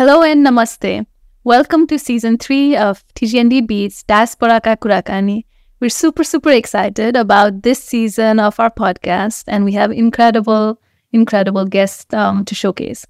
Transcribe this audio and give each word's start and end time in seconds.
Hello 0.00 0.22
and 0.22 0.46
namaste. 0.46 1.04
Welcome 1.44 1.86
to 1.88 1.98
season 1.98 2.38
three 2.38 2.74
of 2.74 3.04
TGND 3.16 3.66
Beats 3.66 4.02
Diaspora 4.04 4.58
Ka 4.58 4.74
Kurakani. 4.74 5.44
We're 5.78 5.90
super, 5.90 6.24
super 6.24 6.52
excited 6.52 7.16
about 7.16 7.64
this 7.64 7.84
season 7.84 8.40
of 8.40 8.58
our 8.58 8.70
podcast, 8.70 9.44
and 9.46 9.62
we 9.62 9.72
have 9.72 9.92
incredible, 9.92 10.80
incredible 11.12 11.66
guests 11.66 12.14
um, 12.14 12.46
to 12.46 12.54
showcase. 12.54 13.04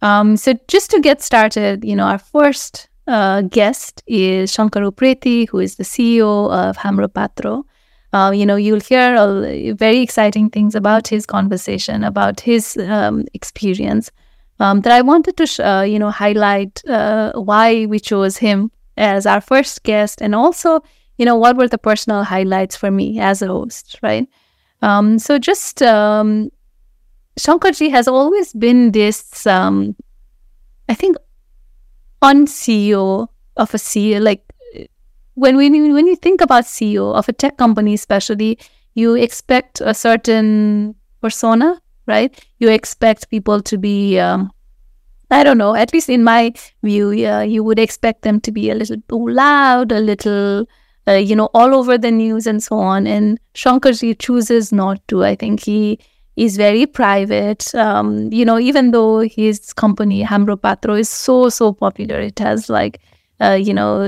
Um, 0.00 0.38
so, 0.38 0.54
just 0.68 0.90
to 0.92 1.00
get 1.00 1.20
started, 1.20 1.84
you 1.84 1.94
know, 1.94 2.06
our 2.06 2.16
first 2.16 2.88
uh, 3.06 3.42
guest 3.42 4.02
is 4.06 4.50
Shankar 4.50 4.84
Upreti, 4.84 5.46
who 5.50 5.58
is 5.58 5.76
the 5.76 5.84
CEO 5.84 6.50
of 6.50 6.78
Hamro 6.78 7.12
Patro. 7.12 7.66
Uh, 8.14 8.30
you 8.34 8.46
know, 8.46 8.56
you'll 8.56 8.80
hear 8.80 9.16
all 9.16 9.42
very 9.74 9.98
exciting 9.98 10.48
things 10.48 10.74
about 10.74 11.08
his 11.08 11.26
conversation, 11.26 12.02
about 12.02 12.40
his 12.40 12.78
um, 12.78 13.26
experience 13.34 14.10
um, 14.62 14.80
that 14.82 14.92
I 14.92 15.02
wanted 15.02 15.36
to, 15.38 15.46
sh- 15.46 15.58
uh, 15.58 15.84
you 15.86 15.98
know, 15.98 16.10
highlight 16.10 16.86
uh, 16.88 17.32
why 17.32 17.86
we 17.86 17.98
chose 17.98 18.36
him 18.36 18.70
as 18.96 19.26
our 19.26 19.40
first 19.40 19.82
guest, 19.82 20.22
and 20.22 20.36
also, 20.36 20.80
you 21.18 21.24
know, 21.24 21.34
what 21.36 21.56
were 21.56 21.66
the 21.66 21.78
personal 21.78 22.22
highlights 22.22 22.76
for 22.76 22.90
me 22.90 23.18
as 23.18 23.42
a 23.42 23.48
host, 23.48 23.98
right? 24.02 24.28
Um, 24.80 25.18
so 25.18 25.36
just 25.36 25.82
um, 25.82 26.50
Shankarji 27.40 27.90
has 27.90 28.06
always 28.06 28.52
been 28.52 28.92
this, 28.92 29.46
um, 29.48 29.96
I 30.88 30.94
think, 30.94 31.16
on 32.20 32.46
CEO 32.46 33.26
of 33.56 33.74
a 33.74 33.78
CEO. 33.78 34.22
Like 34.22 34.44
when 35.34 35.56
we 35.56 35.70
when 35.92 36.06
you 36.06 36.14
think 36.14 36.40
about 36.40 36.64
CEO 36.64 37.12
of 37.16 37.28
a 37.28 37.32
tech 37.32 37.56
company, 37.56 37.94
especially, 37.94 38.60
you 38.94 39.14
expect 39.16 39.80
a 39.80 39.92
certain 39.92 40.94
persona 41.20 41.82
right? 42.06 42.44
You 42.58 42.70
expect 42.70 43.30
people 43.30 43.62
to 43.62 43.78
be, 43.78 44.18
um, 44.18 44.50
I 45.32 45.42
don't 45.44 45.56
know, 45.56 45.74
at 45.74 45.94
least 45.94 46.10
in 46.10 46.24
my 46.24 46.52
view, 46.82 47.10
yeah, 47.10 47.40
you 47.40 47.64
would 47.64 47.78
expect 47.78 48.20
them 48.20 48.38
to 48.42 48.52
be 48.52 48.70
a 48.70 48.74
little 48.74 48.98
too 49.08 49.28
loud, 49.28 49.90
a 49.90 49.98
little, 49.98 50.66
uh, 51.08 51.12
you 51.12 51.34
know, 51.34 51.48
all 51.54 51.74
over 51.74 51.96
the 51.96 52.10
news 52.10 52.46
and 52.46 52.62
so 52.62 52.76
on. 52.76 53.06
And 53.06 53.40
Shankarji 53.54 54.18
chooses 54.18 54.72
not 54.72 55.00
to. 55.08 55.24
I 55.24 55.34
think 55.34 55.60
he 55.60 55.98
is 56.36 56.58
very 56.58 56.84
private. 56.84 57.74
Um, 57.74 58.30
you 58.30 58.44
know, 58.44 58.58
even 58.58 58.90
though 58.90 59.20
his 59.20 59.72
company, 59.72 60.22
Hamro 60.22 60.60
Patro, 60.60 60.96
is 60.96 61.08
so, 61.08 61.48
so 61.48 61.72
popular, 61.72 62.20
it 62.20 62.38
has 62.38 62.68
like, 62.68 63.00
uh, 63.40 63.58
you 63.58 63.72
know, 63.72 64.02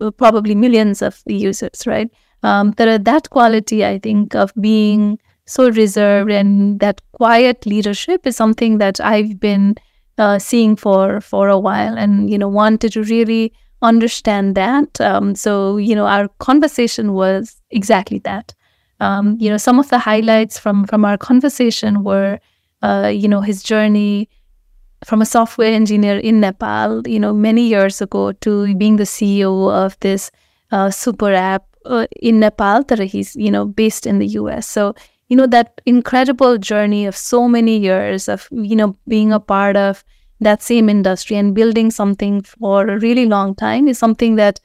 uh, 0.00 0.10
probably 0.10 0.56
millions 0.56 1.00
of 1.00 1.22
users, 1.26 1.86
right? 1.86 2.10
Um, 2.42 2.72
there 2.72 2.98
that 2.98 3.30
quality, 3.30 3.84
I 3.84 4.00
think, 4.00 4.34
of 4.34 4.52
being 4.60 5.20
so 5.46 5.70
reserved 5.70 6.32
and 6.32 6.80
that 6.80 7.00
quiet 7.12 7.66
leadership 7.66 8.26
is 8.26 8.36
something 8.36 8.78
that 8.78 9.00
I've 9.00 9.38
been 9.38 9.76
uh, 10.18 10.38
seeing 10.38 10.76
for 10.76 11.20
for 11.20 11.48
a 11.48 11.58
while 11.58 11.96
and 11.96 12.30
you 12.30 12.38
know 12.38 12.48
wanted 12.48 12.92
to 12.92 13.02
really 13.04 13.52
understand 13.82 14.54
that. 14.54 15.00
Um, 15.00 15.34
so 15.34 15.76
you 15.76 15.94
know 15.94 16.06
our 16.06 16.28
conversation 16.38 17.12
was 17.12 17.60
exactly 17.70 18.18
that. 18.20 18.54
Um, 19.00 19.36
you 19.38 19.50
know 19.50 19.58
some 19.58 19.78
of 19.78 19.88
the 19.90 19.98
highlights 19.98 20.58
from 20.58 20.86
from 20.86 21.04
our 21.04 21.18
conversation 21.18 22.02
were 22.02 22.38
uh, 22.82 23.12
you 23.14 23.28
know 23.28 23.42
his 23.42 23.62
journey 23.62 24.28
from 25.04 25.20
a 25.20 25.26
software 25.26 25.72
engineer 25.72 26.18
in 26.18 26.40
Nepal 26.40 27.06
you 27.06 27.20
know 27.20 27.34
many 27.34 27.68
years 27.68 28.00
ago 28.00 28.32
to 28.32 28.74
being 28.76 28.96
the 28.96 29.04
CEO 29.04 29.70
of 29.70 29.98
this 30.00 30.30
uh, 30.72 30.90
super 30.90 31.32
app 31.32 31.64
uh, 31.84 32.06
in 32.22 32.40
Nepal 32.40 32.82
that 32.84 32.98
he's 33.00 33.36
you 33.36 33.50
know 33.50 33.66
based 33.66 34.06
in 34.06 34.18
the 34.18 34.26
US 34.40 34.66
so 34.66 34.94
you 35.28 35.36
know 35.36 35.46
that 35.46 35.80
incredible 35.86 36.58
journey 36.58 37.06
of 37.06 37.16
so 37.16 37.48
many 37.48 37.78
years 37.78 38.28
of 38.28 38.48
you 38.50 38.76
know 38.76 38.96
being 39.08 39.32
a 39.32 39.40
part 39.40 39.76
of 39.76 40.04
that 40.40 40.62
same 40.62 40.88
industry 40.88 41.36
and 41.36 41.54
building 41.54 41.90
something 41.90 42.42
for 42.42 42.88
a 42.88 42.98
really 42.98 43.26
long 43.26 43.54
time 43.54 43.88
is 43.88 43.98
something 43.98 44.36
that 44.36 44.60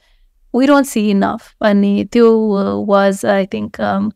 we 0.52 0.66
don't 0.66 0.84
see 0.84 1.10
enough. 1.10 1.54
And 1.60 1.84
it 1.84 2.14
was 2.14 3.24
i 3.24 3.46
think 3.46 3.80
um, 3.80 4.12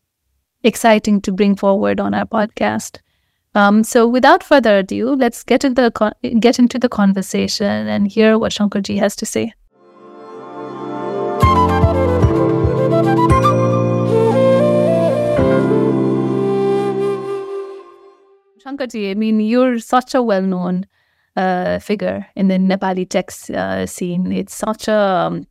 exciting 0.62 1.20
to 1.23 1.33
bring 1.33 1.56
forward 1.56 2.01
on 2.01 2.14
our 2.14 2.27
podcast. 2.27 2.98
Um, 3.55 3.85
so 3.85 4.06
without 4.06 4.42
further 4.42 4.79
ado 4.79 5.14
let's 5.14 5.42
get 5.42 5.64
into 5.64 5.80
the 5.80 5.90
con- 5.90 6.12
get 6.40 6.58
into 6.58 6.79
the 6.79 6.90
conversation 6.90 7.89
and 7.89 8.06
hear 8.06 8.39
what 8.39 8.52
shankarji 8.52 8.98
has 8.98 9.17
to 9.17 9.24
say 9.24 9.55
Shankarji, 18.67 19.11
I 19.11 19.15
mean, 19.15 19.39
you're 19.39 19.79
such 19.79 20.15
a 20.15 20.23
well 20.23 20.43
known 20.43 20.87
uh, 21.37 21.79
figure 21.79 22.27
in 22.35 22.49
the 22.49 22.59
Nepali 22.59 23.09
tech 23.09 23.31
uh, 23.55 23.87
scene. 23.87 24.33
It's 24.33 24.57
such 24.57 24.89
a, 24.89 24.95
um, 24.95 25.47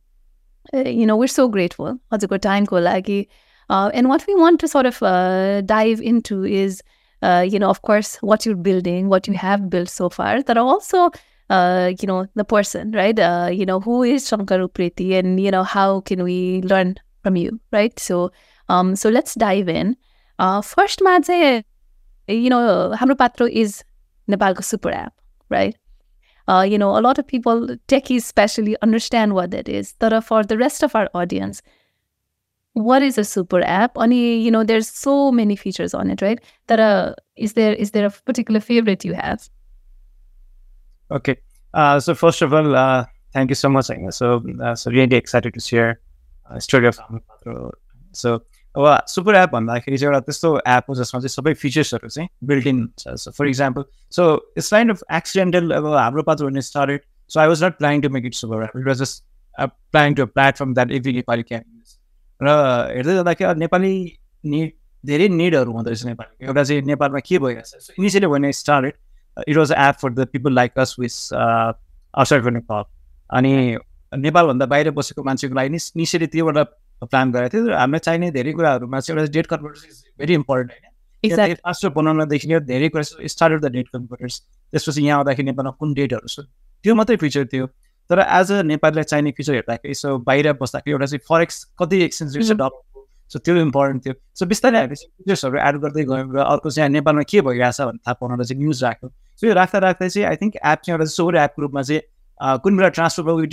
uh, 0.74 0.80
you 0.80 1.06
know, 1.06 1.16
we're 1.16 1.26
so 1.26 1.48
grateful. 1.48 1.98
What 2.10 2.22
a 2.22 2.26
good 2.26 2.42
time 2.42 2.66
ko 2.66 2.76
lagi. 2.76 3.28
Uh, 3.70 3.90
and 3.94 4.08
what 4.08 4.26
we 4.26 4.34
want 4.34 4.60
to 4.60 4.68
sort 4.68 4.84
of 4.84 5.02
uh, 5.02 5.62
dive 5.62 6.00
into 6.00 6.44
is, 6.44 6.82
uh, 7.22 7.46
you 7.48 7.58
know, 7.58 7.70
of 7.70 7.80
course, 7.82 8.16
what 8.16 8.44
you're 8.44 8.54
building, 8.54 9.08
what 9.08 9.26
you 9.26 9.34
have 9.34 9.70
built 9.70 9.88
so 9.88 10.10
far, 10.10 10.42
that 10.42 10.58
are 10.58 10.66
also 10.66 11.10
uh, 11.48 11.92
you 12.00 12.06
know, 12.06 12.26
the 12.34 12.44
person, 12.44 12.90
right? 12.92 13.18
Uh, 13.18 13.48
you 13.50 13.64
know, 13.64 13.80
who 13.80 14.02
is 14.02 14.28
Shankar 14.28 14.58
Upriti 14.58 15.12
and, 15.12 15.40
you 15.40 15.50
know, 15.50 15.62
how 15.62 16.00
can 16.00 16.22
we 16.22 16.60
learn 16.62 16.96
from 17.22 17.36
you, 17.36 17.60
right? 17.72 17.98
So, 17.98 18.32
um, 18.68 18.96
so 18.96 19.08
let's 19.08 19.34
dive 19.34 19.68
in. 19.68 19.96
Uh, 20.38 20.60
first, 20.60 21.00
Madze 21.00 21.62
you 22.28 22.50
know, 22.50 22.94
Hamro 22.98 23.16
Patro 23.16 23.46
is 23.46 23.84
Nepal's 24.26 24.66
super 24.66 24.90
app, 24.90 25.14
right? 25.48 25.76
Uh, 26.48 26.66
you 26.68 26.78
know, 26.78 26.96
a 26.96 27.00
lot 27.00 27.18
of 27.18 27.26
people, 27.26 27.66
techies 27.88 28.18
especially, 28.18 28.76
understand 28.82 29.34
what 29.34 29.50
that 29.50 29.68
is. 29.68 29.94
But 29.98 30.22
for 30.22 30.44
the 30.44 30.56
rest 30.56 30.82
of 30.82 30.94
our 30.94 31.08
audience, 31.12 31.60
what 32.74 33.02
is 33.02 33.18
a 33.18 33.24
super 33.24 33.62
app? 33.62 33.96
Only, 33.96 34.36
you 34.36 34.50
know, 34.50 34.62
there's 34.62 34.88
so 34.88 35.32
many 35.32 35.56
features 35.56 35.94
on 35.94 36.10
it, 36.10 36.22
right? 36.22 36.38
That 36.68 36.78
uh, 36.78 37.14
is 37.34 37.54
there 37.54 37.72
is 37.72 37.92
there 37.92 38.06
a 38.06 38.10
particular 38.10 38.60
favorite 38.60 39.04
you 39.04 39.14
have? 39.14 39.48
Okay. 41.10 41.36
Uh, 41.74 41.98
so 42.00 42.14
first 42.14 42.42
of 42.42 42.52
all, 42.52 42.76
uh, 42.76 43.06
thank 43.32 43.50
you 43.50 43.54
so 43.54 43.68
much. 43.68 43.90
So, 44.10 44.44
uh, 44.62 44.74
so 44.74 44.90
really 44.90 45.16
excited 45.16 45.54
to 45.54 45.60
share 45.60 46.00
a 46.50 46.60
story 46.60 46.86
of 46.86 46.98
Patro. 46.98 47.72
So 48.12 48.42
अब 48.76 49.04
super 49.08 49.34
app 49.34 49.50
भन्दाखेरि 49.50 49.98
चाहिँ 49.98 50.12
एउटा 50.12 50.20
त्यस्तो 50.20 50.56
app 50.68 50.84
हो 50.88 50.94
जसमा 50.94 51.20
चाहिँ 51.20 51.28
सबै 51.28 51.54
फिचर्सहरू 51.54 52.08
चाहिँ 52.08 52.28
बिल्ट 52.44 52.66
इन 52.66 52.80
हुन्छ 52.80 53.28
for 53.38 53.48
example 53.48 53.84
so 54.12 54.26
it's 54.56 54.70
kind 54.70 54.90
of 54.90 55.02
accidental 55.12 55.70
अब 55.70 55.86
Hamro 55.94 56.22
Patro 56.22 56.60
started 56.62 57.00
so 57.30 57.40
I 57.40 57.48
was 57.48 57.64
not 57.64 57.78
trying 57.78 58.02
to 58.02 58.08
make 58.08 58.26
it 58.26 58.34
super 58.34 58.64
app 58.64 58.76
it 58.76 58.86
was 58.86 58.98
just 58.98 59.24
trying 59.58 60.14
to 60.14 60.26
platform 60.28 60.74
that 60.74 60.92
every 60.92 61.12
Nepali 61.12 61.42
can 61.42 61.64
र 62.40 62.56
हेर्दै 62.94 63.14
जाँदाखेरि 63.14 63.60
Nepali 63.60 63.92
need 64.44 64.72
धेरै 65.04 65.28
निडहरू 65.28 65.72
हुँदो 65.72 65.90
रहेछ 65.90 66.04
नेपाली 66.04 66.46
एउटा 66.46 66.64
चाहिँ 66.64 66.82
नेपालमा 66.82 67.20
के 67.20 67.38
भइरहेको 67.38 67.68
छ 67.68 67.82
सो 67.82 67.92
इनिसियली 67.98 68.26
भने 68.26 68.52
started 68.52 68.94
it 69.48 69.56
was 69.56 69.72
app 69.72 69.94
for 70.02 70.12
the 70.12 70.26
people 70.32 70.54
like 70.54 70.78
us 70.78 70.96
with 71.00 71.34
outside 71.34 72.46
Nepal 72.52 72.84
अनि 73.30 73.52
नेपालभन्दा 74.12 74.66
बाहिर 74.66 74.90
बसेको 74.90 75.22
मान्छेको 75.24 75.54
लागि 75.54 75.68
नि 75.68 75.78
इनिसियली 75.96 76.26
त्योबाट 76.26 76.76
प्लान 77.02 77.32
गरेको 77.32 77.56
थियो 77.56 77.76
हामीलाई 77.76 77.98
चाहिने 78.06 78.30
धेरै 78.32 78.52
कुराहरूमा 78.52 79.00
चाहिँ 79.00 79.20
एउटा 79.20 79.32
date 79.32 79.46
converters 79.46 79.84
is 79.84 80.02
very 80.18 80.34
important 80.34 80.72
होइन। 80.72 81.54
पासवर्ड 81.64 81.94
बनाउनदेखि 81.94 82.48
लिएर 82.48 82.60
धेरै 82.64 82.88
कुरा 82.88 83.02
स्टार्ट 83.34 83.60
द 83.62 83.72
डेट 83.72 83.88
कन्भर्टर्स 83.92 84.40
त्यसपछि 84.72 85.02
यहाँ 85.02 85.18
आउँदाखेरि 85.18 85.46
नेपालमा 85.46 85.70
कुन 85.80 85.94
डेटहरू 85.94 86.28
छ 86.28 86.40
त्यो 86.84 86.94
मात्रै 86.94 87.16
फिचर 87.16 87.44
थियो। 87.52 87.66
तर 88.10 88.18
एज 88.20 88.52
अ 88.52 88.62
नेपालीलाई 88.62 89.04
चाहिने 89.04 89.30
फिचर 89.36 89.54
हेर्दाखेरि 89.54 89.90
यसो 89.90 90.18
बाहिर 90.26 90.52
बस्दाखेरि 90.62 90.92
एउटा 90.92 91.06
चाहिँ 91.06 91.24
फरेक्स 91.28 91.64
कति 91.78 91.96
एक्सचेन्ज 92.04 92.36
रेट 92.36 92.44
छ 92.46 92.52
डलरको 92.52 93.04
सो 93.30 93.38
त्यो 93.38 93.56
इम्पोर्टेन्ट 93.60 94.04
थियो। 94.06 94.14
सो 94.34 94.46
बिस्तारै 94.46 94.78
हामीले 94.78 94.96
फिचर्सहरू 94.96 95.58
एड 95.58 95.76
गर्दै 95.84 96.04
गयौँ 96.04 96.28
र 96.34 96.38
अर्को 96.44 96.70
चाहिँ 96.70 96.90
नेपालमा 96.90 97.22
के 97.30 97.40
भइरहेछ 97.42 97.80
भन्ने 97.80 97.98
थाहा 98.06 98.14
पाउन 98.20 98.42
चाहिँ 98.42 98.62
न्युज 98.62 98.84
राख्यो। 98.84 99.08
सो 99.10 99.46
यो 99.46 99.54
राख्दा 99.54 99.78
राख्दै 99.86 100.08
चाहिँ 100.08 100.26
आई 100.28 100.36
थिङ्क 100.42 100.56
एप 100.56 100.78
चाहिँ 100.86 100.94
एउटा 100.94 101.06
सोर 101.10 101.36
एपको 101.36 101.62
रूपमा 101.62 101.82
चाहिँ 101.82 102.00
कुन 102.62 102.76
बेला 102.76 102.88
ट्रान्सफर 102.96 103.22
भयो 103.26 103.44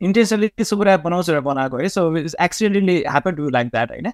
इन्टेन्सनली 0.00 0.64
सुपर 0.64 0.88
एप 0.88 1.00
बनाउँछ 1.00 1.30
र 1.30 1.40
बनाएको 1.42 1.76
है. 1.78 1.88
So 1.88 2.16
accidentally 2.16 2.96
happen 3.08 3.34
to 3.36 3.48
like 3.50 3.68
that 3.68 3.90
होइन? 3.90 4.12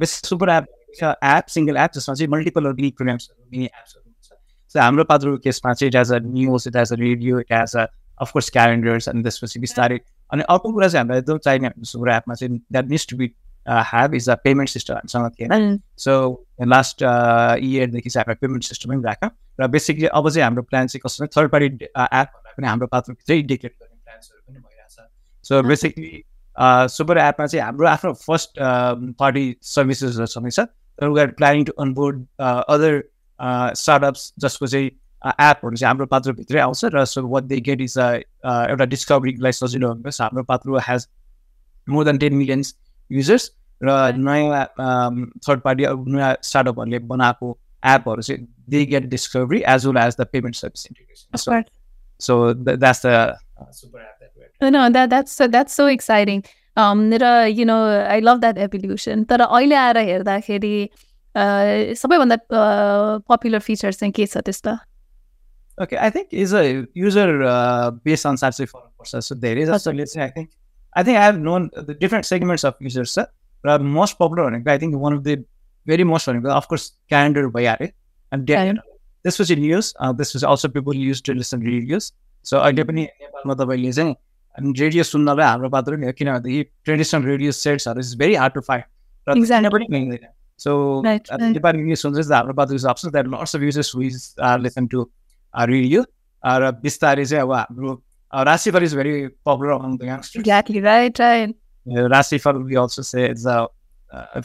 Base 0.00 0.10
super 0.26 0.48
app 0.50 0.66
app 1.02 1.46
single 1.48 1.76
app 1.76 1.90
जसमा 1.94 2.14
चाहिँ 2.14 2.30
मल्टिपल 2.32 2.72
बिग 2.72 2.92
प्रोग्राम्सहरू 2.96 3.50
मिनी 3.52 3.64
एप्सहरू 3.64 4.04
हुन्छ। 4.04 4.28
सो 4.74 4.80
हाम्रो 4.80 5.04
पात्रो 5.04 5.36
केसमा 5.44 5.72
चाहिँ 5.72 5.90
it 5.90 5.96
as 5.96 6.12
a 6.12 6.18
news 6.26 6.68
it 6.68 6.76
as 6.76 6.92
a 6.92 6.96
radio 7.00 7.40
it 7.40 7.52
as 7.52 7.76
a 7.76 7.86
of course 8.20 8.50
calendars 8.50 9.08
अनि 9.08 9.22
त्यसपछि 9.22 9.60
बिस्तारै 9.60 9.98
अनि 10.32 10.42
अर्को 10.48 10.72
कुरा 10.72 10.88
चाहिँ 10.88 11.00
हामीलाई 11.00 11.20
एकदम 11.20 11.38
चाहिने 11.44 11.70
सुपर 11.84 12.10
एपमा 12.12 12.34
चाहिँ 12.34 12.58
that 12.58 12.86
needs 12.88 13.06
to 13.10 13.16
be 13.16 13.32
have 13.66 14.14
is 14.14 14.28
a 14.30 14.34
payment 14.44 14.70
system 14.70 14.94
हामीसँग 14.94 15.30
थिएन। 15.40 15.80
सो 15.98 16.12
लास्ट 16.66 17.02
इयरदेखि 17.02 18.10
चाहिँ 18.10 18.24
हामीलाई 18.24 18.46
पेमेन्ट 18.46 18.64
सिस्टमै 18.64 18.96
राख्यौँ। 19.04 19.30
र 19.60 19.66
बेसिकली 19.68 20.06
अब 20.08 20.30
चाहिँ 20.30 20.44
हाम्रो 20.44 20.62
प्लान 20.62 20.86
चाहिँ 20.86 21.00
कस्तो 21.04 21.26
थर्ड 21.36 21.50
पार्टी 21.52 21.66
एप 21.66 22.28
भन्दा 22.34 22.50
पनि 22.56 22.66
हाम्रो 22.66 22.86
पात्रो 22.86 23.14
चाहिँ 23.26 23.40
इन्डिकेट 23.40 23.72
गर्ने 23.72 23.96
प्लान्सहरू 24.04 24.40
पनि 24.46 24.58
सो 25.50 25.62
बेसिकली 25.62 26.22
सुपर 26.90 27.18
एपमा 27.18 27.46
चाहिँ 27.46 27.64
हाम्रो 27.64 27.88
आफ्नो 27.88 28.12
फर्स्ट 28.20 28.58
पार्टी 29.18 29.44
सर्भिसेसहरू 29.64 30.50
तर 30.98 31.08
we 31.08 31.20
are 31.20 31.30
planning 31.32 31.64
to 31.64 31.72
onboard 31.80 32.24
other 32.40 33.02
startups 33.74 34.32
जसको 34.38 34.66
चाहिँ 34.66 34.86
एपहरू 34.86 35.76
चाहिँ 35.76 35.88
हाम्रो 35.88 36.06
पात्रभित्रै 36.06 36.60
आउँछ 36.60 36.84
र 36.94 37.04
so 37.04 37.26
what 37.28 37.44
they 37.44 37.60
get 37.60 37.80
is 37.80 37.98
एउटा 37.98 38.84
डिस्कभरीलाई 38.86 39.52
सजिलो 39.52 39.88
हुनुहोस् 39.88 40.20
Hamro 40.22 40.42
Patro 40.44 40.80
has 40.88 41.06
more 41.86 42.04
than 42.04 42.18
ten 42.18 42.34
millions 42.34 42.74
users 43.10 43.50
र 43.80 43.96
नयाँ 44.18 44.64
थर्ड 45.38 45.60
पार्टी 45.60 45.86
नयाँ 46.08 46.34
स्टार्टअपहरूले 46.42 46.98
बनाएको 47.06 47.56
एपहरू 47.82 48.22
चाहिँ 48.22 48.46
they 48.68 48.84
get 48.86 49.08
discovery 49.08 49.62
as 49.68 49.86
well 49.86 49.98
as 49.98 50.16
the 50.20 50.26
payment 50.32 50.56
service 50.56 50.86
integration 50.86 51.62
so 52.20 52.42
that's 52.54 53.06
the 53.06 53.36
super 53.72 54.00
app 54.00 54.17
No, 54.60 54.90
that 54.90 55.10
that's 55.10 55.36
that's 55.36 55.74
so 55.74 55.86
exciting. 55.86 56.44
Um, 56.76 57.10
र 57.10 57.46
you 57.50 57.64
know 57.66 57.76
I 58.06 58.20
love 58.20 58.38
that 58.40 58.58
evolution 58.58 59.24
तर 59.30 59.40
अहिले 59.40 59.74
आएर 59.74 59.98
हेर्दाखेरि 59.98 60.74
सबैभन्दा 61.98 62.36
पपुलर 63.30 63.58
फिचर 63.58 63.92
चाहिँ 63.92 64.12
के 64.12 64.26
छ 64.26 64.38
त्यस्तो 64.46 64.78
Okay, 65.80 65.96
I 65.96 66.10
think 66.10 66.32
is 66.32 66.52
a 66.52 66.86
user 66.94 67.42
uh, 67.42 67.92
based 67.92 68.26
on 68.26 68.36
such 68.36 68.56
for 68.66 68.82
person. 68.98 69.22
So 69.22 69.34
there 69.34 69.56
is 69.56 69.68
a 69.68 69.92
let's 69.92 70.12
say 70.12 70.24
I 70.24 70.30
think 70.30 70.50
I 70.94 71.04
think 71.04 71.18
I 71.18 71.24
have 71.24 71.38
known 71.38 71.70
the 71.74 71.94
different 71.94 72.26
segments 72.26 72.64
of 72.64 72.74
users. 72.80 73.12
Sir. 73.12 73.26
But 73.62 73.82
most 73.82 74.18
popular 74.18 74.44
one, 74.44 74.64
I 74.66 74.78
think 74.78 74.96
one 74.96 75.12
of 75.12 75.22
the 75.24 75.44
very 75.86 76.04
most 76.04 76.26
one, 76.26 76.44
of 76.46 76.68
course, 76.68 76.92
calendar 77.08 77.48
by 77.48 77.62
and 78.32 78.46
Calendar. 78.46 78.82
this 79.22 79.38
was 79.38 79.50
in 79.50 79.60
news. 79.60 79.94
Uh, 80.00 80.12
this 80.12 80.34
was 80.34 80.44
also 80.44 80.68
people 80.68 80.94
used 80.94 81.24
to 81.26 81.34
listen 81.34 81.60
to 81.60 81.66
reviews. 81.66 82.12
So 82.42 82.60
I 82.60 82.72
पनि 82.72 83.08
नेपालमा 83.22 83.54
तपाईँले 83.54 83.92
चाहिँ 83.92 84.16
अनि 84.56 84.72
radio 84.80 85.02
सुन्नलाई 85.04 85.46
हाम्रो 85.46 85.68
पात्र 85.76 85.96
नि 85.96 86.06
हो 86.06 86.12
किनभनेदेखि 86.18 86.62
ट्रेडिसनल 86.84 87.22
रेडियो 87.32 87.52
सेट्सहरू 87.52 88.00
इज 88.00 88.14
भेरी 88.18 88.34
हार्ड 88.34 88.54
टु 88.54 88.60
र 89.26 89.36
Exactly. 89.36 89.70
पनि 89.70 89.86
मिल्दैन 89.90 90.28
सो. 90.60 90.72
नेपाली 91.04 91.82
न्युज 91.82 91.98
सुन्छ 91.98 92.30
Hamro 92.32 92.54
Patro 92.60 92.74
is 92.74 92.86
option 92.92 93.10
that 93.10 93.26
lots 93.34 93.56
of 93.56 93.62
users 93.62 93.94
which 93.96 94.14
listen 94.64 94.86
to 94.94 95.02
radio 95.54 96.02
र 96.44 96.70
बिस्तारै 96.82 97.24
चाहिँ 97.24 97.42
अब 97.42 97.52
हाम्रो 97.52 97.92
राशिफल 98.32 98.82
is 98.84 98.94
very 98.96 99.12
popular 99.46 99.70
among 99.72 99.96
the 99.98 100.02
youngsters. 100.04 100.44
राशिफल 102.14 102.56
we 102.68 102.74
also 102.76 103.02
say 103.02 103.26
it's 103.26 103.46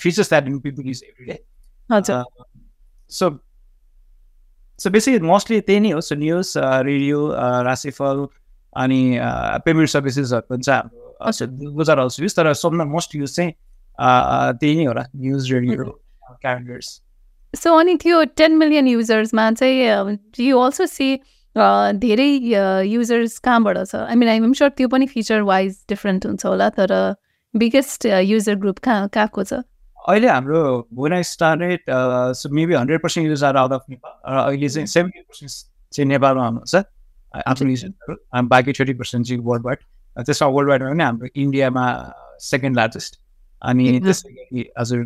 features 0.03 0.29
that 0.29 0.44
people 0.63 0.88
use 0.88 1.03
every 1.09 1.25
day 1.25 1.38
so 3.11 3.29
so 4.79 4.89
basic 4.89 5.21
mostly 5.21 5.59
त्यही 5.67 5.79
नै 5.79 5.91
हो 5.91 6.01
सो 6.01 6.15
न्युज 6.15 6.53
रेडियो 6.88 7.19
राशिफल 7.67 8.25
अनि 8.77 9.19
पेमेन्ट 9.65 9.89
सर्भिसेसहरू 9.89 10.41
पनि 10.49 10.61
चाहिँ 10.61 10.81
हाम्रो 10.81 11.71
गुजर 11.71 11.99
अल्सो 11.99 12.23
युज 12.23 12.35
तर 12.35 12.53
सबभन्दा 12.53 12.85
मोस्ट 12.85 13.15
युज 13.15 13.35
चाहिँ 13.35 13.51
त्यही 14.59 14.75
नै 14.75 14.85
हो 14.85 14.93
र 14.93 14.99
न्युज 15.15 15.53
रेडियो 15.53 16.01
क्यालेन्डर्स 16.29 17.01
सो 17.55 17.77
अनि 17.77 17.95
त्यो 17.95 18.23
टेन 18.23 18.51
मिलियन 18.57 18.87
युजर्समा 18.87 19.51
चाहिँ 19.51 20.17
यु 20.39 20.59
अल्सो 20.59 20.85
सी 20.85 21.19
धेरै 21.93 22.27
युजर्स 22.85 23.39
कहाँबाट 23.39 23.77
छ? 23.85 23.95
आई 23.95 24.15
मिन 24.15 24.29
आइम 24.29 24.53
स्योर 24.53 24.69
त्यो 24.69 24.87
पनि 24.87 25.07
फिचर 25.07 25.41
वाइज 25.41 25.85
डिफ्रेन्ट 25.89 26.25
हुन्छ 26.25 26.45
होला 26.45 26.69
तर 26.69 27.15
बिगेस्ट 27.55 28.05
युजर 28.05 28.55
ग्रुप 28.55 28.77
कहाँ 28.79 29.07
कहाँको 29.07 29.43
छ? 29.43 29.53
अहिले 30.07 30.27
हाम्रो 30.27 30.87
uh, 30.91 32.33
so 32.33 32.49
maybe 32.49 32.73
100% 32.73 33.21
users 33.21 33.43
are 33.43 33.57
out 33.57 33.71
of 33.71 33.81
Nepal. 33.89 34.11
र 34.27 34.37
अहिले 34.37 34.69
चाहिँ 34.69 34.87
70% 34.87 35.65
चाहिँ 35.93 36.05
नेपालमा 36.05 36.47
हुनुहुन्छ। 36.47 36.75
uh, 37.34 37.43
आफ्नो 37.46 37.69
युजरहरू 37.70 38.14
अनि 38.34 38.49
बाँकी 38.49 38.72
थर्टी 38.81 38.94
पर्सेन्ट 39.02 39.26
चाहिँ 39.26 39.43
वर्ल्ड 39.49 39.64
वाइड 39.66 39.78
त्यसमा 40.26 40.49
वर्ल्ड 40.56 40.70
वाइडमा 40.70 40.90
पनि 40.90 41.05
हाम्रो 41.05 41.28
इन्डियामा 41.44 41.84
सेकेन्ड 42.50 42.76
लार्जेस्ट 42.76 43.19
अनि 43.62 43.84
Mhm. 43.93 44.05
त्यसै 44.05 44.64
हजुर 44.78 45.00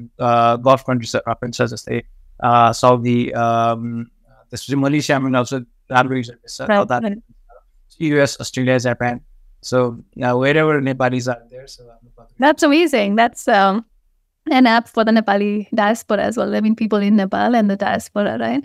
गल्फ 0.69 0.83
कन्ट्रिजहरू 0.89 1.35
पनि 1.43 1.53
छ 1.59 1.69
जस्तै 1.75 2.01
uh, 2.49 2.71
साउदी 2.83 3.19
um, 3.43 4.07
त्यसपछि 4.51 4.77
मलेसियामा 4.87 5.29
पनि 5.29 5.37
आउँछ 5.39 5.53
राम्रो 5.91 6.17
युजर 6.17 6.35
बेस 6.43 6.57
छ 6.57 6.69
Right, 6.69 6.79
South 6.79 6.91
right. 6.91 7.05
Africa, 7.05 7.23
US, 8.17 8.41
Australia, 8.41 8.79
Japan. 8.81 9.21
So 9.63 9.79
uh, 10.21 10.35
wherever 10.37 10.81
Nepalis 10.81 11.29
are 11.29 11.43
there, 11.51 11.67
so 11.69 11.85
I'm 11.89 12.27
That's 12.45 12.63
amazing. 12.69 13.15
That's 13.17 13.47
um, 13.47 13.85
an 14.51 14.67
app 14.67 14.89
for 14.89 15.05
the 15.05 15.13
Nepali 15.13 15.69
diaspora 15.81 16.25
as 16.25 16.37
well. 16.37 16.55
I 16.57 16.61
mean, 16.61 16.75
people 16.75 16.99
in 16.99 17.15
Nepal 17.17 17.55
and 17.55 17.71
the 17.71 17.77
diaspora, 17.77 18.39
right? 18.39 18.65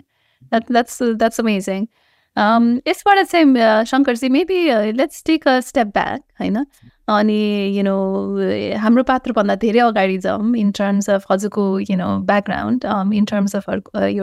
That 0.50 0.66
that's 0.68 0.96
that's 1.22 1.38
amazing. 1.38 1.88
Um, 2.35 2.81
यसबाट 2.87 3.27
चाहिँ 3.27 3.45
uh, 3.55 3.83
Shankarji 3.85 4.29
uh, 4.69 4.91
let's 4.95 5.21
take 5.21 5.45
a 5.45 5.61
step 5.61 5.93
back, 5.93 6.21
होइन 6.39 6.65
अनि 7.07 7.77
you 7.77 7.83
know 7.83 8.77
हाम्रो 8.79 9.03
पात्रभन्दा 9.03 9.55
धेरै 9.55 9.79
अगाडि 9.79 10.17
जाउँ 10.17 10.55
in 10.57 10.71
terms 10.71 11.09
of 11.09 11.25
हजुरको 11.31 11.79
you 11.79 11.97
know 11.97 12.17
background 12.25 12.85
in 13.13 13.25
terms 13.25 13.55
of 13.55 13.65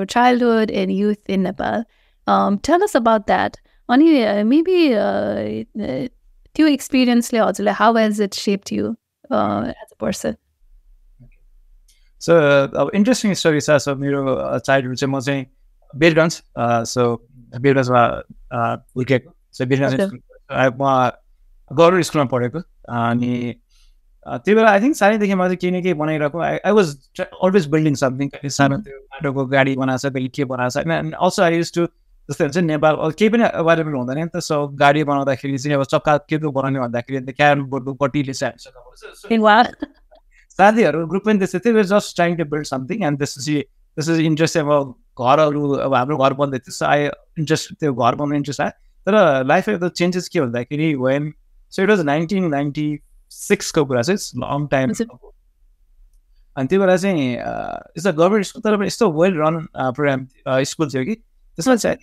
childhood 0.09 0.71
and 0.71 0.93
youth 0.93 1.29
in 1.29 1.43
Nepal. 1.43 1.85
Um, 2.27 2.59
tell 2.59 2.83
us 2.83 2.95
about 2.95 3.27
that. 3.27 3.59
अनि 3.89 4.25
uh, 4.25 4.45
uh, 4.97 5.65
uh, 5.83 6.09
त्यो 6.55 6.67
एक्सपिरियन्सले 6.67 7.39
हजुरलाई 7.39 7.75
has 7.75 8.21
it 8.21 8.35
shaped 8.35 8.73
you 8.73 8.97
uh, 9.31 9.73
as 9.83 9.93
a 9.93 9.97
person? 9.97 10.37
So 12.21 12.33
अब 12.77 12.91
interesting 12.95 13.35
story 13.35 13.61
छ 13.61 13.77
so 13.81 13.95
मेरो 13.97 14.59
childhood 14.59 14.97
चाहिँ 14.97 15.15
म 15.15 15.21
चाहिँ 15.21 15.47
बेरगन्ज 15.97 16.43
सो 16.89 17.05
हजुर। 19.85 20.07
स्कुल 20.07 20.21
म 20.81 21.11
गभर्मेन्ट 21.71 22.05
स्कुलमा 22.07 22.27
पढेको 22.35 22.61
अनि 23.01 23.33
अ, 24.27 24.37
त्यो 24.39 24.55
बेला 24.57 24.71
आई 24.71 24.81
थिङ्क 24.81 24.97
सानैदेखि 24.97 25.35
म 25.35 25.45
चाहिँ 25.45 25.57
केही 25.57 25.71
न 25.73 25.83
केही 25.83 25.95
बनाइरहेको 26.01 26.39
I 26.41 26.57
I 26.67 26.73
was 26.73 26.89
always 27.21 27.67
building 27.71 27.95
something 28.01 28.29
कहिले 28.29 28.51
सानो 28.57 28.77
त्यो 28.85 28.97
माटोको 29.15 29.45
गाडी 29.55 29.75
बनाएको 29.77 30.09
छ 30.09 30.13
कहिले 30.15 30.29
के 30.37 30.45
बनाएको 30.45 30.71
छ 30.71 30.87
होइन 30.87 31.13
अल्सो 31.19 31.43
आई 31.43 31.57
युज 31.57 31.73
टु 31.75 31.87
जस्तै 32.29 32.45
हुन्छ 32.45 32.59
नेपाल 32.67 32.95
केही 33.19 33.29
पनि 33.31 33.45
अभाइलेबल 33.61 33.95
हुँदैन 33.95 34.19
नि 34.19 34.27
त 34.29 34.43
सो 34.45 34.59
गाडी 34.83 35.05
बनाउँदाखेरि 35.05 35.59
चाहिँ 35.59 35.77
अब 35.77 35.85
चक्का 35.95 36.17
के 36.29 36.39
को 36.39 36.51
बनाउने 36.53 36.81
भन्दाखेरि 36.81 37.17
अन्त 37.19 37.31
क्यारम 37.33 37.65
बोर्डको 37.73 37.95
पट्टीले 38.03 38.33
चाहिँ. 38.35 38.55
साथीहरू 40.59 41.07
ग्रुप 41.07 41.25
पनि 41.27 41.39
त्यस्तै 41.39 41.59
थियो 41.65 41.83
just 41.91 42.17
trying 42.17 42.37
to 42.37 42.45
build 42.53 42.67
something 42.67 43.05
and 43.07 43.19
त्यसपछि 43.19 43.57
त्यसपछि 43.97 44.27
इन्ट्रेस्ट 44.27 44.57
अब 44.59 44.71
घरहरू 45.25 45.63
अब 45.87 45.95
हाम्रो 45.95 46.17
घर 46.17 46.33
बन्दै 46.41 46.59
थियो 46.59 46.73
सो 46.75 46.87
आयो 46.87 47.11
इन्ट्रेस्ट 47.39 47.75
त्यो 47.81 47.93
घर 47.95 48.15
बनाउने 48.15 48.37
इन्ट्रेस्ट 48.37 48.61
आयो। 48.61 48.73
तर 49.07 49.15
लाइफमा 49.47 49.77
त 49.79 49.93
चेन्जेस 50.01 50.29
के 50.29 50.41
भन्दाखेरि 50.41 50.95
when 51.05 51.33
so 51.73 51.83
it 51.83 51.89
was 51.91 52.01
nineteen 52.07 52.49
ninety 52.51 52.87
सिक्सको 53.33 53.85
कुरा 53.85 54.03
चाहिँ 54.03 54.19
लङ 54.43 54.67
टाइम। 54.69 54.93
अनि 56.57 56.67
त्यो 56.69 56.81
बेला 56.81 56.97
चाहिँ 56.97 57.27
इट्स 57.33 58.07
अ 58.07 58.13
गभर्मेन्ट 58.13 58.47
स्कुल 58.47 58.63
तर 58.63 58.77
पनि 58.77 58.87
यस्तो 58.87 59.11
वेल 59.21 59.35
रन 59.41 59.57
प्रोग्राम 59.77 60.27
स्कुल 60.71 60.89
थियो 60.95 61.05
कि। 61.05 61.15
त्यसमा 61.59 61.77
चाहिँ 61.77 61.97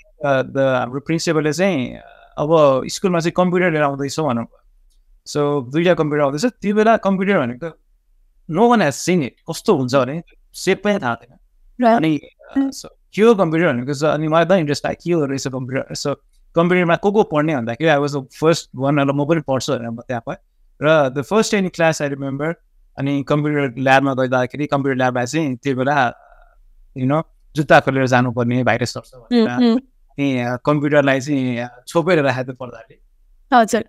द 0.54 0.58
हाम्रो 0.58 1.00
प्रिन्सिपलले 1.08 1.54
चाहिँ 1.54 2.00
अब 2.38 2.50
स्कुलमा 2.96 3.20
चाहिँ 3.20 3.34
कम्प्युटर 3.38 3.72
लिएर 3.72 3.84
आउँदैछौ 3.84 4.24
भनौँ 4.27 4.46
सो 5.27 5.39
दुईवटा 5.74 5.94
कम्प्युटर 6.00 6.24
आउँदैछ। 6.24 6.46
त्यो 6.62 6.75
बेला 6.75 6.96
कम्प्युटर 7.06 7.39
भनेको 7.39 7.70
no 8.50 8.70
one 8.70 8.82
has 8.82 8.94
seen 8.96 9.24
it 9.24 9.36
कस्तो 9.50 9.75
हुन्छ 9.77 9.96
भने 9.96 10.22
सेप 10.56 10.84
पनि 10.84 11.00
थाहा 11.03 11.15
थिएन. 11.15 11.34
अनि 11.80 12.12
के 13.14 13.22
हो 13.22 13.34
कम्प्युटर 13.36 13.74
भनेको 13.74 13.94
चाहिँ 13.94 14.14
अनि 14.14 14.28
मलाई 14.28 14.46
त 14.46 14.52
इन्ट्रेस्ट 14.64 14.86
लाग्यो 14.86 15.18
के 15.18 15.22
हो 15.22 15.26
रहेछ 15.26 15.48
कम्प्युटर 15.48 15.96
सो 15.96 16.14
कम्प्युटरमा 16.56 16.96
को 16.96 17.12
को 17.12 17.24
पढ्ने 17.32 17.56
भन्दाखेरि 17.56 17.90
I 17.90 18.00
was 18.00 18.16
the 18.16 18.28
first 18.40 18.70
one 18.76 19.00
म 19.00 19.26
पनि 19.26 19.42
पढ्छु 19.48 19.74
भनेर 19.74 19.90
म 19.90 20.02
त्यहाँ 20.08 20.22
पाएँ 20.26 20.38
र 20.82 21.10
the 21.16 21.22
first 21.30 21.54
any 21.54 21.70
class 21.70 22.02
I 22.02 22.10
remember 22.10 22.54
अनि 22.98 23.24
कम्प्युटर 23.30 23.80
ल्याबमा 23.82 24.14
गइँदाखेरि 24.14 24.66
कम्प्युटर 24.68 24.98
ल्याबमा 24.98 25.26
चाहिँ 25.26 25.56
त्यो 25.64 25.76
बेला 25.76 25.96
यु 26.96 27.06
नो 27.08 27.22
जुत्ता 27.56 27.80
खोलेर 27.80 28.08
जानुपर्ने 28.08 28.64
भाइरस 28.64 28.94
सर्छ. 28.94 29.12
अनि 29.14 30.28
कम्प्युटरलाई 30.66 31.20
चाहिँ 31.22 31.68
छोपेर 31.88 32.22
राखेको 32.26 32.54
पर्दाले 32.54 32.96
हजुर 33.52 33.84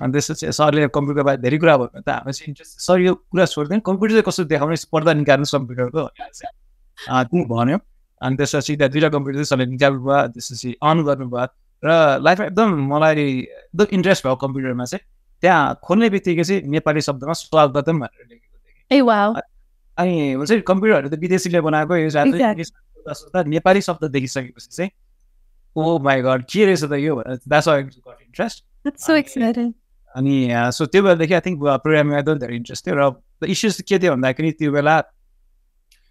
अनि 0.00 0.12
त्यसपछि 0.12 0.52
सरले 0.52 0.88
कम्प्युटर 0.88 1.22
बारे 1.22 1.38
धेरै 1.42 1.58
कुरा 1.58 1.76
भन्नु 1.76 2.00
त 2.00 2.08
हाम्रो 2.08 2.32
चाहिँ 2.32 2.48
इन्ट्रेस्ट 2.48 2.80
सर 2.80 3.00
यो 3.00 3.14
कुरा 3.14 3.44
छोड्दैन 3.46 3.80
कम्प्युटर 3.88 4.12
चाहिँ 4.14 4.24
कस्तो 4.28 4.44
देखाउने 4.52 4.76
पर्दा 4.92 5.12
निकाल्नुहोस् 5.20 5.54
कम्प्युटरको 5.56 6.02
भनेर 6.04 6.30
चाहिँ 6.32 7.44
भन्यो 7.52 7.78
अनि 8.22 8.36
त्यसपछि 8.36 8.76
त्यहाँ 8.76 8.90
दुइटा 8.92 9.08
कम्प्युटर 9.14 9.36
चाहिँ 9.42 9.50
सरले 9.52 9.66
निकाल्नु 9.74 10.00
भयो 10.06 10.26
त्यसपछि 10.34 10.70
अन 10.82 10.96
गर्नुभयो 11.08 11.46
र 11.82 11.90
लाइफमा 12.22 12.44
एकदम 12.46 12.70
मलाई 12.92 13.14
एकदम 13.18 13.86
इन्ट्रेस्ट 13.98 14.26
भयो 14.26 14.36
कम्प्युटरमा 14.44 14.84
चाहिँ। 14.84 15.02
त्यहाँ 15.42 15.78
खोल्ने 15.84 16.08
बित्तिकै 16.14 16.44
चाहिँ 16.44 16.62
नेपाली 16.74 17.00
शब्दमा 17.08 17.32
स्वागतम 17.42 17.96
भनेर 18.00 18.26
लेखेको 18.30 18.56
थिएँ। 18.58 18.98
अनि 19.98 20.14
हुन्छ 20.38 20.50
नि 20.52 20.60
कम्प्युटरहरू 20.70 21.08
त 21.10 21.18
विदेशीले 21.18 21.60
बनाएको 21.66 21.92
नेपाली 23.54 23.80
शब्द 23.88 24.04
देखिसकेपछि 24.14 24.68
चाहिँ 24.76 24.90
ओ 25.76 25.98
माई 26.06 26.20
गड 26.22 26.44
के 26.52 26.64
रहेछ 26.66 26.84
त 26.84 26.92
यो 27.02 27.14
भनेर 27.16 27.38
इन्ट्रेस्ट 28.26 28.58
अनि- 30.14 30.72
सो 30.76 30.86
त्यो 30.86 31.02
बेलादेखि 31.02 31.34
आई 31.34 31.40
थिङ्क 31.40 31.58
प्रोग्रामिङमा 31.82 32.18
एकदम 32.18 32.38
धेरै 32.38 32.54
इन्ट्रेस्ट 32.56 32.86
थियो 32.86 32.94
र 32.94 33.46
इस्युज 33.50 33.80
के 33.88 33.98
थियो 33.98 34.12
भन्दाखेरि 34.14 34.50
त्यो 34.60 34.70
बेला 34.72 34.94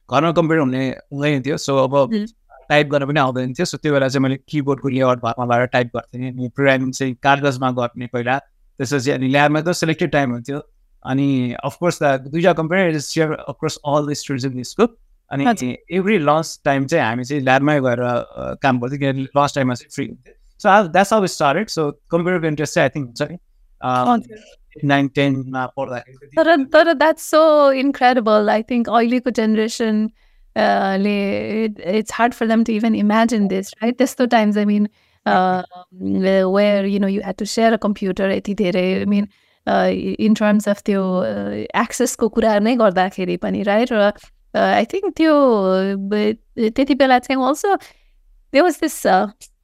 घरमा 0.09 0.31
कम्प्युटर 0.31 0.61
हुने 0.61 0.87
हुँदैन 1.13 1.41
थियो 1.45 1.57
सो 1.57 1.77
अब. 1.77 2.25
टाइप 2.69 2.87
गर्न 2.87 3.05
पनि 3.05 3.19
आउँदैन 3.19 3.53
थियो 3.53 3.65
सो 3.65 3.77
त्यो 3.77 3.93
बेला 3.93 4.07
चाहिँ 4.07 4.23
मैले 4.23 4.35
किबोर्डको 4.47 4.89
लेआउट 4.89 5.19
घरमा 5.19 5.45
लगाएर 5.45 5.65
टाइप 5.67 5.87
गर्थेँ 5.95 6.31
अनि 6.31 6.47
प्रोग्रामिङ 6.55 6.91
चाहिँ 6.91 7.13
कागजमा 7.23 7.71
गर्ने 7.79 8.07
पहिला 8.07 8.37
त्यसपछि 8.37 9.11
अनि 9.11 9.27
ल्याबमा 9.27 9.61
त 9.61 9.71
सेलेक्टेड 9.75 10.11
टाइम 10.11 10.31
हुन्थ्यो 10.31 10.59
अनि 11.05 11.27
अफकोर्स 11.63 12.01
द 12.03 12.31
दुईवटा 12.31 12.53
computer 12.61 12.99
share 12.99 13.33
of course 13.33 13.77
all 13.85 14.07
the 14.07 14.13
students 14.21 14.45
in 14.45 14.63
school 14.71 14.87
अनि। 15.31 15.75
एभ्री 15.91 16.17
लन्च 16.19 16.59
टाइम 16.65 16.85
चाहिँ 16.85 17.05
हामी 17.05 17.23
चाहिँ 17.23 17.43
ल्याबमै 17.43 17.79
गएर 17.81 17.99
काम 18.63 18.79
गर्थ्यौँ 18.79 18.99
किनभने 18.99 19.27
लन्च 19.35 19.55
टाइममा 19.55 19.73
चाहिँ 19.73 19.91
फ्री 19.95 20.05
हुन्थ्यो 20.07 20.33
so 20.61 20.87
that's 20.87 21.13
how 21.13 21.27
started 21.35 21.67
so 21.75 21.91
कम्प्युटरको 22.11 22.47
इन्ट्रेस्ट 22.47 22.73
चाहिँ 22.75 22.89
आई 22.89 22.91
थिङ्क 22.95 23.05
हुन्छ 23.07 23.21
नि। 23.31 23.37
तर 26.37 26.55
तर 26.73 26.93
that's 26.93 27.29
so 27.31 27.71
incredible 27.83 28.49
I 28.49 28.63
think 28.71 28.89
अहिलेको 28.89 29.29
जेनेरेसन 29.39 30.07
ले 31.03 31.15
it's 31.99 32.13
hard 32.13 32.33
for 32.33 32.47
them 32.47 32.63
to 32.63 32.71
even 32.73 32.95
imagine 32.95 33.47
this 33.47 33.71
right 33.83 33.97
त्यस्तो 33.97 34.25
times 34.35 34.57
I 34.57 34.65
mean 34.65 34.87
where 36.55 36.85
you 36.85 36.99
know 36.99 37.07
you 37.07 37.21
had 37.21 37.35
to 37.35 37.45
share 37.45 37.73
a 37.73 37.77
computer 37.83 38.31
यति 38.31 38.53
धेरै 38.63 38.83
I 38.93 39.05
mean 39.05 39.27
in 40.27 40.33
terms 40.33 40.67
of 40.69 40.81
त्यो 40.85 41.01
एक्सेसको 41.83 42.29
कुरा 42.37 42.57
नै 42.59 42.75
गर्दाखेरि 42.75 43.37
पनि 43.37 43.63
राइट 43.63 43.91
र 43.93 44.11
आई 44.53 44.85
थिङ्क 44.93 45.13
त्यो 45.17 45.33
ब- 46.13 46.71
त्यति 46.75 46.95
बेला 47.01 47.19
चाहिँ 47.19 47.43
also 47.47 47.75
they 48.53 48.61
was 48.61 48.79
this 48.81 48.95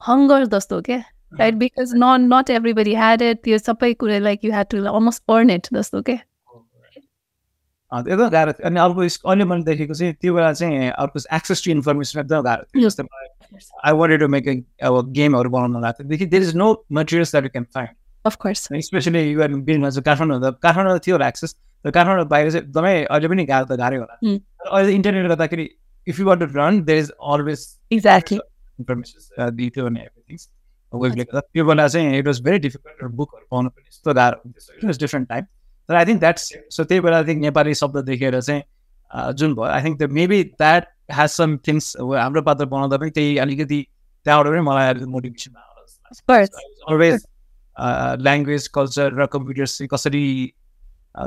hunger 0.07 0.45
जस्तो 0.53 0.81
क्या? 0.81 1.01
Right 1.31 1.55
because 1.63 1.93
not 1.95 2.27
not 2.33 2.49
everybody 2.49 2.93
had 2.95 3.21
it 3.21 3.43
त्यो 3.43 3.57
सबै 3.57 3.93
कुरा 4.03 4.19
like 4.29 4.45
you 4.45 4.51
had 4.51 4.67
to 4.71 4.83
almost 4.83 5.23
earn 5.35 5.49
it 5.49 5.67
जस्तो 5.73 6.01
त्यो 6.01 6.17
एकदम 7.91 8.29
गाह्रो 8.29 8.51
थियो 8.53 8.67
अनि 8.67 8.79
अर्को 8.79 9.01
अहिले 9.01 9.45
मैले 9.51 9.63
देखेको 9.63 9.93
चाहिँ 9.93 10.13
त्यो 10.21 10.33
बेला 10.35 10.51
चाहिँ 10.53 10.89
अर्को 10.89 11.19
एक्सेस 11.35 11.63
टु 11.65 11.71
इन्फर्मेसन 11.71 12.19
एकदम 12.19 12.41
गाह्रो 12.47 12.63
थियो. 12.63 12.89
जस्तै 12.89 13.03
आई 13.85 13.93
वान्टेड 13.99 14.19
टु 14.19 14.27
मेक 14.33 14.47
अब 14.89 15.11
गेमहरू 15.19 15.49
बनाउन 15.49 15.81
लाग्थ्यो 15.83 16.07
देखि 16.07 16.25
there 16.33 16.43
is 16.43 16.55
no 16.55 16.67
materials 16.99 17.31
that 17.31 17.43
you 17.45 17.49
can 17.51 17.65
find 17.77 17.95
of 18.25 18.35
course 18.41 18.67
specially 18.87 19.21
your 19.31 19.53
बिलमा 19.69 19.89
चाहिँ 19.89 20.03
काठमाडौँ 20.03 20.35
हुँदा 20.37 20.51
काठमाडौँ 20.67 20.99
थियो 21.05 21.15
होला 21.15 21.27
एक्सेस 21.27 21.55
तर 21.85 21.91
काठमाडौँ 21.99 22.27
बाहिर 22.27 22.51
चाहिँ 22.51 22.65
एकदमै 22.65 22.95
अहिले 23.05 23.27
पनि 23.35 23.45
गाह्रो 23.53 23.73
त 23.73 23.79
गाह्रै 23.79 23.97
होला 23.97 24.15
अहिले 24.71 24.93
इन्टरनेट 24.95 25.27
गर्दाखेरि 25.27 25.69
if 26.07 26.19
you 26.19 26.25
want 26.27 26.43
to 26.43 26.59
run 26.59 26.83
there 26.91 26.99
is 26.99 27.11
always 27.35 27.65
exactly 27.91 28.39
information 28.79 29.55
दिथ्यो 29.61 29.85
अनि 29.85 29.99
एभ्रिथिङ 30.01 30.37
वेबले 30.93 31.23
गर्दा 31.23 31.39
त्यो 31.41 31.65
बेला 31.65 31.87
चाहिँ 31.87 32.17
इट 32.17 32.27
वाज 32.27 32.41
भेरी 32.41 32.59
डिफिकल्ट 32.59 33.11
बुकहरू 33.13 33.45
पाउनु 33.51 33.69
पनि 33.69 33.87
यस्तो 33.87 34.13
गाह्रो 34.13 34.41
हुन्थ्यो 34.43 34.77
इट 34.77 34.85
वाज 34.85 34.99
डिफ्रेन्ट 34.99 35.29
टाइम 35.29 35.45
तर 35.89 35.95
आई 35.95 36.05
थिङ्क 36.05 36.19
द्याट्स 36.19 36.51
सो 36.69 36.83
त्यही 36.83 37.01
बेला 37.01 37.17
आई 37.17 37.25
थिङ्क 37.25 37.41
नेपाली 37.41 37.73
शब्द 37.75 38.03
देखेर 38.05 38.39
चाहिँ 38.41 38.61
जुन 39.33 39.55
भयो 39.55 39.71
I 39.71 39.83
think 39.83 39.99
the 39.99 40.11
maybe 40.13 40.43
that 40.55 40.91
has 41.13 41.29
some 41.31 41.57
things 41.67 41.95
हाम्रो 41.99 42.41
पात्र 42.43 42.65
बनाउँदा 42.67 42.97
पनि 42.97 43.09
त्यही 43.11 43.37
अलिकति 43.39 43.81
त्यहाँबाट 44.25 44.51
पनि 44.51 44.61
मलाई 44.61 45.05
motivation 45.07 45.65
course. 46.27 46.49
Always 46.87 47.25
language 48.19 48.67
culture 48.69 49.13
र 49.13 49.25
कम्प्युटर 49.27 49.65
चाहिँ 49.67 49.87
कसरी 49.87 50.23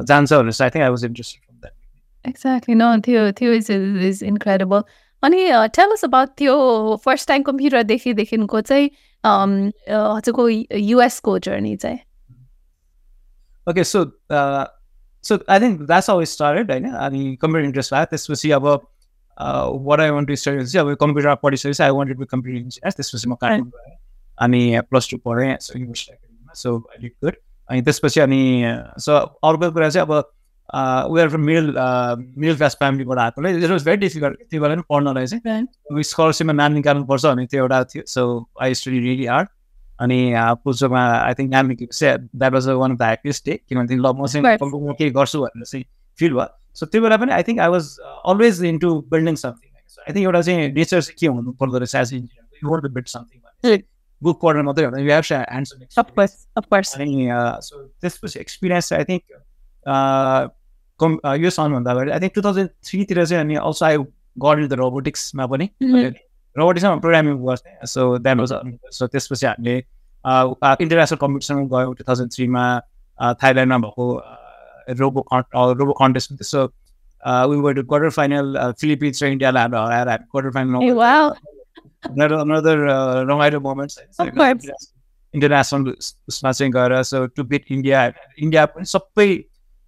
जान्छ 0.05 0.33
भनेर 0.33 0.53
चाहिँ 0.53 0.67
I 0.67 0.71
think 0.71 0.85
I 0.85 0.91
was 0.91 1.05
interested 1.05 1.43
from 1.43 1.57
that 1.61 2.29
exactly 2.29 2.75
न 2.75 3.01
त्यो 3.01 3.31
त्यो 3.33 3.53
इज 3.53 3.71
इज 3.71 4.23
इन्क्रेडिबल 4.25 4.83
अनि 5.23 5.47
टेल 5.75 5.93
अस 5.93 6.05
अबाउट 6.05 6.29
त्यो 6.37 6.57
फर्स्ट 7.05 7.29
टाइम 7.29 7.43
कम्प्युटर 7.43 7.83
देखिदेखिको 7.85 8.61
चाहिँ 8.63 8.91
हजुरको 9.25 10.49
युएसको 10.49 11.39
जर्नी 11.39 11.77
चाहिँ 11.77 11.99
okay 13.67 13.85
so 13.85 14.05
so 15.25 15.39
I 15.49 15.61
think 15.61 15.81
that's 15.83 16.11
how 16.11 16.25
started 16.25 16.71
होइन 16.71 16.91
अनि 16.91 17.37
कम्प्युटर 17.37 17.65
इन्ट्रेस्ट 17.65 17.95
भयो 17.95 18.05
त्यसपछि 18.05 18.51
अब 18.51 18.67
what 19.87 20.01
I 20.01 20.11
want 20.11 20.29
to 20.29 20.37
study 20.37 20.65
चाहिँ 20.65 20.89
अब 20.89 20.97
कम्प्युटरमा 20.97 21.35
पढिसकेपछि 21.35 21.83
I 21.83 21.91
wanted 21.91 22.19
to 22.19 22.25
computer 22.25 22.59
engineer 22.59 22.93
त्यसपछि 22.93 23.29
म 23.29 23.37
गएँ 23.45 23.97
अनि 24.39 24.81
प्लस 24.91 25.11
टू 25.11 25.17
पढेँ 25.25 25.57
सो 26.55 26.79
गुड 26.79 27.35
अनि 27.69 27.83
त्यसपछि 27.83 28.21
अनि 28.21 28.43
सो 28.99 29.17
अर्को 29.17 29.71
कुरा 29.71 29.89
चाहिँ 29.91 30.07
अब 30.09 30.31
we're 30.75 31.29
from 31.29 31.41
middle 31.45 31.67
middle 32.39 32.57
class 32.57 32.77
फ्यामिलीबाट 32.79 33.19
आएकोले। 33.19 33.51
इट 33.59 33.71
वाज 33.71 33.85
भेरी 33.85 33.97
डिफिकल्ट 34.01 34.37
त्यो 34.51 34.61
बेला 34.63 34.75
पनि 34.75 34.83
पढ्नलाई 34.91 35.27
चाहिँ 35.27 36.03
स्कलरसिपमा 36.03 36.53
नाम 36.53 36.73
निकाल्नुपर्छ 36.73 37.27
भने 37.27 37.47
त्यो 37.47 37.63
एउटा 37.63 37.83
थियो। 37.95 38.03
So 38.07 38.23
I 38.63 38.75
study 38.75 38.99
really 38.99 39.27
hard 39.27 39.49
अनि 40.01 40.19
पुल्चोकमा 40.65 41.03
आई 41.27 41.35
थिङ्क 41.39 41.51
नाम 41.53 41.67
निकालेपछि 41.67 42.07
that 42.37 42.53
was 42.53 42.69
one 42.69 42.91
of 42.93 42.99
the 42.99 43.03
happiest 43.03 43.47
day 43.47 43.55
किनभने 43.69 43.97
ल 43.97 44.07
म 44.15 44.27
चाहिँ. 44.27 44.59
म 44.63 44.95
केही 44.99 45.11
गर्छु 45.11 45.39
भनेर 45.41 45.65
चाहिँ 45.65 45.85
फिल 46.19 46.33
भयो। 46.35 46.47
सो 46.75 46.87
त्यो 46.87 47.03
बेला 47.03 47.17
पनि 47.17 47.33
I 47.33 47.43
think 47.49 47.61
I 47.61 47.69
was 47.75 47.85
always 48.31 48.65
into 48.79 48.91
building 49.11 49.35
something 49.43 49.71
I 50.07 50.13
think 50.15 50.25
एउटा 50.25 50.41
चाहिँ 50.41 50.73
नेचर 50.73 51.01
चाहिँ 51.03 51.17
के 51.21 51.27
हुनु 51.27 51.51
पर्दो 51.61 51.79
रहेछ 51.79 51.95
as 51.95 52.15
engineer 52.15 52.65
you 52.65 52.71
want 52.71 52.83
to 52.85 52.91
build 52.95 53.09
something. 53.09 53.39
Book 54.23 54.41
पढ्न 54.43 54.63
मात्रै 54.65 54.85
हुँदैन। 54.85 55.05
यु 55.05 55.13
हेभ 55.13 55.25
सो 57.67 57.75
त्यसपछि 58.01 58.41
एक्सपिरियन्स 58.41 58.93
आई 58.93 59.05
थिङ्क 59.11 59.23
कम् 61.01 61.17
यो 61.43 61.51
सालभन्दा 61.51 61.91
अगाडि 61.91 62.11
आई 62.11 62.21
थिङ्क 62.21 62.35
टु 62.35 62.43
थाउजन्ड 62.43 62.71
थ्रीतिर 62.89 63.25
चाहिँ 63.25 63.41
अनि 63.45 63.55
अल्सो 63.63 63.85
आई 63.87 63.97
गड 64.37 64.67
द 64.69 64.73
रोबोटिक्समा 64.81 65.47
पनि 65.47 65.71
रोबोटिक्समा 66.57 66.95
प्रोग्रामिङ 66.97 67.37
गर्थेँ 67.47 67.87
सो 67.87 68.07
द्याट 68.19 68.39
वाज 68.39 68.53
सो 68.99 69.07
त्यसपछि 69.07 69.47
हामीले 69.47 69.77
इन्टरनेसनल 70.85 71.19
कम्पिटिसनमा 71.19 71.65
गयौँ 71.75 71.95
टु 71.95 72.05
थाउजन्ड 72.09 72.33
थ्रीमा 72.33 72.65
थाइल्यान्डमा 73.43 73.79
भएको 73.87 74.07
robo 75.01 75.27
robo 75.73 75.93
contest 75.93 76.43
so 76.43 76.67
we 77.23 77.73
to 77.75 77.83
quarter 77.85 78.11
final 78.11 78.73
Philippines 78.81 79.23
र 79.23 79.27
इन्डियालाई 79.27 79.63
हाम्रो 79.63 79.85
हराएर 79.85 80.09
हामी 80.09 80.25
क्वार्टर 80.31 80.51
फाइनल 80.51 80.73
रमाइलो 83.29 83.61
मोमेन्ट्स 83.61 83.99
course. 84.21 84.89
इन्टरनेसनल 85.35 85.95
उसमा 86.29 86.53
चाहिँ 86.53 86.73
गएर 86.73 87.03
so 87.03 87.27
to 87.27 87.45
beat 87.45 87.65
India 87.71 88.07
India 88.39 88.65
पनि 88.67 88.85
सबै 88.85 89.29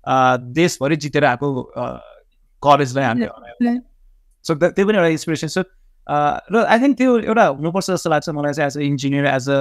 देशभरि 0.05 0.97
जितेर 0.97 1.25
आएको 1.25 1.49
कलेजलाई 2.63 3.05
हामीले. 3.05 3.79
सो 4.45 4.55
त्यो 4.55 4.87
पनि 4.87 4.97
एउटा 4.99 5.09
इन्सपिरेसन 5.17 5.49
सो 5.49 5.63
र 6.53 6.65
आई 6.67 6.79
थिङ्क 6.83 6.97
त्यो 6.99 7.19
एउटा 7.19 7.47
हुनुपर्छ 7.47 7.91
जस्तो 7.91 8.11
लाग्छ 8.11 8.29
मलाई 8.29 8.53
चाहिँ 8.53 8.67
as 8.67 8.77
a 8.79 8.81
engineer 8.83 9.27
as 9.27 9.49
a 9.51 9.61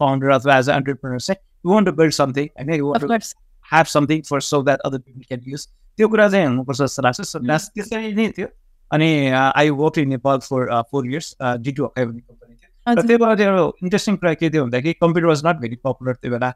founder 0.00 0.30
अथवा 0.30 0.58
एज 0.58 0.68
अ 0.70 0.76
एन्टरप्रिनर 0.76 1.18
चाहिँ 1.18 1.40
you 1.66 1.72
want 1.72 1.88
to 1.88 1.92
build 2.00 2.12
something 2.20 2.46
होइन 2.58 2.74
you 2.74 2.86
want 2.86 3.34
have 3.72 3.86
something 3.96 4.22
for 4.28 4.40
so 4.40 4.62
that 4.62 4.80
other 4.88 4.98
people 4.98 5.22
can 5.28 5.40
use 5.52 5.66
त्यो 5.98 6.08
कुरा 6.08 6.28
चाहिँ 6.28 6.46
हुनुपर्छ 6.46 6.78
जस्तो 6.82 7.02
लाग्छ। 7.02 7.20
सो 7.20 7.38
द्याट्स 7.38 7.68
त्यसरी 7.74 8.12
नै 8.14 8.28
थियो। 8.36 8.48
अनि 8.90 9.08
I 9.32 9.70
work 9.80 9.98
in 9.98 10.08
Nepal 10.08 10.38
for 10.44 10.82
four 10.90 11.06
years 11.06 11.34
D 11.64 11.72
two 11.72 11.84
Hawkeye 11.84 12.04
भन्ने 12.06 12.20
कम्पनी 12.20 12.54
थियो। 12.54 12.70
र 12.96 13.02
त्यो 13.08 13.18
बेला 13.18 13.34
चाहिँ 13.34 13.50
एउटा 13.52 13.64
इन्ट्रेस्टिङ 13.84 14.16
कुरा 14.16 14.34
के 14.34 14.50
थियो 14.50 14.64
भन्दाखेरि 14.64 14.92
computer 15.02 15.28
was 15.28 15.40
not 15.46 15.56
very 15.64 15.76
popular 15.84 16.14
त्यो 16.22 16.30
बेला। 16.32 16.48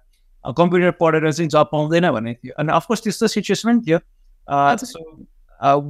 कम्प्युटर 0.44 0.90
पढेर 1.00 1.32
चाहिँ 1.32 1.48
जब 1.50 1.68
पाउँदैन 1.72 2.10
भन्ने 2.10 2.34
थियो 2.34 2.54
अनि 2.58 2.72
अफकोर्स 2.72 3.02
त्यस्तो 3.02 3.26
सिचुएसन 3.34 3.68
पनि 3.68 3.80
थियो। 3.86 3.98
So 4.84 5.00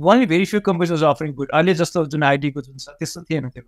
one 0.07 0.25
very 0.27 0.45
few 0.45 0.61
companies 0.61 1.03
offering 1.05 1.33
good 1.35 1.51
अहिले 1.55 1.75
जस्तो 1.75 2.05
जुन 2.07 2.23
आइटीको 2.23 2.61
जुन 2.63 2.77
छ 2.77 2.89
त्यस्तो 2.99 3.23
थिएन 3.31 3.49
त्यो 3.49 3.63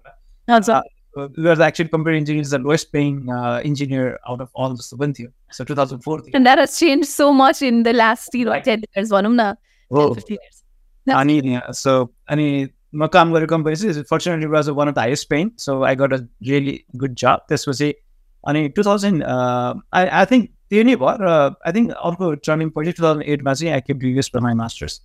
हजुर 0.49 0.83
we 1.17 1.45
were 1.45 1.63
actually 1.63 1.89
computer 1.89 2.17
engineers 2.19 2.51
the 2.51 2.59
lowest 2.59 2.91
paying 2.93 3.19
uh, 3.31 3.61
engineer 3.65 4.07
out 4.29 4.41
of 4.41 4.49
all 4.55 4.73
जस्तो 4.77 4.97
पनि 4.99 5.13
थियो। 5.19 5.29
So 5.53 5.65
2004 5.65 6.21
थियो। 6.23 6.37
And 6.37 6.47
that 6.47 6.59
has 6.59 6.79
changed 6.79 7.09
so 7.09 7.33
much 7.33 7.63
in 7.63 7.83
the 7.85 7.93
last 7.93 8.35
you 8.35 8.45
know, 8.45 8.57
10 8.61 8.83
years, 8.97 9.11
भनौँ 9.13 9.33
न। 9.35 9.55
हो। 9.91 10.09
10, 10.09 10.15
15 10.15 10.39
years. 10.39 10.63
That's- 11.07 11.21
अनि 11.21 11.61
सो 11.75 11.95
अनि 12.31 12.69
म 12.95 13.07
काम 13.07 13.33
गरेको 13.35 13.57
कम्पनी 13.57 13.77
चाहिँ 13.77 14.03
fortunately 14.11 14.47
was 14.47 14.69
one 14.69 14.89
of 14.89 14.95
the 14.95 14.99
highest 14.99 15.29
paying 15.31 15.51
so 15.59 15.83
I 15.85 15.97
got 15.97 16.13
a 16.13 16.17
really 16.17 16.85
good 16.97 17.15
जब 17.23 17.47
त्यसपछि 17.49 17.95
अनि 18.49 18.69
two 18.69 18.83
thousand 18.83 19.23
I 19.25 20.07
I 20.07 20.25
think 20.31 20.51
त्यो 20.71 20.83
नै 20.83 20.97
भयो 20.97 21.17
र 21.21 21.33
आई 21.63 21.73
थिङ्क 21.73 21.91
अर्को 22.03 22.35
टर्निङ 22.43 22.71
पोइन्ट 22.71 22.97
टु 22.97 23.03
थाउजन्ड 23.03 23.29
एटमा 23.29 23.55
चाहिँ 23.55 23.73
I 23.73 23.81
keep 23.83 24.05
US 24.05 24.31
for 24.31 24.41
my 24.41 24.55
masters 24.55 25.01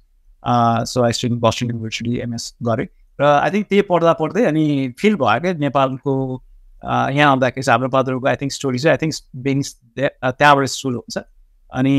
so 0.86 1.04
I 1.04 1.12
student 1.12 1.42
Boston 1.42 1.68
University 1.68 2.18
MS 2.20 2.54
गरेँ 2.64 2.88
र 3.20 3.26
आई 3.26 3.50
थिङ्क 3.52 3.68
त्यही 3.68 3.82
पढ्दा 3.84 4.14
पढ्दै 4.16 4.46
अनि 4.46 4.66
फिल 5.00 5.16
भयो 5.18 5.40
क्या 5.42 5.54
नेपालको 5.60 6.16
यहाँ 6.84 7.30
आउँदाखेरि 7.30 7.64
चाहिँ 7.64 7.74
हाम्रो 7.74 7.90
पात्रको 7.90 8.28
आई 8.28 8.36
थिङ्क 8.36 8.54
स्टोरी 8.54 8.80
चाहिँ 8.80 8.92
आई 8.92 9.02
थिङ्क 9.02 9.16
बिङ्स 9.44 9.76
त्यहाँबाट 9.98 10.68
सुरु 10.70 10.98
हुन्छ 10.98 11.18
अनि 11.72 11.96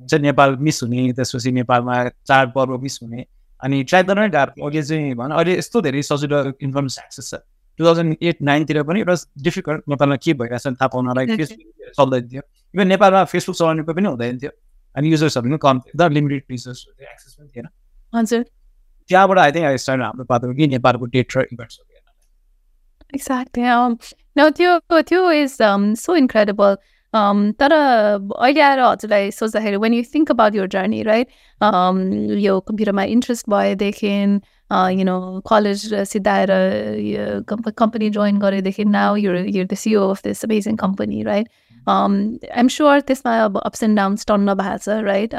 चाहिँ 0.00 0.22
नेपाल 0.22 0.56
मिस 0.60 0.82
हुने 0.82 1.12
त्यसपछि 1.12 1.52
नेपालमा 1.52 1.98
चाडपर्व 2.08 2.78
मिस 2.78 2.98
हुने 3.02 3.24
अनि 3.62 3.82
ट्राई 3.84 4.02
नै 4.10 4.28
गाह्रो 4.30 4.66
अहिले 4.66 4.82
चाहिँ 4.84 5.14
भन 5.14 5.30
अहिले 5.32 5.58
यस्तो 5.58 5.80
धेरै 5.82 6.02
सजिलो 6.04 6.44
इन्फर्मेसन 6.60 7.02
एक्सेस 7.02 7.30
छ 7.30 7.40
टु 7.78 7.86
थाउजन्ड 7.86 8.16
एट 8.22 8.42
नाइनतिर 8.42 8.82
पनि 8.82 9.02
वाज 9.02 9.26
डिफिकल्ट 9.42 9.82
नेपालमा 9.88 10.16
के 10.16 10.34
भइरहेछ 10.34 10.66
थाहा 10.66 10.86
पाउनलाई. 10.86 11.26
फेसबुक 11.36 11.92
चल्दैन 11.96 12.28
थियो 12.28 12.42
इभन 12.74 12.86
नेपालमा 12.86 13.24
फेसबुक 13.24 13.56
चलाउनेको 13.56 13.94
पनि 13.94 14.08
हुँदैन 14.08 14.38
थियो 14.38 14.50
अनि 14.96 15.10
युजर्सहरू 15.10 15.48
पनि 15.48 15.58
कम 15.62 15.80
थियो 15.80 16.08
लिमिटेड 16.08 16.42
युजर्स 16.50 16.86
एक्सेस 17.02 17.36
पनि 17.40 17.48
थिएन 17.56 17.68
हजुर 18.14 18.44
त्यहाँबाट 19.08 19.38
आई 19.38 19.52
थिङ्क 19.52 19.76
स्टार्ट 19.76 20.02
हाम्रो 20.02 20.24
पात्र 20.24 20.54
कि 20.54 20.66
नेपालको 20.66 21.06
डेट 21.06 21.36
र. 21.36 21.46
Um, 23.12 23.98
no, 24.36 24.50
त्यो 24.50 24.78
त्यो 24.92 25.48
so 25.96 26.14
incredible. 26.14 26.66
Um, 26.66 26.97
तर 27.14 27.72
अहिले 27.72 28.60
आएर 28.60 28.80
हजुरलाई 28.80 29.30
सोच्दाखेरि 29.30 29.76
you 29.96 30.04
think 30.04 30.30
about 30.30 30.54
your 30.54 30.66
journey, 30.66 31.02
right? 31.04 31.28
Um, 31.60 32.00
यो 32.38 32.58
कम्प्युटरमा 32.60 33.02
इन्ट्रेस्ट 33.02 33.48
भएदेखि 33.50 34.08
यु 34.98 35.04
नो 35.04 35.40
कलेज 35.50 35.94
सिधाएर 36.08 36.50
कम्पनी 37.78 38.10
जोइन 38.10 38.38
गरेदेखि 38.38 38.84
now 38.84 39.16
you're 39.16 39.36
you're 39.56 39.66
the 39.66 39.74
CEO 39.74 40.08
of 40.10 40.22
this 40.24 40.44
amazing 40.44 40.76
company 40.76 41.22
right 41.22 41.48
I'm 41.88 42.68
sure 42.68 43.00
त्यसमा 43.00 43.38
अब 43.44 43.58
अप्स 43.58 43.82
एन्ड 43.82 43.96
डाउन्स 43.96 44.26
टन्न 44.28 44.54
भएको 44.54 44.78
छ 44.84 45.00
राइट 45.04 45.34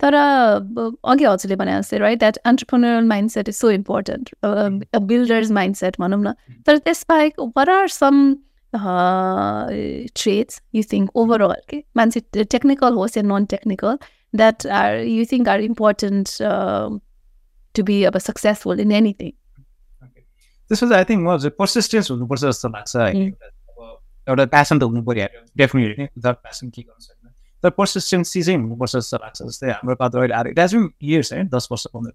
तर 0.00 0.14
ब- 0.60 0.96
अघि 1.10 1.24
हजुरले 1.24 1.56
भने 1.56 1.78
जस्तै 1.78 1.98
right 1.98 2.18
that 2.18 2.38
entrepreneurial 2.46 3.04
mind 3.08 3.30
set 3.30 3.48
is 3.48 3.54
so 3.56 3.70
important 3.70 4.30
builders 5.12 5.50
mind 5.50 5.76
set 5.76 5.96
भनौँ 6.00 6.20
न। 6.22 6.32
तर 6.66 6.78
त्यसबाहेक 6.78 7.40
what 7.56 7.68
are 7.68 7.88
some 7.88 8.34
traits 10.14 10.60
you 10.74 10.82
think 10.92 11.16
overall 11.16 11.54
के 11.68 11.82
मान्छे 11.96 12.44
टेक्निकल 12.44 12.94
होस् 12.94 13.16
या 13.16 13.22
non 13.22 13.44
technical 13.44 13.98
that 14.34 14.66
are 14.66 15.00
you 15.00 15.24
think 15.32 15.48
are 15.48 15.60
important 15.60 16.28
to 17.74 17.82
be 17.82 18.02
अब 18.04 18.18
सक्सेसफुल 18.18 18.80
इन 18.80 18.92
एनिथिङ 18.92 19.30
त्यसपछि 20.70 20.94
I 20.94 21.04
think 21.04 21.22
म 21.28 21.36
चाहिँ 21.38 21.54
पर्सिस्टेन्स 21.58 22.10
हुनुपर्छ 22.10 22.42
जस्तो 22.42 22.68
लाग्छ. 22.68 22.96
अब 22.96 24.28
एउटा 24.28 24.44
प्यासन 24.46 24.78
त 24.78 24.82
हुनु 24.82 25.02
पऱ्यो 25.02 25.26
डेफिनेटली 25.56 26.04
विदाउट 26.04 26.36
प्यासन 26.36 26.70
के 26.70 26.82
गर्नु 26.82 27.00
सक्दैन 27.00 27.32
तर 27.64 27.70
पर्सिस्टेन्सी 27.70 28.42
चाहिँ 28.42 28.60
हुनुपर्छ 28.60 28.96
जस्तो 28.96 29.16
लाग्छ 29.16 29.42
जस्तै 29.42 29.70
हाम्रो 29.70 29.96
पात्र 29.96 30.18
अहिले 30.18 30.34
आएर 30.34 30.46
इट 30.48 30.58
हेज 30.58 30.74
बिन 30.74 30.90
इयर्स 31.02 31.32
होइन 31.32 31.48
दस 31.48 31.68
वर्ष 31.70 31.86
पन्ध्र 31.94 32.12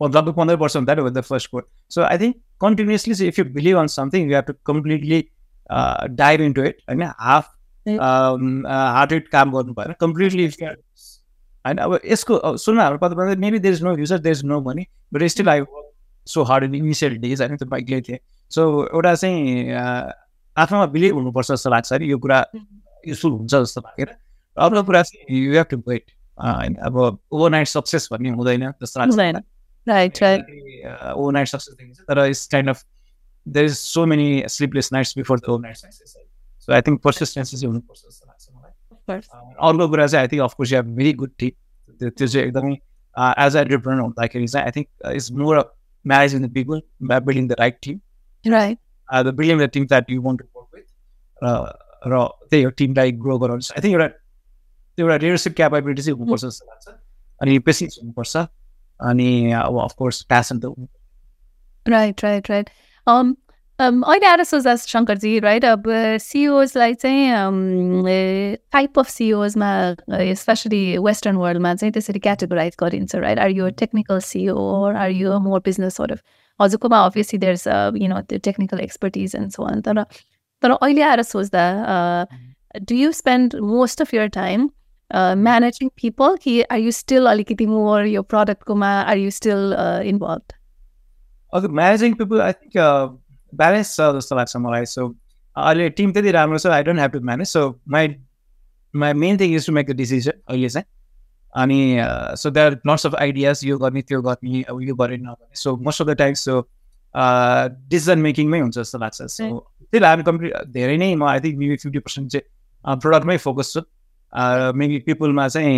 लगभग 0.00 0.34
पन्ध्र 0.34 0.56
वर्ष 0.56 0.76
हुँदा 0.76 1.20
first 1.22 1.50
code 1.50 1.64
so 1.90 2.02
I 2.02 2.18
think 2.18 2.36
continuously 2.60 3.14
चाहिँ 3.14 3.28
if 3.28 3.38
you 3.38 3.44
believe 3.44 3.78
on 3.78 3.86
something 3.86 4.30
you 4.30 4.36
have 4.36 4.44
to 4.44 4.52
completely 4.66 5.20
dive 5.70 6.40
into 6.40 6.62
it 6.62 6.76
होइन? 6.88 7.02
हाफ. 7.02 7.54
हार्टेड 7.86 9.28
काम 9.28 9.52
गर्नु 9.52 9.72
भएन 9.74 9.94
कम्प्लिटली 10.00 10.46
होइन? 10.46 11.76
अब 11.78 11.98
यसको 12.04 12.56
सुन्नु 12.58 12.82
हाम्रो 12.82 12.98
पात्र 12.98 13.36
maybe 13.36 13.58
there 13.58 13.74
is 13.74 13.82
no 13.82 13.96
user 13.98 14.18
there 14.18 14.36
is 14.36 14.44
no 14.44 14.60
money 14.62 14.86
but 15.12 15.22
still 15.26 15.48
I 15.48 15.62
so 16.26 16.42
hard 16.44 16.64
in 16.64 16.74
initial 16.74 17.16
days 17.18 17.42
होइन? 17.42 17.56
त्यो 17.56 17.68
बाइकले 17.68 18.00
थिएँ 18.00 18.18
सो 18.50 18.62
एउटा 18.86 19.14
चाहिँ 19.14 19.72
आफ्नोमा 20.56 20.86
बिलिभ 20.86 21.14
हुनुपर्छ 21.14 21.50
जस्तो 21.50 21.70
लाग्छ 21.70 21.92
नि 21.92 22.10
यो 22.10 22.18
कुरा 22.18 22.44
युजफुल 23.04 23.32
हुन्छ 23.32 23.54
जस्तो 23.54 23.80
लागेर 23.80 24.08
अर्को 24.56 24.82
कुरा 24.82 25.02
चाहिँ 25.02 25.38
यु 25.38 25.52
हेभ 25.54 25.66
टु 25.70 25.76
वेट 25.88 26.04
होइन? 26.38 26.74
अब 26.74 26.96
ओभरनाइट 27.32 27.66
सक्सेस 27.68 28.08
भन्ने 28.12 28.30
हुँदैन 28.30 28.70
जस्तो 28.82 29.00
लाग्छ। 29.00 29.12
ओभरनाइट 31.16 31.48
सक्सेस 31.48 31.74
देखिन्छ 31.74 32.00
तर 32.00 32.24
it's 32.26 32.46
kind 32.46 32.70
of 32.70 32.84
there 33.48 33.64
is 33.64 33.76
so 33.76 34.04
many 34.06 34.28
sleepless 34.48 34.92
nights 34.92 35.16
before 35.18 35.40
the 35.40 35.48
overnight 35.48 35.76
success 35.76 36.16
so 36.68 36.72
I 36.72 36.80
think 36.82 37.02
persistency 37.02 37.56
चाहिँ 37.56 37.68
हुनुपर्छ 37.68 38.00
जस्तो 38.00 38.26
लाग्छ 38.26 38.48
मलाई 38.50 39.18
अर्को 39.68 39.88
कुरा 39.88 40.06
चाहिँ 40.06 40.22
I 40.22 40.28
think 40.28 40.42
of course 40.42 40.72
you 40.72 40.82
very 40.92 41.12
good 41.14 41.32
team 41.38 41.50
त्यो 42.00 42.26
चाहिँ 42.26 42.46
एकदमै 42.46 42.74
एज 43.38 43.56
अ 43.56 43.60
एन्टरप्रेनर 43.60 44.00
हुँदाखेरि 44.00 44.46
चाहिँ 44.48 44.64
I 44.64 44.76
think 44.76 44.88
it's 45.12 45.30
more 45.34 45.64
managing 46.04 46.42
the 46.42 46.52
people 46.52 46.82
building 47.20 47.48
the 47.48 47.60
right 47.60 47.78
team 47.82 48.00
the 48.44 49.34
building 49.34 49.58
the 49.58 49.68
team 49.70 49.86
that 49.86 50.10
you 50.10 50.22
want 50.22 50.42
to 50.42 50.48
work 50.54 50.74
with 50.74 52.12
र 52.12 52.24
त्यही 52.50 52.62
हो 52.62 52.70
टिमलाई 52.76 53.12
grow 53.18 53.38
गराउनु 53.38 53.72
आई 53.72 53.82
थिङ्क 53.82 53.94
एउटा 53.94 54.08
त्यो 54.08 55.06
एउटा 55.06 55.16
लिडरसिप 55.18 55.54
क्यापेबिलिटी 55.56 56.02
चाहिँ 56.02 56.18
हुनुपर्छ 56.18 56.44
जस्तो 56.44 56.66
लाग्छ 56.66 56.96
अनि 57.40 57.58
पेसेन्स 57.66 57.98
हुनुपर्छ 58.02 58.46
अनि 59.00 59.30
अब 59.54 59.80
अफकोर्स 59.80 60.22
प्यासन 60.26 60.60
त 60.60 60.74
राइट 61.86 62.24
राइट 62.24 62.50
राइट 62.50 62.70
अहिले 63.08 64.26
आएर 64.26 64.42
सोच्दा 64.44 64.74
शङ्करजी 64.76 65.38
राइट 65.40 65.64
अब 65.64 65.84
सिओजलाई 66.20 66.94
चाहिँ 66.94 68.56
टाइप 68.72 68.98
अफ 68.98 69.08
सिओजमा 69.08 69.68
स्पेसली 70.36 70.80
वेस्टर्न 71.00 71.36
वर्ल्डमा 71.36 71.74
चाहिँ 71.74 71.92
त्यसरी 71.92 72.20
क्याटेगोराइज 72.20 72.76
गरिन्छ 72.80 73.14
right 73.16 73.38
are 73.38 73.50
you 73.50 73.68
technical 73.78 74.18
CEO 74.22 74.66
are 74.94 75.10
you 75.12 75.38
more 75.40 75.60
business 75.64 76.00
हजुरकोमा 76.60 77.04
obviously 77.04 77.38
there 77.38 77.52
is 77.52 78.02
you 78.02 78.08
know 78.08 78.20
त्यो 78.22 78.38
technical 78.44 78.80
expertise 78.80 79.36
and 79.36 79.50
so 79.52 79.62
on 79.64 79.80
तर 79.80 80.02
तर 80.62 80.70
अहिले 80.72 81.02
आएर 81.04 81.22
सोच्दा 81.22 81.64
do 82.82 82.94
you 82.94 83.12
spend 83.14 83.54
most 83.68 84.02
of 84.02 84.14
your 84.14 84.28
time 84.34 84.68
managing 85.44 85.88
people 86.02 86.36
कि 86.42 86.60
आर 86.62 86.78
यु 86.80 86.90
स्टिल 86.92 87.26
अलिकति 87.26 87.66
more 87.68 88.06
यो 88.06 88.22
प्रडक्टकोमा 88.32 88.92
are 89.02 89.18
you 89.18 89.30
still 89.32 89.74
involve 90.06 90.57
अब 91.52 91.70
managing 91.72 92.14
people 92.14 92.40
I 92.40 92.52
think 92.54 92.76
balance 93.52 93.96
छ 93.96 94.08
जस्तो 94.16 94.36
लाग्छ 94.36 94.56
मलाई 94.58 94.86
सो 94.86 95.08
अहिले 95.56 95.88
टिम 95.90 96.12
त्यति 96.12 96.30
राम्रो 96.32 96.58
छ 96.58 96.72
I 96.72 96.82
don't 96.82 96.98
have 96.98 97.12
to 97.12 97.20
manage 97.22 97.48
so 97.48 97.62
my 97.88 98.14
my 98.94 99.12
main 99.16 99.38
thing 99.40 99.54
is 99.54 99.66
to 99.66 99.72
make 99.72 99.90
the 99.90 99.96
decision 99.96 100.40
अहिले 100.46 100.68
चाहिँ 100.68 100.86
अनि 101.52 101.78
so 102.36 102.50
there 102.50 102.80
lots 102.86 103.06
of 103.06 103.14
ideas 103.16 103.64
यो 103.64 103.78
गर्ने 103.78 104.02
त्यो 104.02 104.20
गर्ने 104.22 104.62
अब 104.64 104.82
यो 104.82 104.94
गरेन 104.96 105.24
भने 105.24 105.56
so 105.56 105.76
most 105.78 106.02
of 106.02 106.08
the 106.08 106.16
time 106.16 106.34
so 106.36 106.60
decision 107.14 108.18
मेकिङमै 108.20 108.60
हुन्छ 108.60 108.78
जस्तो 108.78 108.98
लाग्छ 108.98 109.22
सो 109.30 109.48
त्यही 109.92 110.02
लागि 110.02 110.22
कम्प्लिट 110.22 110.70
धेरै 110.70 110.96
नै 110.96 111.14
म 111.14 111.24
I 111.26 111.40
think 111.40 111.58
maybe 111.58 111.76
fifty 111.78 111.98
percent 112.00 112.30
चाहिँ 112.32 112.98
प्रडक्टमै 112.98 113.36
फोकस 113.38 113.72
छु 113.72 113.82
मेबी 114.74 114.98
पिपलमा 115.06 115.48
चाहिँ 115.48 115.74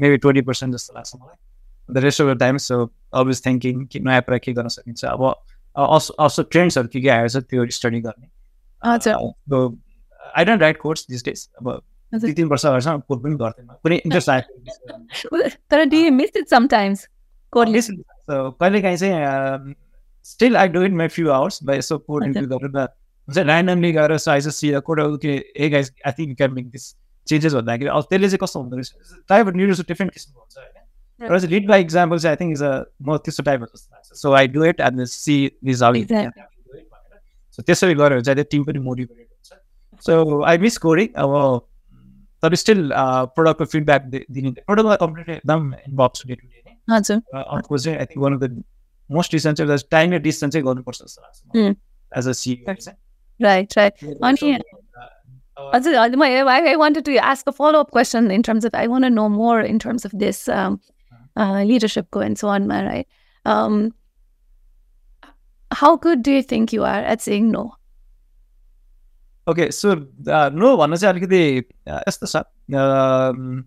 मेबी 0.00 0.16
ट्वेन्टी 0.18 0.42
पर्सेन्ट 0.42 0.74
जस्तो 0.74 0.94
लाग्छ 0.94 1.12
मलाई 1.16 1.45
the 1.88 1.98
rest 2.04 2.22
of 2.22 2.34
the 2.34 2.38
time 2.40 2.56
so 2.64 2.82
always 3.14 3.44
thinking 3.46 3.84
कि 3.86 4.00
नयाँ 4.00 4.22
कुरा 4.22 4.38
के 4.38 4.52
गर्न 4.52 4.68
सकिन्छ 4.74 5.04
अब 5.04 5.24
अल्सो 5.76 6.14
अल्सो 6.24 6.42
ट्रेन्ड्सहरू 6.54 6.88
के 6.88 7.00
के 7.00 7.08
आएर 7.08 7.28
छ 7.28 7.44
त्यो 7.50 7.66
स्टडी 7.78 8.00
गर्ने 8.00 8.28
I 10.34 10.44
don't 10.44 10.62
write 10.62 10.80
course 10.80 11.06
this 11.10 11.24
days 11.24 11.48
अब। 11.60 11.70
दुई 12.12 12.32
तिन 12.32 12.46
वर्ष 12.48 12.66
अगाडिसम्म 12.66 13.00
कोड 13.08 13.22
पनि 13.22 13.34
गर्थेन 13.36 13.66
कुनै 13.82 13.96
इन्ट्रेस्ट 14.04 14.30
आएको 14.30 15.48
तर 15.70 15.84
do 15.84 15.96
you 15.96 16.10
miss 16.12 16.36
it 16.36 16.48
sometimes 16.50 17.08
कोडले 17.52 17.80
कहिले 18.30 18.82
काहीँ 18.82 18.96
चाहिँ 18.96 19.74
still 20.26 20.56
I 20.56 20.68
do 20.68 20.82
it 20.84 20.92
my 21.00 21.08
few 21.08 21.30
hours 21.30 21.62
by 21.64 21.78
यसो 21.78 21.96
हजुर। 21.98 22.24
इन्ट्री 22.26 22.46
गरेर 22.46 22.78
हुन्छ 22.78 23.38
ऱ्यान्डमली 23.38 23.92
गएर 23.92 24.16
सो 24.18 24.38
जस्ट 24.38 24.58
सी 24.58 24.72
कोड 24.86 25.02
के 25.20 25.34
ए 25.56 25.68
guys 25.70 25.92
I 26.06 26.12
think 26.12 26.28
you 26.30 26.36
can 26.36 26.52
make 26.54 26.70
this 26.70 26.94
changes 27.26 27.54
भन्दाखेरि 27.54 27.90
अब 27.90 28.02
त्यसले 28.10 28.28
चाहिँ 28.28 28.38
कस्तो 28.42 28.60
हुँदो 28.60 28.76
रहेछ 28.76 28.90
टाइप 29.28 29.48
लिडरसिप 29.56 29.86
डिफ्रेन्ट 29.88 30.12
किसिमको 30.12 30.40
हुन्छ 30.40 30.58
होइन 30.58 30.85
र 31.20 31.38
चाहिँ 31.38 31.50
लिड 31.50 31.68
बाई 31.68 31.80
इक्जाम्पल 31.82 32.18
चाहिँ 32.18 32.36
आई 32.36 32.40
थिङ्क 32.40 32.52
इज 32.52 32.62
अ 32.62 32.72
म 33.02 33.16
त्यस्तो 33.18 33.42
टाइपको 33.42 33.66
जस्तो 33.68 33.94
लाग्छ 33.94 34.20
so 34.22 34.32
I 34.34 34.46
do 34.48 34.64
it 34.64 34.80
and 34.82 35.04
see 35.06 35.36
this 35.64 35.82
how 35.82 35.94
Exactly. 35.94 36.44
So 37.58 37.62
त्यसरी 37.62 37.94
गऱ्यो 37.94 38.08
भने 38.10 38.22
चाहिँ 38.22 38.36
त्यो 38.36 38.44
टिम 38.50 38.64
पनि 38.64 38.78
मोटिभेटेड 38.80 39.26
हुन्छ 39.26 40.04
सो 40.04 40.42
आई 40.44 40.58
मिस 40.58 40.78
कोडिङ 40.78 41.08
अब 41.16 41.32
तर 42.42 42.54
स्टिल 42.56 42.90
प्रडक्टको 43.34 43.64
फिडब्याक 43.66 44.02
दिने 44.06 44.50
प्रडक्टमा 44.60 44.96
कम्प्लिटली 45.02 45.34
एकदम 45.34 45.72
इन्भल्भ 45.74 46.12
छु 46.16 46.28
डे 46.28 46.34
टु 46.34 46.46
डे 46.46 46.62
नै 46.66 46.96
हजुर 46.96 47.20
र 47.34 47.42
अर्को 47.56 47.78
चाहिँ 47.78 47.98
I 47.98 48.04
think 48.06 48.22
one 48.24 48.34
of 48.34 48.40
the 48.40 48.62
most 49.10 49.32
decision 49.32 49.54
चाहिँ 49.60 49.78
टाइम 49.90 50.12
र 50.12 50.18
डिसिजन 50.26 50.50
चाहिँ 50.50 50.64
गर्नुपर्छ 50.66 51.02
जस्तो 51.02 51.22
लाग्छ 51.22 51.38
Mm. 51.56 51.74
एज 52.12 52.28
अ 52.28 52.32
सिइओ 52.40 52.74
चाहिँ 52.74 52.98
राइट 53.40 53.78
राइट 53.78 54.04
अनि 54.24 54.52
uh, 54.52 55.70
हजुर 55.74 55.96
हजुर 55.96 56.16
म 56.16 56.22
I 56.50 56.74
wanted 56.76 57.04
to 57.04 57.16
ask 57.24 57.48
a 57.48 57.52
follow 57.58 57.80
up 57.80 57.90
question 57.92 58.30
in 58.30 58.42
terms 58.42 58.66
of 58.66 58.74
I 58.76 58.86
want 58.88 59.12
know 59.14 59.28
more 59.30 59.64
in 59.64 59.78
terms 61.36 61.50
of 61.50 61.56
this 61.56 61.68
लिडरसिपको 61.68 62.22
and 62.22 62.38
so 62.38 62.48
अनमा 62.48 62.80
right 62.80 63.06
how 65.72 65.96
good 65.96 66.22
do 66.22 66.30
you 66.30 66.42
think 66.50 66.74
you 66.74 66.82
are 66.82 67.04
at 67.04 67.20
saying 67.20 67.50
no 67.50 67.62
okay 69.50 69.70
so 69.70 69.94
no 70.50 70.76
भन्न 70.76 70.96
चाहिँ 70.96 71.14
अलिकति 71.14 71.64
uh, 71.88 72.08
यस्तो 72.08 72.26
छ 72.26 72.36
um, 72.36 73.64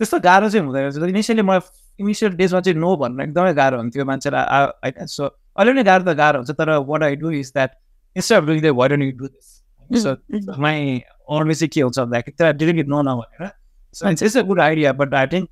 त्यस्तो 0.00 0.20
गाह्रो 0.20 0.48
चाहिँ 0.50 0.66
हुँदैन 0.66 0.82
रहेछ 0.82 1.10
इनिसियली 1.10 1.42
म 1.42 1.60
इनिसियल 1.98 2.32
डेजमा 2.32 2.60
चाहिँ 2.60 2.78
नो 2.78 2.96
भन्न 2.96 3.20
एकदमै 3.20 3.54
गाह्रो 3.54 3.78
हुन्थ्यो 3.78 4.04
मान्छेलाई 4.04 4.64
होइन 4.84 5.06
सो 5.06 5.26
अहिले 5.26 5.72
पनि 5.72 5.82
गाह्रो 5.82 6.04
त 6.04 6.16
गाह्रो 6.16 6.38
हुन्छ 6.38 6.50
तर 6.50 6.70
what 6.70 7.02
I 7.02 7.16
do 7.16 7.30
is 7.30 7.52
that 7.54 7.70
instead 8.16 8.38
of 8.38 8.44
doing 8.44 8.62
the 8.62 8.66
why 8.66 8.88
don't 8.88 9.02
you 9.04 9.12
do 9.18 9.26
this 9.26 10.02
so 10.02 10.16
my 10.58 11.02
अरूले 11.30 11.54
चाहिँ 11.54 11.68
के 11.68 11.80
हुन्छ 11.80 11.98
भन्दाखेरि 11.98 12.32
त्यसलाई 12.32 12.52
डिरेक्टली 12.52 12.84
नो 12.88 13.02
भनेर 13.02 13.50
so 13.94 14.10
it's 14.10 14.36
a 14.36 14.42
good 14.42 14.60
idea 14.60 14.92
but 14.92 15.14
I 15.14 15.26
think 15.26 15.50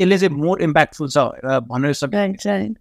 यसले 0.00 0.18
चाहिँ 0.18 0.36
मोर 0.36 0.62
इम्प्याक्टफुल 0.62 1.08
छ 1.08 1.18
भनेर 1.68 1.92
चाहिँ, 1.94 2.74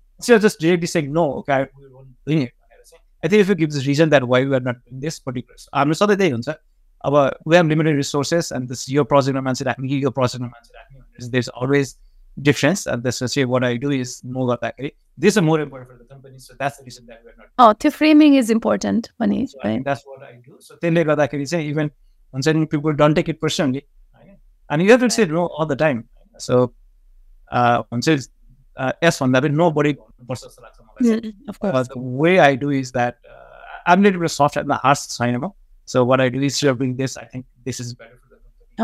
this 3.70 3.88
reason 3.88 4.10
that 4.10 4.24
why 4.24 4.46
we 4.46 4.56
are 4.56 4.60
not 4.60 4.76
doing 4.86 5.00
this 5.02 5.20
particular, 5.20 5.58
हाम्रो 5.76 5.94
सधैँ 5.94 6.18
त्यही 6.18 6.32
हुन्छ 6.32 6.50
अब 7.06 7.14
we 7.46 7.56
have 7.56 7.68
limited 7.68 7.96
resources 7.96 8.52
and 8.52 8.68
this 8.68 8.90
यो 8.90 9.04
प्रोजेक्टमा 9.04 9.42
मान्छे 9.42 9.66
राख्ने 9.66 9.88
कि 9.88 10.04
यो 10.04 10.10
प्रोजेक्टमा 10.12 10.48
मान्छे 10.48 10.72
राख्ने 10.78 11.00
भनेर 11.00 11.32
there's 11.32 11.50
always 11.50 11.98
difference 12.42 12.86
and 12.88 13.04
this 13.04 13.22
is 13.22 13.38
what 13.46 13.64
I 13.64 13.76
do 13.78 13.92
is 13.92 14.22
no 14.24 14.46
गर्दाखेरि 14.50 14.92
this 15.18 15.36
is 15.36 15.42
more 15.42 15.60
important 15.60 15.90
for 15.92 15.98
the 15.98 16.08
company 16.14 16.40
so 16.40 16.54
that's 16.60 16.78
the 16.78 16.84
reason 16.84 17.06
that 17.08 17.20
we're 17.24 17.36
not 17.38 17.48
Oh, 17.60 17.74
त्यो 17.74 17.92
फ्रेमिङ 17.92 18.38
इज 18.40 18.52
इम्पोर्टेन्ट 18.52 19.08
पनि 19.20 19.48
so 19.48 19.60
I 19.64 19.72
think 19.72 19.86
that's 19.86 20.06
what 20.06 20.24
I 20.24 20.34
do 20.48 20.60
so 20.60 20.76
त्यसले 20.82 21.04
गर्दाखेरि 21.04 21.46
चाहिँ 21.46 21.66
even 21.72 21.92
हुन्छ 22.34 22.48
नि 22.48 22.66
people 22.76 22.94
don't 23.02 23.16
take 23.20 23.32
it 23.34 23.42
personally 23.46 23.84
होइन 24.16 24.36
and 24.70 24.84
you 24.84 24.92
have 24.92 25.04
to 25.06 25.10
say 25.18 25.26
no 25.26 25.48
all 25.48 25.68
the 25.74 25.80
time 25.86 26.04
so 26.38 26.60
uh, 27.52 27.84
since 28.02 28.30
uh, 28.78 28.94
S1, 29.02 29.36
I 29.36 29.42
mean, 29.42 29.56
nobody 29.56 29.98
versus 30.28 30.58
yeah, 31.02 31.20
Of 31.48 31.60
course. 31.60 31.88
The 31.88 32.00
way 32.00 32.40
I 32.40 32.56
do 32.56 32.70
is 32.70 32.92
that 32.94 33.18
uh, 33.30 33.34
I'm 33.86 34.00
a 34.00 34.04
little 34.04 34.22
bit 34.22 34.32
soft 34.32 34.58
at 34.58 34.68
the 34.68 34.76
heart 34.76 35.00
of. 35.20 35.52
So 35.86 36.06
what 36.06 36.22
I 36.22 36.30
do 36.30 36.42
is 36.42 36.62
you're 36.62 36.76
doing 36.76 36.96
this, 36.96 37.18
I 37.18 37.26
think 37.26 37.46
this 37.66 37.80
is 37.80 37.94
better 37.94 38.18
for 38.22 38.30
the 38.30 38.36
company. 38.36 38.76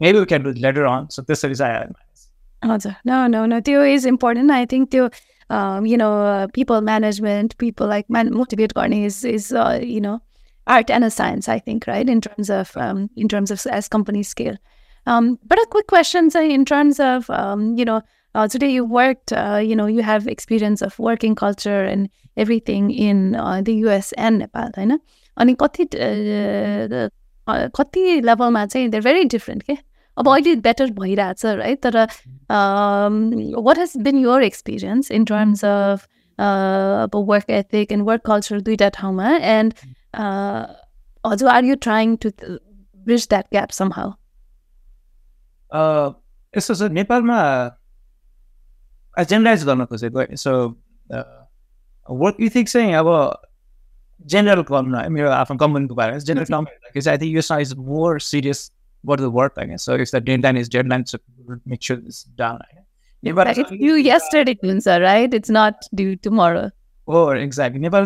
Maybe 0.00 0.18
we 0.18 0.26
can 0.26 0.42
do 0.42 0.50
it 0.50 0.58
later 0.58 0.86
on. 0.86 1.10
So 1.10 1.22
this 1.22 1.44
is 1.44 1.60
uh, 1.60 1.64
I 1.64 1.68
add. 1.70 1.94
No, 3.04 3.26
no, 3.26 3.46
no. 3.46 3.60
Theo 3.60 3.82
is 3.82 4.04
important. 4.04 4.50
I 4.50 4.66
think 4.66 4.90
Theo, 4.90 5.10
um, 5.50 5.86
you 5.86 5.96
know, 5.96 6.22
uh, 6.22 6.46
people 6.48 6.80
management, 6.80 7.56
people 7.58 7.86
like 7.86 8.08
man 8.08 8.32
motivate 8.32 8.74
gardening 8.74 9.02
is 9.02 9.24
is 9.24 9.50
you 9.80 10.00
know, 10.00 10.20
art 10.66 10.90
and 10.90 11.04
a 11.04 11.10
science. 11.10 11.48
I 11.48 11.58
think 11.58 11.86
right 11.86 12.08
in 12.08 12.20
terms 12.20 12.50
of 12.50 12.76
um, 12.76 13.10
in 13.16 13.28
terms 13.28 13.50
of 13.50 13.64
as 13.66 13.88
company 13.88 14.22
scale. 14.22 14.56
Um, 15.07 15.39
but 15.45 15.57
a 15.57 15.65
quick 15.69 15.87
question, 15.87 16.29
say, 16.29 16.51
in 16.51 16.65
terms 16.65 16.99
of, 16.99 17.29
um, 17.29 17.77
you 17.77 17.85
know, 17.85 18.01
uh, 18.35 18.47
today 18.47 18.69
you 18.69 18.83
worked, 18.85 19.31
uh, 19.33 19.61
you 19.63 19.75
know, 19.75 19.85
you 19.87 20.01
have 20.01 20.27
experience 20.27 20.81
of 20.81 20.97
working 20.99 21.33
culture 21.33 21.83
and 21.83 22.09
everything 22.37 22.91
in 22.91 23.35
uh, 23.35 23.61
the 23.61 23.75
US 23.85 24.11
and 24.13 24.39
Nepal, 24.39 24.69
होइन 24.77 24.99
अनि 25.37 25.55
कति 25.61 25.85
uh, 25.85 27.09
uh, 27.47 27.69
कति 27.75 28.21
लेभलमा 28.21 28.65
चाहिँ 28.65 28.89
there 28.89 29.03
very 29.03 29.23
different 29.23 29.63
के 29.63 29.77
अब 30.17 30.29
अहिले 30.29 30.55
better 30.67 30.91
भइरहेछ 30.99 31.45
है 31.45 31.75
तर 31.85 31.97
what 33.61 33.77
has 33.77 33.93
been 34.03 34.17
your 34.17 34.43
experience 34.43 35.11
in 35.11 35.25
terms 35.25 35.65
of 35.65 36.07
अब 36.39 37.15
work 37.29 37.49
ethic 37.49 37.91
and 37.91 38.03
work 38.07 38.25
culture 38.25 38.61
दुइटा 38.61 38.89
ठाउँमा 38.99 39.35
एन्ड 39.55 39.73
हजुर 41.23 41.49
are 41.49 41.65
you 41.65 41.75
trying 41.81 42.15
to 42.25 42.31
bridge 42.39 43.27
that 43.29 43.45
gap 43.51 43.69
somehow 43.93 44.11
यस्तो 45.72 46.74
छ 46.74 46.90
नेपालमा 46.98 47.38
जेनरलाइज 49.16 49.64
गर्न 49.66 49.84
खोजेको 49.92 50.26
सो 50.44 50.52
वर्क 52.08 52.36
इथिक 52.50 52.68
चाहिँ 52.68 52.94
अब 52.94 53.08
जेनरल 54.34 54.62
कम 54.70 54.94
मेरो 55.16 55.30
आफ्नो 55.30 55.56
कम्पनीको 55.64 55.94
बारेमा 55.94 56.18
जेनरल 56.30 56.54
कम 56.54 56.64
हेर्दाखेरि 56.70 57.02
चाहिँ 57.02 57.18
आई 57.18 57.26
थिङ्क 57.26 57.34
यो 57.36 57.60
is 57.60 57.74
more 57.90 58.20
serious 58.20 58.70
what 59.04 59.18
the 59.18 59.30
work 59.30 59.54
I 59.56 59.64
guess. 59.66 59.82
So 59.82 59.94
if 59.94 60.10
the 60.10 60.20
deadline 60.20 60.56
is 60.56 60.68
deadline, 60.68 61.06
so 61.06 61.18
make 61.66 61.82
sure 61.82 61.98
it's 61.98 62.24
done. 62.24 62.60
Yeah, 63.22 63.32
but 63.32 63.56
it's 63.56 63.70
due 63.70 63.96
yesterday, 63.96 64.54
Kunsa, 64.54 65.00
right? 65.00 65.32
It's 65.32 65.50
not 65.50 65.86
due 65.94 66.16
tomorrow. 66.16 66.70
Oh, 67.08 67.30
exactly. 67.30 67.80
Nepal 67.80 68.04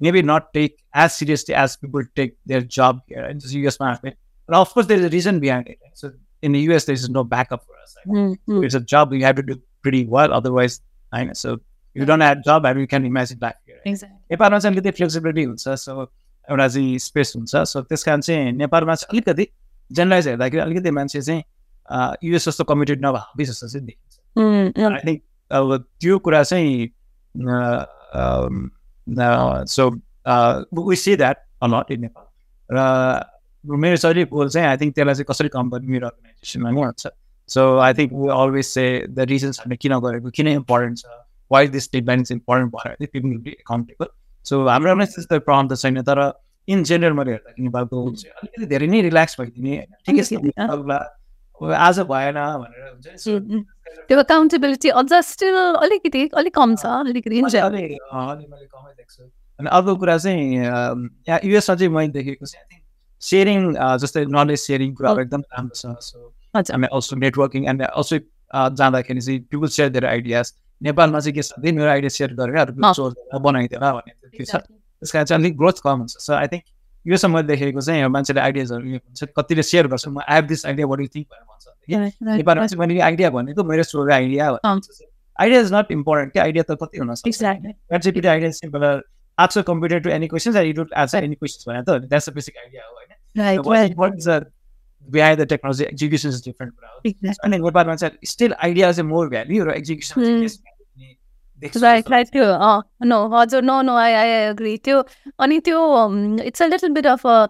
is 0.00 0.08
a 0.08 0.12
little 0.12 0.28
relax 0.28 0.48
our 0.48 0.48
environment, 0.48 0.50
just 0.50 0.50
the 0.50 0.50
feel 0.50 0.50
on 0.50 0.50
someone 0.50 0.50
I 0.50 0.50
think. 0.50 0.50
So 0.50 0.50
people 0.50 0.52
maybe 0.52 0.52
not 0.52 0.52
take 0.52 0.82
as 0.94 1.14
seriously 1.14 1.54
as 1.54 1.76
people 1.76 2.02
take 2.14 2.36
their 2.44 2.60
job 2.60 3.02
here 3.06 3.24
in 3.24 3.38
the 3.38 3.48
US 3.48 3.80
market. 3.80 4.16
But 4.46 4.56
of 4.56 4.72
course, 4.74 4.86
there's 4.86 5.04
a 5.04 5.08
reason 5.08 5.40
behind 5.40 5.68
it. 5.68 5.78
So 5.94 6.12
in 6.42 6.52
the 6.52 6.60
US, 6.60 6.84
there's 6.84 7.08
no 7.08 7.24
backup 7.24 7.64
for 7.64 7.74
us. 7.82 7.96
Mm-hmm. 8.06 8.64
It's 8.64 8.74
a 8.74 8.80
job 8.80 9.12
you 9.12 9.24
have 9.24 9.36
to 9.36 9.42
do 9.42 9.60
pretty 9.82 10.04
well. 10.04 10.32
Otherwise, 10.32 10.80
I 11.12 11.24
know. 11.24 11.32
So 11.32 11.60
you 11.94 12.04
don't 12.04 12.20
have 12.20 12.38
a 12.38 12.42
job, 12.42 12.66
and 12.66 12.80
you 12.80 12.86
can 12.86 13.04
imagine 13.04 13.38
back 13.38 13.56
here. 13.66 13.80
Exactly. 13.84 14.18
Nepal 14.30 14.52
is 14.54 14.64
a 14.64 14.70
little 14.70 14.92
flexibility. 14.92 15.56
So 15.56 16.10
एउटा 16.50 16.68
चाहिँ 16.68 16.98
space 16.98 17.32
हुन्छ 17.36 17.56
so 17.56 17.82
त्यस 17.82 18.04
कारण 18.04 18.20
चाहिँ 18.20 18.52
नेपालमा 18.52 18.94
चाहिँ 18.94 19.08
अलिकति 19.12 19.48
generalise 19.92 20.28
हेर्दाखेरि 20.28 20.62
अलिकति 20.62 20.90
मान्छे 20.90 21.22
चाहिँ 21.22 21.42
युएस 22.24 22.44
जस्तो 22.44 22.64
कमिटेड 22.64 23.04
नभए 23.04 23.44
जस्तो 23.44 23.68
चाहिँ 23.68 23.86
देखिन्छ 23.86 24.78
आई 24.78 25.00
थिङ्क 25.06 25.22
अब 25.50 25.84
त्यो 26.00 26.18
कुरा 26.18 26.42
चाहिँ 26.42 26.88
so 29.07 29.89
we 30.81 30.95
see 30.95 31.15
that 31.15 31.37
a lot 31.61 31.91
in 31.91 32.01
Nepal 32.01 32.25
र 32.69 33.75
मेरो 33.77 33.95
सरी 33.97 34.23
गोल 34.25 34.49
चाहिँ 34.49 34.67
आई 34.67 34.77
थिङ्क 34.77 34.95
त्यसलाई 34.95 35.15
चाहिँ 35.15 35.25
कसरी 35.29 35.49
कम्पनी 35.49 35.87
मेरो 35.87 36.07
अर्गनाइजेसनमा 36.07 36.69
हुन्छ 36.69 37.07
so 37.49 37.65
I 37.79 37.93
think 37.93 38.13
we 38.13 38.29
always 38.33 38.65
say 38.65 38.85
the 39.09 39.27
reasons 39.27 39.59
हामीले 39.59 39.77
किन 39.77 39.99
गरेको 39.99 40.29
किन 40.29 40.47
इम्पोर्टेन्ट 40.49 40.97
छ 40.99 41.19
why 41.51 41.67
this 41.67 41.91
dead 41.93 42.09
is 42.11 42.31
important 42.31 42.73
भएर 42.73 42.95
people 43.01 43.27
will 43.27 43.37
be 43.39 43.51
accountable 43.51 44.07
so 44.45 44.65
हाम्रो 44.67 44.95
पनि 44.95 45.05
त्यस्तो 45.05 45.39
प्रब्लम 45.41 45.67
त 45.67 45.77
छैन 45.77 46.01
तर 46.03 46.21
इन 46.67 46.83
जेनरल 46.83 47.13
मैले 47.13 47.31
हेर्दाखेरि 47.31 47.63
नेपालको 47.63 48.05
अलिकति 48.05 48.65
धेरै 48.65 48.87
नै 48.87 49.01
रिल्याक्स 49.01 49.39
भइदिने 49.39 49.85
ठिकै 50.05 50.23
छ 50.23 50.41
आज 51.61 51.99
भएन 52.01 52.37
भनेर 52.57 52.89
हुन्छ 52.89 53.53
त्यो 54.09 54.17
अकाउन्टेबिलिटी 54.19 54.89
अझ 54.91 55.13
स्टिल 55.25 55.55
अलिकति 55.55 56.27
अलिक 56.33 56.53
कम 56.55 56.75
छ 56.75 56.85
अलिकति 56.85 57.41
अनि 59.59 59.69
अर्को 59.69 59.95
कुरा 59.95 60.17
चाहिँ 60.17 60.55
यहाँ 60.55 61.39
युएसमा 61.43 61.75
चाहिँ 61.75 61.89
मैले 61.89 62.07
देखेको 62.09 62.45
चाहिँ 62.45 62.81
सेयरिङ 63.21 63.73
जस्तै 63.99 64.25
नलेज 64.31 64.59
सेयरिङ 64.59 64.93
कुराहरू 64.95 65.21
एकदम 65.21 65.41
राम्रो 65.49 65.75
छ 65.75 65.95
सो 66.01 66.33
हामी 66.53 66.87
अल्सो 66.89 67.15
नेटवर्किङ 67.17 67.67
एन्ड 67.69 67.81
अल्सो 67.83 68.17
जाँदाखेरि 68.73 69.21
चाहिँ 69.21 69.39
पिपुल 69.41 69.67
सेयर 69.69 69.89
देयर 69.89 70.05
आइडियाज 70.07 70.53
नेपालमा 70.81 71.19
चाहिँ 71.19 71.33
के 71.35 71.41
छ 71.43 71.59
मेरो 71.71 71.89
आइडिया 71.89 72.09
सेयर 72.11 72.33
गरेर 72.35 72.71
बनाइदिएर 73.39 73.81
भन्ने 73.81 74.13
त्यस 74.37 75.11
कारण 75.11 75.25
चाहिँ 75.25 75.41
अलिक 75.41 75.57
ग्रोथ 75.57 75.83
कम 75.83 75.97
हुन्छ 75.99 76.17
सो 76.19 76.33
आई 76.33 76.47
थिङ्क 76.47 76.63
योसँग 77.05 77.33
मैले 77.33 77.47
देखेको 77.47 77.81
चाहिँ 77.81 78.07
मान्छेले 78.15 78.41
आइडियाजहरू 78.41 78.85
हुन्छ 78.89 79.23
कतिले 79.37 79.63
सेयर 79.63 79.87
गर्छ 79.87 80.07
म 80.07 80.19
I 80.21 80.35
have 80.35 80.45
this 80.47 80.65
idea 80.65 80.87
what 80.87 80.99
you 81.01 81.07
think 81.15 81.27
भनेर 81.31 81.45
भन्छ। 81.49 81.65
नेपालमा 82.37 82.67
चाहिँ 82.67 82.79
मैले 82.79 82.99
आइडिया 83.09 83.29
भनेको 83.37 83.63
मेरो 83.63 83.83
सोको 83.83 84.11
idea 84.13 84.45
idea 85.41 85.59
is 85.61 85.73
not 85.73 85.91
important 85.91 86.33
क्या? 86.33 86.43
आइडिया 86.43 86.63
त 86.69 86.77
कति 86.83 86.97
हुन 86.97 87.13
सक्छ 87.15 87.43
idea 87.43 88.51
simple 88.61 88.83
computer 89.67 89.99
to 89.99 90.09
any 90.09 90.27
questions 90.27 90.55
I 90.57 90.73
don't 90.79 90.93
answer 91.03 91.23
any 91.23 91.35
questions 91.35 91.63
भने 91.67 91.81
त 91.87 91.89
द्याट्स 92.07 92.29
अ 92.29 92.31
बेसिक 92.33 92.57
आइडिया 92.63 92.81
हो 92.87 92.91
होइन? 92.95 93.09
Execution 95.91 96.29
is 96.29 96.41
different. 96.41 96.73
Exactly. 97.03 97.31
And 97.43 97.53
then 97.53 97.63
what 97.63 97.71
about 97.71 97.87
myself? 97.87 98.13
Still, 98.23 98.53
idea 98.61 98.89
is 98.89 98.99
a 98.99 99.03
more 99.03 99.27
value 99.29 99.63
or 99.63 99.71
execution. 99.71 100.21
Mm. 100.21 100.49
Right 101.63 102.09
right 102.11 102.27
त्यो 102.27 102.45
no 103.05 103.27
हजुर 103.27 103.63
no 103.63 103.81
no 103.81 103.95
I 103.95 104.13
I 104.13 104.29
agree 104.29 104.77
त्यो 104.77 105.03
अनि 105.39 105.59
त्यो 105.59 105.79
it's 106.43 106.61
a 106.61 106.67
little 106.67 106.89
bit 106.89 107.07
of 107.07 107.27
a 107.27 107.47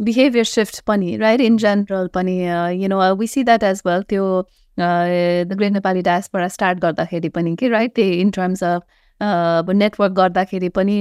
behaviour 0.00 0.44
shift 0.44 0.80
पनि 0.80 1.16
right 1.16 1.40
in 1.40 1.56
general 1.56 2.06
पनि 2.06 2.38
you 2.82 2.88
know 2.88 3.14
we 3.14 3.26
see 3.26 3.44
that 3.44 3.62
as 3.62 3.82
well 3.86 4.02
त्यो 4.02 4.42
great 4.78 5.72
Nepali 5.72 6.02
डायसबाट 6.02 6.50
start 6.50 6.78
गर्दाखेरि 6.78 7.28
पनि 7.28 7.54
कि 7.56 7.68
राइट 7.68 7.94
त्यही 7.94 8.20
इन 8.20 8.30
टर्म्स 8.30 8.64
अफ 8.64 8.82
अब 9.20 9.70
नेटवर्क 9.70 10.12
गर्दाखेरि 10.12 10.68
पनि 10.68 10.94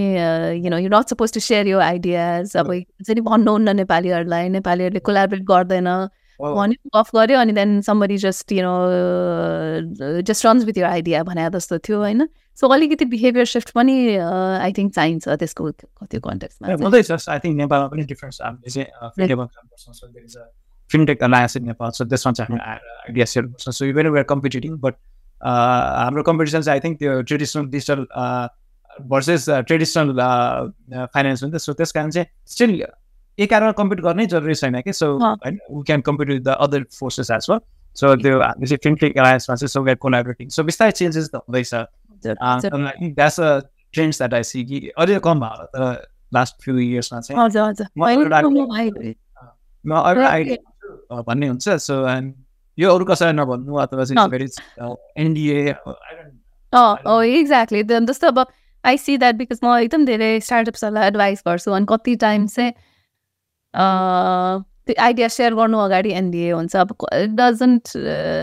you 0.64 0.70
know 0.70 0.78
you 0.78 0.90
not 0.90 1.10
supposed 1.10 1.34
to 1.34 1.40
share 1.40 1.68
यो 1.68 1.80
आइडियाज 1.80 2.56
अब 2.58 2.72
हुन्छ 2.72 3.10
नि 3.10 3.22
भन्नुहुन्न 3.22 3.76
नेपालीहरूलाई 3.76 4.50
नेपालीहरूले 4.50 5.00
कोलाबरेट 5.00 5.44
गर्दैन 5.44 5.88
भन्यो 6.42 7.00
अफ 7.00 7.10
गऱ्यो 7.16 7.40
अनि 7.40 7.54
then 7.54 7.82
somebody 7.82 8.18
just 8.20 8.52
you 8.52 8.64
know 8.64 8.74
just 10.24 10.46
runs 10.46 10.64
with 10.66 10.78
यो 10.78 10.86
आइडिया 10.88 11.24
भने 11.24 11.50
जस्तो 11.52 11.78
थियो 11.80 12.00
होइन 12.00 12.28
सो 12.58 12.68
अलिकति 12.70 13.06
बिहेभियर 13.08 13.46
सिफ्ट 13.48 13.72
पनि 13.72 13.98
आई 14.18 14.74
थिङ्क 14.74 14.94
चाहिन्छ 14.94 15.38
त्यसको 15.38 15.72
त्यो 15.72 16.20
कन्टेक्समा 16.22 16.74
आई 17.30 17.40
थिङ्क 17.40 17.58
नेपालमा 17.58 17.88
पनि 17.88 18.04
डिफरेन्स 18.06 18.42
हामीले 18.42 18.70
चाहिँ 18.72 20.50
fintech 20.90 21.24
alliance 21.24 21.58
in 21.58 21.66
Nepal 21.66 21.92
so 21.92 22.06
त्यसमा 22.06 22.32
चाहिँ 22.34 22.48
हामी 22.50 22.64
आएर 22.66 22.96
आइडिया 23.02 23.26
सेयर 23.26 23.46
गर्छौँ 23.46 23.74
so 23.74 23.86
even 23.86 24.08
we're 24.10 24.26
competing 24.26 24.78
but 24.80 24.96
हाम्रो 25.42 26.24
कम्पिटिसन 26.24 26.62
चाहिँ 26.62 26.76
आई 26.76 26.88
थिङ्क 26.88 27.00
त्यो 27.00 27.22
traditional 27.24 27.70
digital 27.70 28.06
versus 29.08 29.50
traditional 29.68 30.14
finance 31.08 31.44
हुन्छ 31.44 31.64
सो 31.64 31.74
त्यस 31.74 31.92
कारण 31.92 32.10
चाहिँ 32.10 32.28
स्टिल 32.48 32.76
एकारमा 33.40 33.72
कम्पिट 33.80 34.00
गर्नै 34.02 34.26
जरुरी 34.28 34.56
छैन 34.56 34.82
कि 34.82 34.94
सो 34.94 35.08
होइन 35.18 35.60
we 35.72 35.84
can 35.88 36.02
compete 36.08 36.28
with 36.30 36.42
the 36.42 36.56
other 36.68 36.84
forces 37.00 37.32
as 37.32 37.46
well 37.50 37.60
so 37.96 38.16
त्यो 38.24 38.40
हामीले 38.42 38.68
चाहिँ 38.68 38.80
फिनटेक 38.84 39.18
एलायन्समा 39.18 39.56
चाहिँ 39.56 39.70
सो 39.70 39.80
कोलाबरेटिङ 40.04 40.50
सो 40.50 40.64
बिस्तारै 40.64 40.92
चेन्जेस 40.92 41.30
त 41.30 41.36
हुँदैछ। 41.36 41.74
That's 42.24 43.40
a 43.40 43.60
trends 43.94 44.18
that 44.18 44.34
I 44.34 44.44
see 44.44 44.64
कि 44.66 44.78
अझै 44.98 45.20
कम 45.24 45.40
भयो 45.40 45.66
तर 45.76 45.82
लास्ट 46.34 46.54
फ्यु 46.64 46.78
इयर्समा 46.80 47.20
चाहिँ। 47.22 47.38
म 49.86 49.92
अरू 49.96 50.22
आइडिया 50.24 51.22
भन्ने 51.22 51.48
हुन्छ। 51.48 51.70
सो 51.70 51.96
एन्ड 52.08 52.34
यो 52.78 52.94
अरू 52.96 53.06
कसैलाई 53.06 53.34
नभन्नु 53.34 53.76
अथवा 53.84 54.04
चाहिँ 54.06 54.48
एनडिए 55.18 55.76
एक्ज्याक्टली 56.74 57.84
जस्तो 57.84 58.28
अब 58.28 58.46
आई 58.84 58.98
सी 58.98 59.18
द्याट 59.18 59.36
बिकज 59.36 59.60
म 59.64 59.66
एकदम 59.78 60.06
धेरै 60.06 60.40
स्टार्टअप्सहरूलाई 60.40 61.08
एडभाइस 61.08 61.44
गर्छु। 61.48 61.72
अनि 61.72 61.86
कति 61.90 62.16
टाइम 62.24 62.48
चाहिँ 62.48 62.72
त्यो 63.76 64.94
आइडिया 65.02 65.28
सेयर 65.28 65.54
गर्नु 65.56 65.78
अगाडि 65.80 66.12
एनडिए 66.22 66.52
हुन्छ। 66.52 66.76
अब 66.76 66.90
डजन्ट 67.40 67.84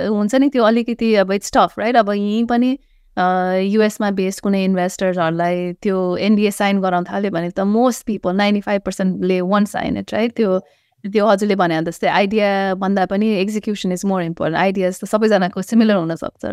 हुन्छ 0.08 0.34
नि 0.34 0.48
त्यो 0.48 0.64
अलिकति 0.64 1.14
अब 1.22 1.32
इट्स 1.32 1.50
टफ 1.56 1.78
राइट 1.78 1.96
अब 1.96 2.10
यहीँ 2.10 2.44
पनि 2.46 2.70
युएसमा 3.18 4.10
बेस्ड 4.18 4.40
कुनै 4.42 4.64
इन्भेस्टर्सहरूलाई 4.64 5.72
त्यो 5.82 5.96
एनडिए 6.26 6.50
साइन 6.50 6.80
गराउन 6.80 7.04
थाल्यो 7.04 7.30
भने 7.30 7.50
त 7.50 7.60
मोस्ट 7.66 8.06
पिपल 8.06 8.36
नाइन्टी 8.36 8.60
फाइभ 8.66 8.80
पर्सेन्टले 8.84 9.40
वान 9.52 9.64
साइन 9.72 9.96
इट 9.96 10.12
राइट 10.14 10.30
त्यो 10.36 10.58
त्यो 11.04 11.26
हजुरले 11.26 11.54
भने 11.56 11.80
जस्तै 11.88 12.08
आइडिया 12.08 12.74
भन्दा 12.84 13.04
पनि 13.10 13.26
execution 13.40 13.92
is 13.92 14.04
more 14.06 14.22
important 14.22 14.58
ideas 14.58 15.00
त 15.00 15.04
सबैजनाको 15.10 15.62
सिमिलर 15.62 15.96
हुनसक्छ 15.96 16.44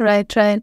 right 0.00 0.62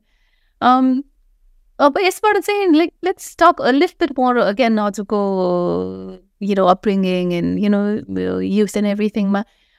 Uh, 1.79 1.89
but 1.89 2.03
as 2.03 2.19
far 2.19 2.35
as 2.35 2.45
saying, 2.45 2.73
like, 2.73 2.93
let's 3.03 3.35
talk 3.35 3.59
a 3.59 3.71
little 3.71 3.95
bit 3.99 4.17
more 4.17 4.37
again, 4.37 4.75
now. 4.75 4.89
To 4.89 5.03
go, 5.03 6.19
you 6.39 6.55
know, 6.55 6.67
upbringing 6.67 7.33
and, 7.33 7.61
you 7.61 7.69
know, 7.69 8.01
youth 8.39 8.75
and 8.75 8.87
everything. 8.87 9.35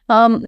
Um, 0.08 0.46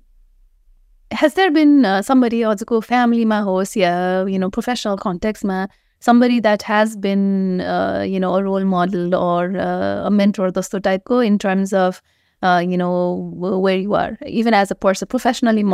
has 1.10 1.34
there 1.34 1.50
been 1.50 1.84
uh, 1.84 2.02
somebody, 2.02 2.42
go, 2.66 2.80
family, 2.80 3.24
ma 3.24 3.42
host, 3.42 3.74
yeah, 3.74 4.24
you 4.26 4.38
know, 4.38 4.48
professional 4.48 4.96
context, 4.96 5.44
ma, 5.44 5.66
somebody 5.98 6.38
that 6.40 6.62
has 6.62 6.96
been, 6.96 7.60
uh, 7.62 8.04
you 8.06 8.20
know, 8.20 8.36
a 8.36 8.44
role 8.44 8.64
model 8.64 9.14
or 9.14 9.56
uh, 9.56 10.06
a 10.06 10.10
mentor, 10.10 10.50
dosto 10.50 10.80
type 10.80 11.04
ko, 11.04 11.18
in 11.18 11.36
terms 11.36 11.72
of, 11.72 12.00
uh, 12.42 12.62
you 12.64 12.76
know, 12.76 13.30
where 13.34 13.76
you 13.76 13.94
are, 13.94 14.16
even 14.24 14.54
as 14.54 14.70
a 14.70 14.76
person, 14.76 15.08
professionally, 15.08 15.64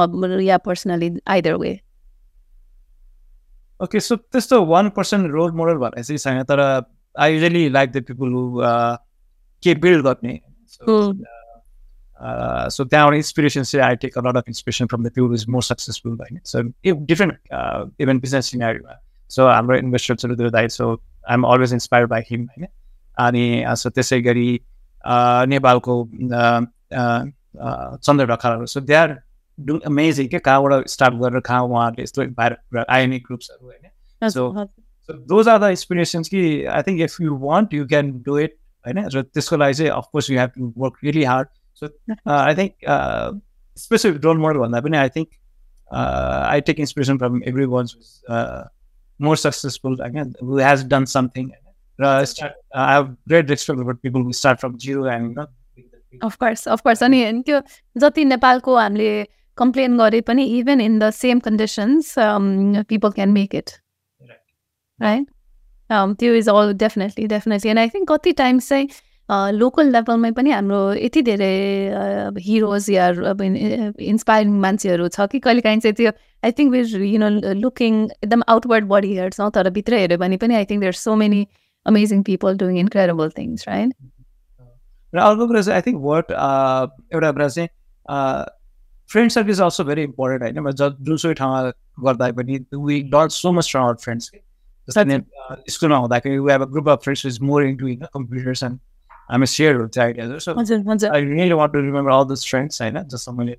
yeah, 0.43 0.59
personally, 0.59 1.21
either 1.27 1.59
way? 1.59 1.83
So 3.81 4.19
this 4.33 4.47
the 4.47 4.63
one 4.63 4.91
person 4.91 5.31
role 5.31 5.53
model, 5.53 5.79
but 5.79 5.99
as 5.99 6.11
I 6.11 6.17
say, 6.17 6.85
I 7.15 7.35
usually 7.35 7.69
like 7.69 7.91
the 7.93 8.03
people 8.05 8.33
who 8.33 8.63
के 9.63 9.75
build 9.75 10.07
गर्ने 10.07 10.41
so 12.71 12.85
त्यहाँबाट 12.85 13.15
inspiration 13.15 13.63
चाहिँ 13.63 13.85
I 13.87 13.97
take 13.97 14.19
a 14.19 14.21
lot 14.27 14.37
of 14.37 14.49
inspiration 14.49 14.87
from 14.87 15.05
the 15.05 15.11
people 15.15 15.35
is 15.35 15.47
more 15.49 15.63
successful 15.63 16.13
होइन 16.13 16.41
so 16.45 16.63
if 16.85 16.97
different 17.09 17.35
even 18.01 18.19
business 18.21 18.51
सिनेरीमा 18.51 19.01
so 19.31 19.47
हाम्रो 19.49 19.77
इन्भेस्टर्सहरू 19.79 20.51
दाइ 20.51 20.69
so 20.69 20.93
I 21.29 21.35
am 21.35 21.43
always 21.53 21.73
inspire 21.73 22.07
by 22.07 22.23
him 22.31 22.45
होइन 22.47 22.67
अनि 23.17 23.65
सो 23.83 23.91
त्यसै 23.91 24.21
गरी 24.23 24.49
नेपालको 25.55 26.03
Chandra 26.95 28.27
ढकालहरू 28.27 28.67
so 28.67 28.81
they 28.81 28.95
are 28.95 29.19
doing 29.59 29.79
amazing 29.87 30.29
के 30.29 30.39
कहाँबाट 30.49 30.89
स्टार्ट 30.89 31.15
गरेर 31.23 31.41
कहाँ 31.47 31.63
उहाँहरूले 31.63 32.03
यस्तो 32.03 32.25
भाइरल 32.41 32.85
आइएनए 32.89 33.19
ग्रुप्सहरू 33.29 33.67
होइन? 33.67 34.31
So- 34.31 34.69
So 35.09 35.15
those 35.31 35.47
are 35.51 35.59
the 35.63 35.69
inspirations 35.71 36.29
कि 36.29 36.41
I 36.69 36.79
think 36.83 37.01
if 37.01 37.13
you 37.21 37.35
want, 37.43 37.73
you 37.73 37.85
can 37.87 38.09
do 38.29 38.37
it. 38.45 38.55
होइन? 38.85 38.99
र 39.15 39.23
त्यसको 39.23 39.57
लागि 39.57 39.75
चाहिँ 39.75 39.91
of course 39.91 40.31
you 40.31 40.39
have 40.39 40.51
to 40.57 40.73
work 40.79 40.97
really 41.05 41.23
hard 41.25 41.49
so 41.83 41.87
I 42.31 42.55
think 42.55 42.73
specific 43.77 44.25
role 44.25 44.39
model 44.39 44.59
भन्दा 44.59 44.81
पनि 44.81 44.97
I 44.97 45.09
think 45.17 45.29
I 45.91 46.61
take 46.69 46.81
inspiration 46.81 47.19
from 47.19 47.43
every 47.53 47.65
one 47.75 47.87
more 49.21 49.37
successful 49.37 49.97
होइन? 50.01 50.35
Who 50.43 50.59
has 50.59 50.85
done 50.89 51.05
something 51.15 51.51
र 51.99 52.25
start 52.33 52.55
I 52.77 52.95
have 52.95 53.17
great 53.29 53.51
respect 53.51 53.81
for 53.87 53.95
people 54.03 54.21
who 54.23 54.33
start 54.41 54.61
from 54.61 54.77
zero 54.87 55.07
and 55.15 55.39
of course 56.15 56.69
of course 56.69 57.03
अनि 57.03 57.23
त्यो 57.47 57.61
जति 57.97 58.25
नेपालको 58.25 58.77
हामीले 58.77 59.11
complain 59.59 59.97
गरे 59.99 60.21
पनि 60.23 60.45
even 60.59 60.81
in 60.81 60.99
the 60.99 61.11
same 61.15 61.39
conditions 61.41 62.15
people 62.89 63.11
can 63.13 63.33
make 63.33 63.55
it 63.55 63.71
right 64.99 65.27
त्यो 65.91 66.35
is 66.35 66.49
all 66.51 66.73
definitely 66.77 67.27
definitely 67.29 67.71
and 67.71 67.81
I 67.81 67.89
think 67.89 68.13
कति 68.13 68.33
times 68.35 68.69
चाहिँ 68.69 68.89
लोकल 69.29 69.91
लेभलमै 69.93 70.31
पनि 70.33 70.51
हाम्रो 70.51 70.81
यति 70.95 71.23
धेरै 71.23 71.55
हिरोज 72.41 72.91
या 72.91 73.07
अब 73.31 73.43
इन्सपायरिङ 73.43 74.59
मान्छेहरू 74.61 75.09
छ 75.09 75.27
कि 75.33 75.39
कहिलेकाहीँ 75.41 75.81
चाहिँ 75.81 75.95
त्यो 75.95 76.13
I 76.43 76.53
think 76.59 76.73
with 76.73 76.95
you 76.97 77.19
know 77.19 77.31
looking 77.57 78.03
एकदम 78.05 78.43
आउटवर्ड 78.49 78.85
बडी 78.89 79.15
हेर्छौँ 79.15 79.51
तर 79.51 79.71
भित्र 79.71 79.97
हेऱ्यो 79.97 80.19
भने 80.19 80.37
पनि 80.37 80.55
I 80.57 80.65
think 80.65 80.81
there 80.81 81.01
so 81.01 81.15
many 81.17 81.47
amazing 81.87 82.23
people 82.23 82.57
doing 82.59 82.79
incredible 82.79 83.31
things 83.39 83.69
right 83.69 83.95
र 85.13 85.19
अर्को 85.23 85.47
कुरा 85.47 85.63
चाहिँ 85.63 85.77
आई 85.77 85.83
थिङ्क 85.83 86.01
वर्ड 86.03 86.33
एउटा 86.33 87.33
कुरा 87.33 87.49
चाहिँ 87.49 87.69
friend 89.11 89.31
circle 89.31 89.51
is 89.51 89.61
also 89.61 89.85
very 89.85 90.03
important 90.05 90.59
होइन 90.59 90.71
ज 90.73 90.91
जुनसुकै 91.03 91.35
ठाउँमा 91.35 91.63
गर्दा 92.03 92.31
पनि 92.35 92.59
we 92.75 93.01
learn 93.09 93.29
so 93.35 93.53
much 93.53 93.71
from 93.71 93.83
our 93.83 93.95
friends 94.01 94.31
जस्तै 94.89 95.21
स्कुलमा 95.69 95.97
हुँदाखेरि 95.99 96.39
we 96.39 96.53
have 96.53 96.63
a 96.63 96.71
group 96.71 96.89
of 96.89 97.03
friends 97.03 97.27
is 97.27 97.41
more 97.43 97.65
into 97.65 97.85
होइन 97.85 98.07
कम्प्युटर्स 98.13 98.63
एन्ड 98.65 98.79
हामी 99.31 99.47
सेयर 99.49 99.77
हुन्छ 99.77 99.99
आइडियाजहरू 100.01 100.39
so 100.41 101.09
I 101.09 101.25
really 101.25 101.53
want 101.55 101.73
to 101.73 101.81
remember 101.81 102.13
all 102.13 102.25
these 102.27 102.47
friends 102.47 102.83
होइन 102.83 103.03
जस्तो 103.09 103.33
मैले 103.35 103.57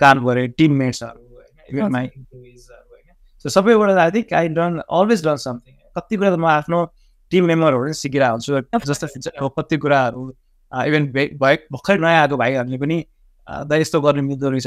काम 0.00 0.24
गरेँ 0.26 0.48
टिममेट्सहरू 0.54 1.20
होइन 1.34 1.76
इभन 1.76 1.92
माई 1.92 2.04
इम्प्लोइजहरू 2.06 2.94
होइन 2.94 3.14
सो 3.44 3.48
सबैबाट 3.50 3.98
I 3.98 4.10
think 4.12 4.32
I 4.34 4.48
done 4.54 4.82
always 4.90 5.24
done 5.26 5.42
something 5.44 5.74
कति 5.96 6.16
कुरा 6.16 6.30
त 6.30 6.38
म 6.38 6.46
आफ्नो 6.48 6.84
टिम 7.32 7.46
मेम्बरहरू 7.46 7.92
सिकिरहेको 7.94 8.32
हुन्छु 8.32 8.92
जस्तो 8.92 9.48
कति 9.50 9.76
कुराहरू 9.78 10.28
इभन 10.72 11.06
भए 11.12 11.26
भर्खर 11.70 11.98
नयाँ 12.00 12.20
आएको 12.20 12.36
भाइहरूले 12.38 12.78
पनि 12.78 12.98
दा 13.46 13.76
यस्तो 13.76 14.00
गर्ने 14.00 14.22
मिल्दो 14.22 14.50
रहेछ 14.50 14.66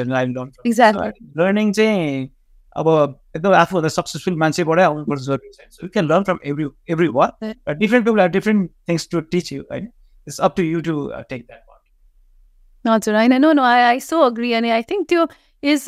लर्निङ 1.37 1.71
चाहिँ 1.73 2.29
अब 2.75 2.87
एकदम 3.35 3.53
आफूभन्दा 3.55 3.89
सक्सेसफुल 3.91 4.35
मान्छेबाटै 4.37 4.83
आउनुपर्छ 4.83 5.21
जरुरी 5.21 5.51
so 5.51 5.85
you 5.85 5.89
can 5.89 6.07
learn 6.07 6.23
from 6.23 6.39
every 6.45 6.65
every 6.89 7.07
one 7.13 7.53
different 7.75 8.05
people 8.05 8.19
are 8.21 8.29
different 8.31 8.71
things 8.89 9.07
to 9.09 9.21
teach 9.29 9.53
you 9.53 9.61
होइन 9.61 9.87
it's 10.27 10.39
up 10.39 10.55
to 10.57 10.63
you 10.63 10.81
to 10.81 10.97
take 11.29 11.41
that 11.43 11.65
हजुर 12.85 13.15
होइन 13.15 13.41
no 13.41 13.51
no 13.53 13.63
I 13.63 13.81
I 13.81 13.99
so 13.99 14.19
agree 14.21 14.51
अनि 14.53 14.69
आई 14.69 14.81
थिङ्क 14.81 15.07
त्यो 15.09 15.27
is 15.63 15.85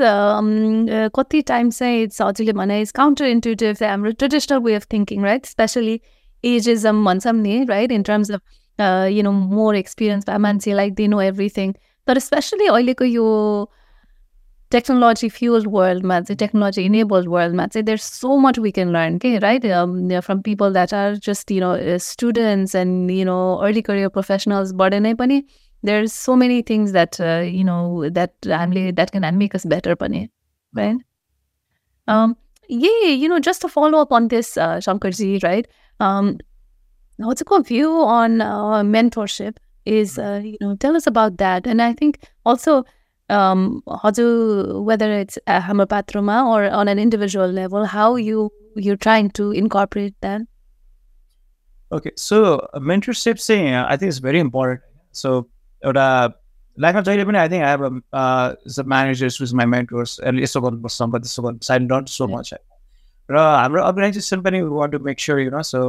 कति 1.16 1.42
times 1.42 1.80
चाहिँ 1.80 2.04
it's 2.04 2.22
हजुरले 2.22 2.54
भने 2.54 2.80
is 2.82 2.92
counter 2.92 3.26
intuitive 3.28 3.84
हाम्रो 3.84 4.12
traditional 4.14 4.60
way 4.60 4.76
of 4.76 4.86
thinking 4.94 5.24
right 5.24 5.46
especially 5.46 6.00
ageism 6.44 7.04
भन्छौँ 7.06 7.34
नि 7.34 7.64
right 7.66 7.92
in 7.92 8.04
terms 8.04 8.32
of 8.32 8.42
you 9.12 9.24
know 9.24 9.32
more 9.32 9.76
experience 9.76 10.26
भए 10.28 10.38
मान्छे 10.38 10.74
लाइक 10.74 10.94
दे 10.94 11.08
नो 11.08 11.22
एभ्रिथिङ 11.22 11.74
तर 12.08 12.20
स्पेसली 12.20 12.68
अहिलेको 12.68 13.06
यो 13.06 13.26
टेक्नोलोजी 14.72 15.30
फ्युल्ड 15.30 15.68
वर्ल्डमा 15.72 16.20
चाहिँ 16.22 16.38
टेक्नोलोजी 16.38 16.82
इनेबल्ड 16.84 17.30
वर्ल्डमा 17.30 17.68
चाहिँ 17.68 17.86
there 17.86 17.98
so 17.98 18.38
much 18.46 18.60
we 18.60 18.72
can 18.72 18.92
learn 18.94 19.18
के 19.18 19.38
right 19.40 19.66
from 20.26 20.42
people 20.48 20.74
that 20.74 20.94
are 20.94 21.16
just 21.28 21.52
you 21.52 21.62
know 21.62 21.98
students 22.06 22.76
and 22.76 23.12
you 23.12 23.26
know 23.26 23.38
early 23.68 23.82
career 23.90 24.10
प्रोफेसनल्सबाट 24.18 24.94
नै 25.06 25.14
पनि 25.22 25.44
there 25.84 26.04
is 26.04 26.12
so 26.12 26.36
many 26.36 26.62
things 26.70 26.92
that 26.92 27.22
you 27.22 27.64
know 27.66 28.10
that 28.10 28.52
हामीले 28.54 28.92
that 28.92 29.10
can 29.10 29.36
make 29.36 29.56
us 29.56 29.68
better 29.76 29.94
पनि 30.04 30.28
right 30.74 32.36
यही 32.70 33.14
you 33.14 33.30
know 33.30 33.40
just 33.40 33.62
to 33.62 33.70
follow 33.70 34.02
up 34.02 34.12
on 34.12 34.28
this, 34.28 34.58
uh, 34.58 34.78
Shankarji, 34.78 35.44
right? 35.44 35.68
Um, 36.00 36.38
what's 37.20 37.44
your 37.50 37.62
view 37.64 37.92
on 38.16 38.42
uh, 38.42 38.84
mentorship? 38.84 39.56
Is 39.88 40.18
uh, 40.20 40.42
you 40.44 40.58
know, 40.62 40.76
tell 40.76 40.96
us 40.96 41.08
about 41.08 41.38
that. 41.42 41.68
And 41.74 41.82
I 41.82 41.94
think 41.94 42.20
also, 42.46 42.84
um, 43.30 43.82
how 44.04 44.12
do 44.12 44.82
whether 44.88 45.12
it's 45.12 45.40
uh, 45.48 45.62
Hamapatrama 45.62 46.46
or 46.46 46.70
on 46.70 46.88
an 46.88 47.00
individual 47.00 47.48
level, 47.60 47.86
how 47.86 48.16
you 48.16 48.50
you're 48.76 49.04
trying 49.08 49.30
to 49.42 49.52
incorporate 49.52 50.16
that. 50.22 50.42
Okay, 51.92 52.12
so 52.16 52.42
uh, 52.74 52.80
mentorship 52.80 53.40
saying 53.40 53.74
uh, 53.74 53.86
I 53.90 53.98
think 53.98 54.10
is 54.10 54.20
very 54.20 54.40
important. 54.40 54.82
So 55.12 55.38
एउटा 55.86 56.06
लाइफमा 56.78 57.02
जहिले 57.02 57.26
पनि 57.26 57.38
I 57.38 57.50
think 57.50 57.64
I 57.64 57.72
have 57.72 58.88
managers 58.94 59.42
with 59.42 59.54
my 59.60 59.66
mentors 59.74 60.20
अनि 60.30 60.42
यसो 60.44 60.62
गर्नुपर्छ 60.62 60.94
सम्पत्ति 60.94 61.28
त्यसो 61.28 61.44
गर्नुपर्छ 61.44 61.72
आई 61.72 61.80
डन्ट 61.92 62.10
सो 62.10 62.28
मच 62.28 62.54
र 63.30 63.38
हाम्रो 63.38 63.84
अर्गनाइजेसन 63.84 64.42
पनि 64.42 64.62
want 64.62 64.94
to 64.94 65.00
make 65.10 65.20
sure 65.20 65.40
you 65.40 65.52
know 65.52 65.62
so 65.70 65.84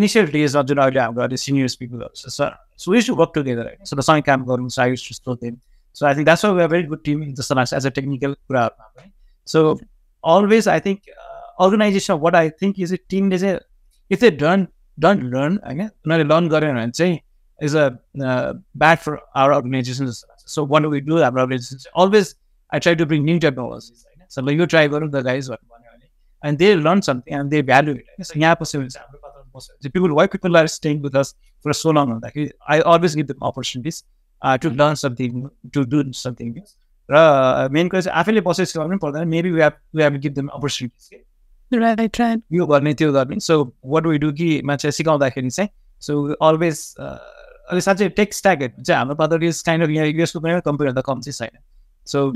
initial 0.00 0.26
डेजमा 0.36 0.62
जुन 0.70 0.78
अहिले 0.86 1.00
हाम्रो 1.00 1.22
अहिले 1.22 1.36
सिनियर्स 1.46 1.74
पिपलहरू 1.82 2.22
छ 2.22 2.34
sir 2.36 2.56
so 2.78 2.94
used 2.94 3.06
to 3.06 3.14
work 3.22 3.32
together 3.34 3.66
होइन 3.66 3.90
सो 3.90 4.00
सँगै 4.00 4.22
काम 4.30 4.44
गरौँ 4.50 4.68
so 4.76 4.82
I 4.82 4.90
used 4.90 5.08
to 5.08 5.14
show 5.14 5.34
them 5.42 5.56
so 5.96 6.06
I 6.06 6.14
think 6.14 6.24
that's 6.24 6.44
way 6.60 6.66
very 6.68 6.86
good 6.94 7.02
team 7.04 7.24
जस्तो 7.40 7.54
लाग्छ 7.54 7.72
एज 7.80 7.86
अ 7.86 7.90
टेक्निकल 8.00 8.32
कुराहरूमा 8.48 8.88
पनि 8.96 9.10
so 9.46 9.66
always 10.24 10.68
I 10.68 10.80
think 10.88 11.12
organisation 11.66 12.24
what 12.24 12.34
I 12.42 12.50
think 12.62 12.80
is 12.86 12.92
a 12.92 12.98
टिमले 13.10 13.38
चाहिँ 13.38 13.58
if 14.10 14.20
they 14.20 14.30
done 14.42 14.66
don't 14.98 15.22
learn 15.34 15.60
होइन 15.66 15.80
उनीहरूले 15.80 16.28
learn 16.34 16.48
गरेन 16.56 16.76
भने 16.76 16.90
चाहिँ 17.00 17.20
is 17.58 17.74
a 17.74 17.98
uh, 18.20 18.54
bad 18.74 19.00
for 19.00 19.20
our 19.34 19.54
organization. 19.54 20.10
So 20.36 20.64
what 20.64 20.82
do 20.82 20.90
we 20.90 21.00
do? 21.00 21.22
Our 21.22 21.38
organization 21.38 21.78
always 21.94 22.34
I 22.72 22.78
try 22.78 22.94
to 22.94 23.06
bring 23.06 23.24
new 23.24 23.38
technologies. 23.38 24.04
Right? 24.18 24.32
So 24.32 24.42
like 24.42 24.56
you 24.56 24.66
try 24.66 24.86
one 24.86 25.02
of 25.02 25.12
the 25.12 25.22
guys 25.22 25.50
and 26.42 26.58
they 26.58 26.74
learn 26.76 27.02
something 27.02 27.32
and 27.32 27.50
they 27.50 27.60
value 27.60 27.94
it. 27.94 28.26
So 28.26 28.34
yeah, 28.36 28.54
the 29.80 29.90
people 29.90 30.14
why 30.14 30.26
people 30.26 30.56
are 30.56 30.66
staying 30.66 31.02
with 31.02 31.14
us 31.14 31.34
for 31.62 31.72
so 31.72 31.90
long. 31.90 32.20
Like 32.20 32.54
I 32.66 32.80
always 32.80 33.14
give 33.14 33.26
them 33.26 33.38
opportunities 33.42 34.04
uh, 34.42 34.58
to 34.58 34.70
learn 34.70 34.96
something, 34.96 35.50
to 35.72 35.84
do 35.84 36.12
something. 36.12 36.56
Uh, 37.08 37.68
main 37.70 37.88
question 37.88 38.12
आफैले 38.12 38.40
बसेको 38.40 38.80
गर्नु 38.80 38.98
पर्दैन 38.98 39.28
maybe 39.28 39.50
we 39.50 39.60
have 39.60 39.72
we 39.96 40.02
have 40.02 40.14
give 40.20 40.32
them 40.34 40.48
opportunities. 40.48 41.10
यो 42.52 42.66
गर्ने 42.66 42.94
त्यो 42.94 43.12
गर्ने 43.12 43.38
so 43.40 43.54
what 43.84 44.06
we 44.06 44.18
do 44.18 44.32
कि 44.32 44.48
मान्छे 44.64 44.90
सिकाउँदाखेरि 44.92 45.50
चाहिँ 45.50 45.68
सो 46.00 46.14
अलवेज 46.48 46.94
अहिले 47.00 47.80
साँच्चै 47.80 48.08
टेक 48.16 48.34
स्ट्याक 48.34 48.58
चाहिँ 48.80 48.98
हाम्रो 48.98 49.14
पात्र 49.16 49.42
इज 49.44 49.62
काइन्ड 49.62 49.84
अफ 49.84 49.90
यहाँ 49.90 50.06
युएसको 50.06 50.40
पनि 50.40 50.60
त 50.60 51.02
कम 51.06 51.20
चाहिँ 51.20 51.32
छैन 51.32 51.60
so 52.06 52.30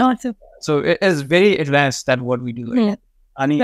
so 0.66 0.80
it 0.82 1.04
is 1.04 1.22
very 1.28 1.52
advance 1.64 2.04
that 2.06 2.18
what 2.30 2.40
we 2.40 2.52
do 2.52 2.72
Hmm. 2.72 2.96
अनि. 3.38 3.58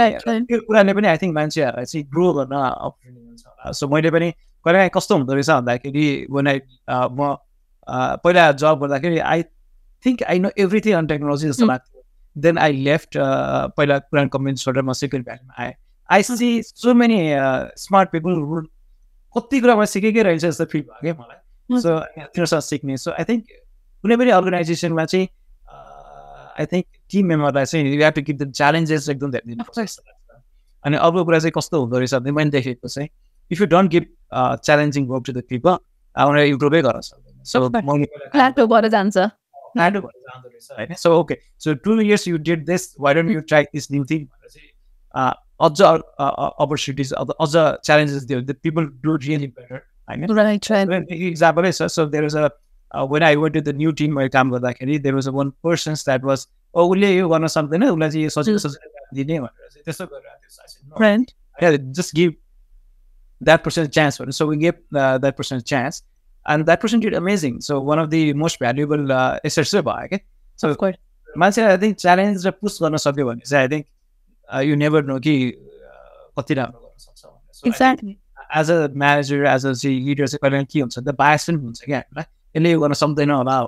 त्यो 0.49 0.61
कुराले 0.67 0.93
पनि 0.95 1.07
आई 1.09 1.17
थिङ्क 1.19 1.35
मान्छेहरूलाई 1.35 1.85
चाहिँ 1.85 2.05
ग्रो 2.11 2.33
गर्न 2.35 2.55
अपर्च्युनिटी 2.55 3.27
हुन्छ 3.29 3.43
होला 3.47 3.73
सो 3.73 3.89
मैले 3.89 4.11
पनि 4.11 4.31
कहिले 4.67 4.89
कस्तो 4.97 5.15
हुँदो 5.17 5.33
रहेछ 5.35 5.51
भन्दाखेरि 5.51 6.07
I, 6.49 6.61
uh, 6.89 7.09
म 7.11 7.37
पहिला 8.25 8.51
जब 8.61 8.79
गर्दाखेरि 8.83 9.19
I 9.19 9.43
think 10.05 10.23
I 10.25 10.39
know 10.39 10.51
everything 10.59 10.95
on 10.95 11.07
technology 11.07 11.49
जस्तो 11.49 11.65
Hmm. 11.65 11.73
लाग्थ्यो 11.73 12.03
देन 12.37 12.59
आई 12.59 12.73
लेफ्ट 12.85 13.17
पहिला 13.77 13.99
पुरानो 14.11 14.29
कम्पनी 14.29 14.55
छोडेर 14.63 14.83
म 14.83 14.93
सेकेन्ड 14.93 15.25
भ्यालुमा 15.27 15.55
आएँ 15.63 15.75
I 16.09 16.23
see 16.23 16.49
so 16.65 16.95
many 16.95 17.19
smart 17.79 18.11
people 18.13 18.33
कति 19.37 19.61
कुरा 19.61 19.75
मैले 19.77 19.87
सिकेकै 19.87 20.23
रहेछ 20.23 20.41
जस्तो 20.43 20.65
फिल 20.73 20.83
भयो 20.83 21.01
क्या 21.01 21.15
मलाई. 21.15 21.41
सो 21.81 21.91
तिनीहरूसँग 22.01 22.61
सिक्ने 22.71 22.97
सो 22.97 23.11
आई 23.13 23.25
थिङ्क 23.25 23.45
कुनै 24.05 24.17
पनि 24.17 24.31
अर्गनाइजेसनमा 24.31 25.05
चाहिँ 25.05 25.29
आई 26.59 26.67
थिङ्क 26.73 26.87
टिम 27.11 27.27
मेम्बरलाई 27.27 27.64
चाहिँ 27.64 27.85
you 27.87 28.03
have 28.03 28.12
to 28.14 28.23
give 28.23 28.37
the 28.43 28.53
challenges 28.53 29.09
एकदम 29.09 29.31
धेरै 29.31 29.47
दिनुपर्छ 29.49 29.99
अनि 30.85 30.97
अर्को 30.97 31.25
कुरा 31.25 31.38
चाहिँ 31.38 31.53
कस्तो 31.57 31.81
हुँदो 31.81 31.99
रहेछ 31.99 32.14
भने 32.14 32.33
मैले 32.33 32.51
देखेको 32.51 32.88
चाहिँ 32.88 33.09
if 33.51 33.61
you 33.61 33.67
don't 33.67 33.90
give 33.90 34.05
challenging 34.64 35.07
work 35.09 35.25
to 35.27 35.33
the 35.33 35.43
people 35.49 35.73
उनीहरू 36.17 36.49
इम्प्रुभै 36.49 36.81
गर्न 36.83 37.01
सक्दैन। 37.01 37.45
सो 37.45 37.69
भएर 37.69 38.88
जान्छ। 38.88 39.17
भएर 39.77 39.90
जाँदो 39.90 40.01
रहेछ 40.49 40.69
होइन? 40.73 40.95
Okay 41.12 41.35
so 41.64 41.75
two 41.85 42.01
years 42.01 42.29
you 42.29 42.37
did 42.49 42.67
this 42.67 42.83
why 43.01 43.14
don't 43.14 43.31
you 43.31 43.40
try 43.49 43.62
this 43.75 43.90
new 43.93 44.05
thing 44.11 44.21
भनेर 44.25 44.49
चाहिँ 44.51 44.71
अझ 45.61 45.81
अपर्च्युनिटिज 45.83 47.12
अझ 47.12 47.53
च्यालेन्जेस 47.55 48.23
दियो। 48.25 48.38
पिपल 48.62 48.87
डु 49.03 49.17
रियली 49.17 49.47
बेटर 49.49 49.81
होइन. 50.09 51.07
इक्जाम्पलै 51.11 51.73
छ 51.73 51.83
so 51.97 52.07
there 52.07 52.25
is 52.25 52.37
a 52.37 52.49
when 53.12 53.23
I 53.23 53.37
went 53.37 53.55
to 53.55 53.61
the 53.61 53.75
new 53.77 53.93
team 54.01 54.14
मैले 54.17 54.29
काम 54.37 54.51
गर्दाखेरि 54.53 54.99
there 54.99 55.14
was 55.14 55.29
a 55.29 55.31
one 55.38 55.51
persons 55.64 56.05
that 56.05 56.25
was 56.25 56.47
उसले 56.75 57.17
यो 57.17 57.29
गर्न 57.29 57.47
सक्दैन 57.47 57.85
उसलाई 57.85 58.11
चाहिँ 58.11 58.25
यो 58.25 58.31
सजिलो 58.31 58.59
सजिलो 58.59 59.15
दिने 59.15 59.41
भनेर 59.41 59.69
चाहिँ 59.71 59.85
त्यस्तो 59.85 60.05
give 62.15 62.35
that 63.41 63.63
person 63.63 63.85
a 63.85 63.89
chance. 63.89 64.21
So 64.31 64.47
we 64.47 64.57
gave 64.57 64.75
uh, 64.95 65.19
that 65.19 65.37
person 65.37 65.59
a 65.59 65.63
chance, 65.63 66.03
and 66.47 66.67
that 66.67 66.81
person 66.81 67.01
did 67.01 67.15
amazing. 67.15 67.61
So 67.61 67.81
one 67.81 67.99
of 67.99 68.11
the 68.11 68.33
most 68.33 68.59
valuable 68.59 69.13
uh, 69.13 69.39
assets 69.45 69.75
भयो 69.75 70.21
Of 70.63 70.79
course. 70.79 70.97
मान्छे 71.37 71.63
आई 71.63 71.79
थिङ्क 71.83 71.97
च्यालेन्ज 71.99 72.47
र 72.47 72.51
push 72.63 72.79
गर्न 72.83 72.97
सक्यो 72.97 73.27
भने 73.27 73.41
चाहिँ 73.43 73.63
I 73.63 73.69
think 73.69 73.87
you 74.69 74.75
never 74.77 75.05
know 75.05 75.19
कि 75.19 75.35
कति 76.39 76.55
राम्रो 76.55 76.81
गर्न 76.81 76.99
सक्छ. 76.99 78.15
As 78.59 78.71
a 78.71 78.89
manager 78.95 79.45
as 79.55 79.67
a 79.67 79.73
चाहिँ 79.73 80.01
लिडर 80.07 80.27
चाहिँ 80.27 80.39
कहिले 80.43 80.65
के 80.71 80.81
हुन्छ 80.81 80.99
त 80.99 81.15
बायस 81.19 81.47
पनि 81.51 81.59
हुन्छ 81.59 81.85
क्या 81.85 81.99
हामीलाई 81.99 82.25
यसले 82.55 82.71
यो 82.73 82.81
गर्न 82.81 82.93
सक्दैन 82.95 83.31
होला 83.31 83.59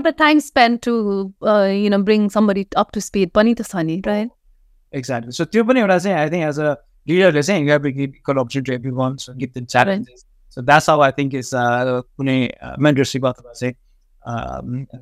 the 0.00 0.12
time 0.12 0.40
spent 0.40 0.82
to, 0.82 1.32
uh, 1.42 1.68
you 1.70 1.90
know, 1.90 2.02
bring 2.02 2.30
somebody 2.30 2.66
up 2.76 2.92
to 2.92 3.00
speed. 3.00 3.32
पनि 3.32 3.54
त 3.54 3.62
छ 3.62 3.84
नि, 3.84 4.00
right? 4.06 4.30
एक्ज्याक्टली 4.94 5.32
सो 5.32 5.44
त्यो 5.44 5.64
पनि 5.64 5.80
एउटा 5.80 5.98
चाहिँ 5.98 6.16
आई 6.18 6.30
थिङ्क 6.30 6.48
एज 6.48 6.60
अ 6.60 6.74
लिडरले 7.08 7.42
चाहिँ 7.42 7.62
you 7.62 7.70
have 7.70 7.86
give 7.86 8.14
equal 8.16 8.36
opportunity 8.36 8.74
every 8.74 8.90
one 8.90 9.16
so 9.16 9.32
give 9.34 9.50
them 9.54 9.64
challenges 9.64 10.24
so 10.56 10.62
that's 10.62 10.90
how 10.90 11.00
I 11.00 11.10
think 11.18 11.34
is 11.34 11.50
कुनै 11.54 12.36
मेन्टरसिप 12.86 13.26
अथवा 13.26 13.52
चाहिँ 13.52 13.74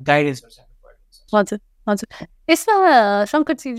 गाइडेन्सहरू 0.09 0.49
चाहिँ 0.49 0.67
हजुर 1.33 1.59
हजुर. 1.87 2.27
यसमा 2.49 3.25
Shankarji 3.25 3.75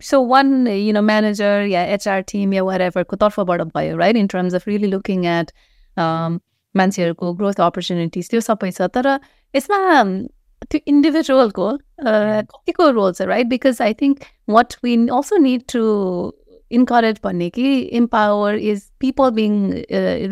so 0.00 0.22
one 0.26 0.66
you 0.66 0.92
know 0.92 1.02
manager 1.02 1.66
yeah 1.70 1.84
HR 1.98 2.20
team 2.32 2.52
या 2.54 2.62
वाट 2.62 3.14
तर्फबाट 3.20 3.62
भयो 3.76 3.96
right 3.96 4.16
in 4.16 4.26
terms 4.26 4.54
of 4.54 4.68
really 4.68 4.90
looking 4.96 5.24
at 5.36 5.52
मान्छेहरूको 6.76 7.32
ग्रोथ 7.40 7.60
अपर्च्युनिटिज 7.66 8.30
त्यो 8.30 8.40
सबै 8.40 8.70
छ। 8.70 8.88
तर 8.94 9.18
यसमा 9.54 9.78
um, 10.02 10.14
त्यो 10.70 10.80
इन्डिभिजुअलको 10.86 11.66
कतिको 12.04 12.90
रोल 12.90 13.12
छ 13.12 13.28
right 13.32 13.46
because 13.46 13.82
I 13.82 13.94
think 14.00 14.24
what 14.48 14.74
we 14.84 14.94
also 15.08 15.36
need 15.48 15.62
to 15.72 15.82
encourage 16.70 17.20
भन्ने 17.24 17.50
कि 17.50 17.78
empower 18.00 18.54
is 18.72 18.88
people 19.00 19.30
being 19.42 19.60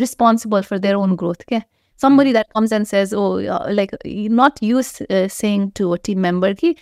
responsible 0.01 0.63
for 0.71 0.79
their 0.79 0.95
own 1.05 1.17
growth 1.17 1.45
क्या? 1.49 1.63
Somebody 2.03 2.33
that 2.35 2.49
comes 2.53 2.73
and 2.73 2.89
says, 2.91 3.13
oh, 3.15 3.27
uh, 3.57 3.67
like 3.71 3.93
not 4.39 4.57
you 4.61 4.79
uh, 4.79 5.29
saying 5.29 5.67
to 5.73 5.93
a 5.93 5.99
team 5.99 6.21
member 6.21 6.49
कि 6.61 6.75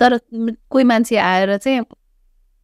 तर 0.00 0.18
म- 0.34 0.54
कोही 0.70 0.84
मान्छे 0.84 1.16
आएर 1.16 1.56
चाहिँ 1.56 1.84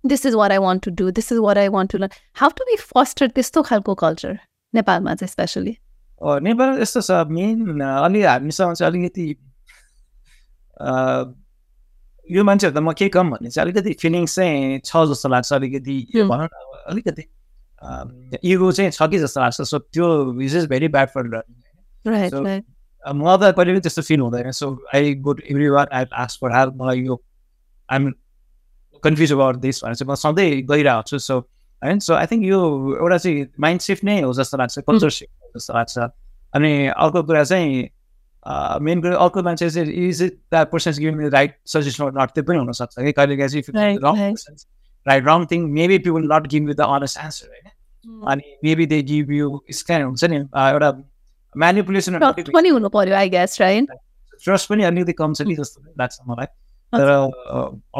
this 0.05 0.27
is 0.27 0.35
what 0.35 0.51
I 0.51 0.59
want 0.59 0.85
to 0.85 0.91
do 0.91 1.11
this 1.11 1.33
is 1.33 1.39
what 1.39 1.59
I 1.59 1.69
want 1.77 1.93
to 1.93 1.99
learn 1.99 2.11
how 2.41 2.51
to 2.59 2.65
be 2.65 2.77
foster 2.77 3.29
त्यस्तो 3.39 3.63
खालको 3.71 3.95
culture 4.05 4.39
नेपालमा 4.75 5.15
चाहिँ 5.15 5.31
स्पेसली 5.31 5.77
नेपाल 6.21 6.81
यस्तो 6.81 7.01
छ 7.01 7.27
मेन 7.29 7.81
अलि 7.81 8.23
हामीसँग 8.23 8.75
चाहिँ 8.75 8.93
अलिकति 8.93 9.27
यो 12.29 12.45
मान्छेहरू 12.45 12.75
त 12.75 12.79
म 12.79 12.93
के 12.93 13.09
कम 13.09 13.31
भन्ने 13.31 13.51
चाहिँ 13.51 13.65
अलिकति 13.67 13.93
फिलिङ्स 14.01 14.35
चाहिँ 14.37 14.79
छ 14.81 14.97
जस्तो 15.07 15.29
लाग्छ 15.29 15.53
अलिकति. 15.53 15.97
भनौँ 16.15 16.47
न 16.47 16.49
अलिकति 16.89 17.25
इगो 18.45 18.73
चाहिँ 18.73 18.91
छ 18.91 19.03
कि 19.11 19.19
जस्तो 19.19 19.41
लाग्छ 19.41 19.63
सो 19.63 19.79
त्यो 19.79 20.41
is 20.41 20.57
is 20.57 20.67
very 20.69 20.89
bad 20.89 21.09
for 21.09 21.27
learning 21.27 22.63
मलाई 23.05 23.39
त 23.43 23.55
कहिले 23.57 23.73
पनि 23.73 23.81
त्यस्तो 23.81 24.03
फिल 24.03 24.21
हुँदैन 24.21 24.51
so 24.51 24.71
I 24.95 25.15
good 25.21 25.43
every 25.51 25.69
one 25.69 25.87
I 25.93 26.05
ask 26.15 26.41
for 26.41 26.57
help 26.57 26.75
मलाई 26.75 27.01
यो 27.01 27.23
आइएम 27.89 28.11
कन्फ्युज 29.03 29.33
अबाउट 29.33 29.57
दिस 29.57 29.85
भनेर 29.85 29.95
चाहिँ 29.95 30.13
म 30.13 30.15
सधैँ 30.17 30.63
गइरहेको 30.63 31.03
छु 31.03 31.19
सो 31.19 31.39
होइन 31.83 31.99
सो 31.99 32.15
आई 32.15 32.27
थिङ्क 32.27 32.45
यो 32.45 32.61
एउटा 32.97 33.19
चाहिँ 33.19 33.47
माइन्ड 33.61 33.81
सिफ्ट 33.81 34.05
नै 34.05 34.21
हो 34.23 34.33
जस्तो 34.33 34.59
लाग्छ 34.59 34.79
कल्चर 34.79 35.11
सिफ्ट 35.11 35.44
जस्तो 35.57 35.75
लाग्छ 35.75 35.99
अनि 36.55 36.73
अर्को 36.89 37.23
कुरा 37.23 37.45
चाहिँ 37.45 37.89
मेन 38.85 39.01
कुरा 39.03 39.17
अर्को 39.25 39.43
मान्छे 39.43 39.71
चाहिँ 39.71 39.93
is 40.09 40.23
it 40.23 40.35
that 40.51 40.71
person 40.71 40.93
giving 40.99 41.31
right 41.31 41.57
suggestion 41.67 42.13
not 42.19 42.31
त्यो 42.35 42.45
पनि 42.45 42.59
हुनसक्छ 42.59 42.99
कि 42.99 43.13
कहिले 43.13 43.37
काहीँ 43.37 43.63
चाहिँ 43.63 43.97
wrong. 43.99 44.35
Right 45.07 45.25
wrong 45.27 45.47
thing 45.51 45.69
maybe 45.73 45.99
people 46.07 46.29
not 46.33 46.47
give 46.55 46.69
you 46.69 46.75
the 46.75 46.91
honest 46.97 47.19
answer 47.25 47.49
होइन 47.49 48.23
अनि 48.29 48.57
maybe 48.65 48.87
they 48.87 49.03
give 49.03 49.31
you 49.33 49.61
scan 49.81 50.03
हुन्छ 50.03 50.25
नि 50.25 50.37
एउटा 50.37 50.91
म्यानिपुलेसन 51.55 52.19
पनि 52.53 52.69
हुनु 52.69 52.89
पर्यो 52.89 53.17
आई 53.17 53.29
गेस 53.31 53.61
राइट 53.61 53.91
ट्रस्ट 54.45 54.69
पनि 54.69 54.85
अलिकति 54.85 55.13
कम 55.23 55.35
छ 55.35 55.43
कि 55.49 55.55
जस्तो 55.55 55.83
लाग्छ 55.99 56.19
मलाई 56.29 56.47
तर 56.93 57.09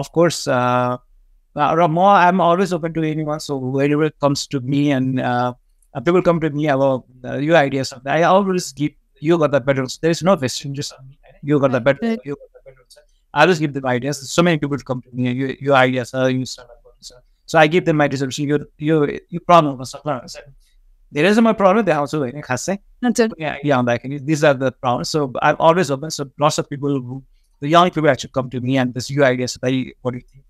अफकोर्स 0.03 0.45
र 0.49 1.87
म 1.87 1.99
I'm 1.99 2.41
always 2.43 2.73
open 2.75 2.93
to 2.93 3.03
any 3.05 3.25
one 3.25 3.39
so 3.39 3.59
ever 3.83 4.09
comes 4.23 4.49
to 4.53 4.61
me 4.61 4.87
and 4.93 5.21
uh, 5.95 6.01
people 6.01 6.23
come 6.23 6.41
to 6.41 6.51
me 6.51 6.69
about 6.69 7.05
uh, 7.25 7.37
your 7.39 7.57
ideas. 7.57 7.93
I 8.07 8.23
always 8.25 8.73
give 8.73 8.93
you 9.21 9.39
got 9.39 9.53
the 9.53 9.61
better. 9.61 9.87
There 10.01 10.11
is 10.11 10.23
no 10.23 10.37
question. 10.37 10.75
Just 10.75 10.95
you 11.43 11.59
got 11.61 11.73
the 11.73 11.81
better. 11.81 12.19
You 12.25 12.37
got 12.37 12.51
the 12.55 12.61
better. 12.65 12.85
I 13.33 13.43
always 13.43 13.59
give 13.59 13.73
them 13.73 13.87
ideas. 13.87 14.31
So 14.31 14.43
many 14.43 14.59
people 14.59 14.79
come 14.79 15.03
to 15.03 15.11
me. 15.13 15.33
You, 15.33 15.57
your 15.61 15.75
ideas. 15.77 16.15
Uh, 16.15 16.27
you 16.27 16.45
start 16.47 16.69
So 17.47 17.59
I 17.59 17.67
give 17.67 17.85
them 17.85 17.97
my 17.99 18.09
solution. 18.09 18.49
You 18.49 18.67
you 18.79 19.21
you 19.31 19.41
problem 19.41 19.79
was 19.79 19.95
there 21.13 21.25
is 21.27 21.41
my 21.41 21.53
problem. 21.53 21.85
They 21.85 21.93
also 21.93 22.25
yeah 23.39 23.57
yeah 23.63 23.81
like 23.81 24.03
these 24.31 24.45
are 24.45 24.55
the 24.55 24.73
problems. 24.73 25.11
So 25.11 25.33
I'm 25.43 25.57
always 25.59 25.91
open. 25.91 26.11
So 26.11 26.31
lots 26.39 26.59
of 26.59 26.69
people 26.69 27.01
who 27.01 27.23
the 27.61 27.69
young 27.69 27.91
people 27.91 28.11
actually 28.11 28.31
come 28.31 28.51
to 28.51 28.61
me 28.61 28.79
and 28.79 28.95
this 28.95 29.11
your 29.11 29.25
ideas. 29.25 29.59
I 29.63 29.93
what 30.03 30.13
do 30.13 30.19
you 30.19 30.25
think? 30.31 30.45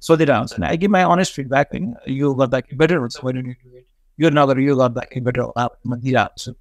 So 0.00 0.16
they 0.16 0.30
answer. 0.30 0.58
I 0.62 0.76
give 0.76 0.90
my 0.90 1.04
honest 1.04 1.32
feedback. 1.32 1.70
You 2.06 2.34
got 2.36 2.52
like 2.52 2.66
better. 2.76 3.08
So 3.10 3.20
why 3.22 3.32
don't 3.32 3.46
you 3.46 3.56
do 3.64 3.76
it? 3.76 3.87
To, 4.18 4.60
you 4.60 4.76
got 4.76 4.94
that 4.94 5.24
better. 5.24 6.28
So, 6.36 6.54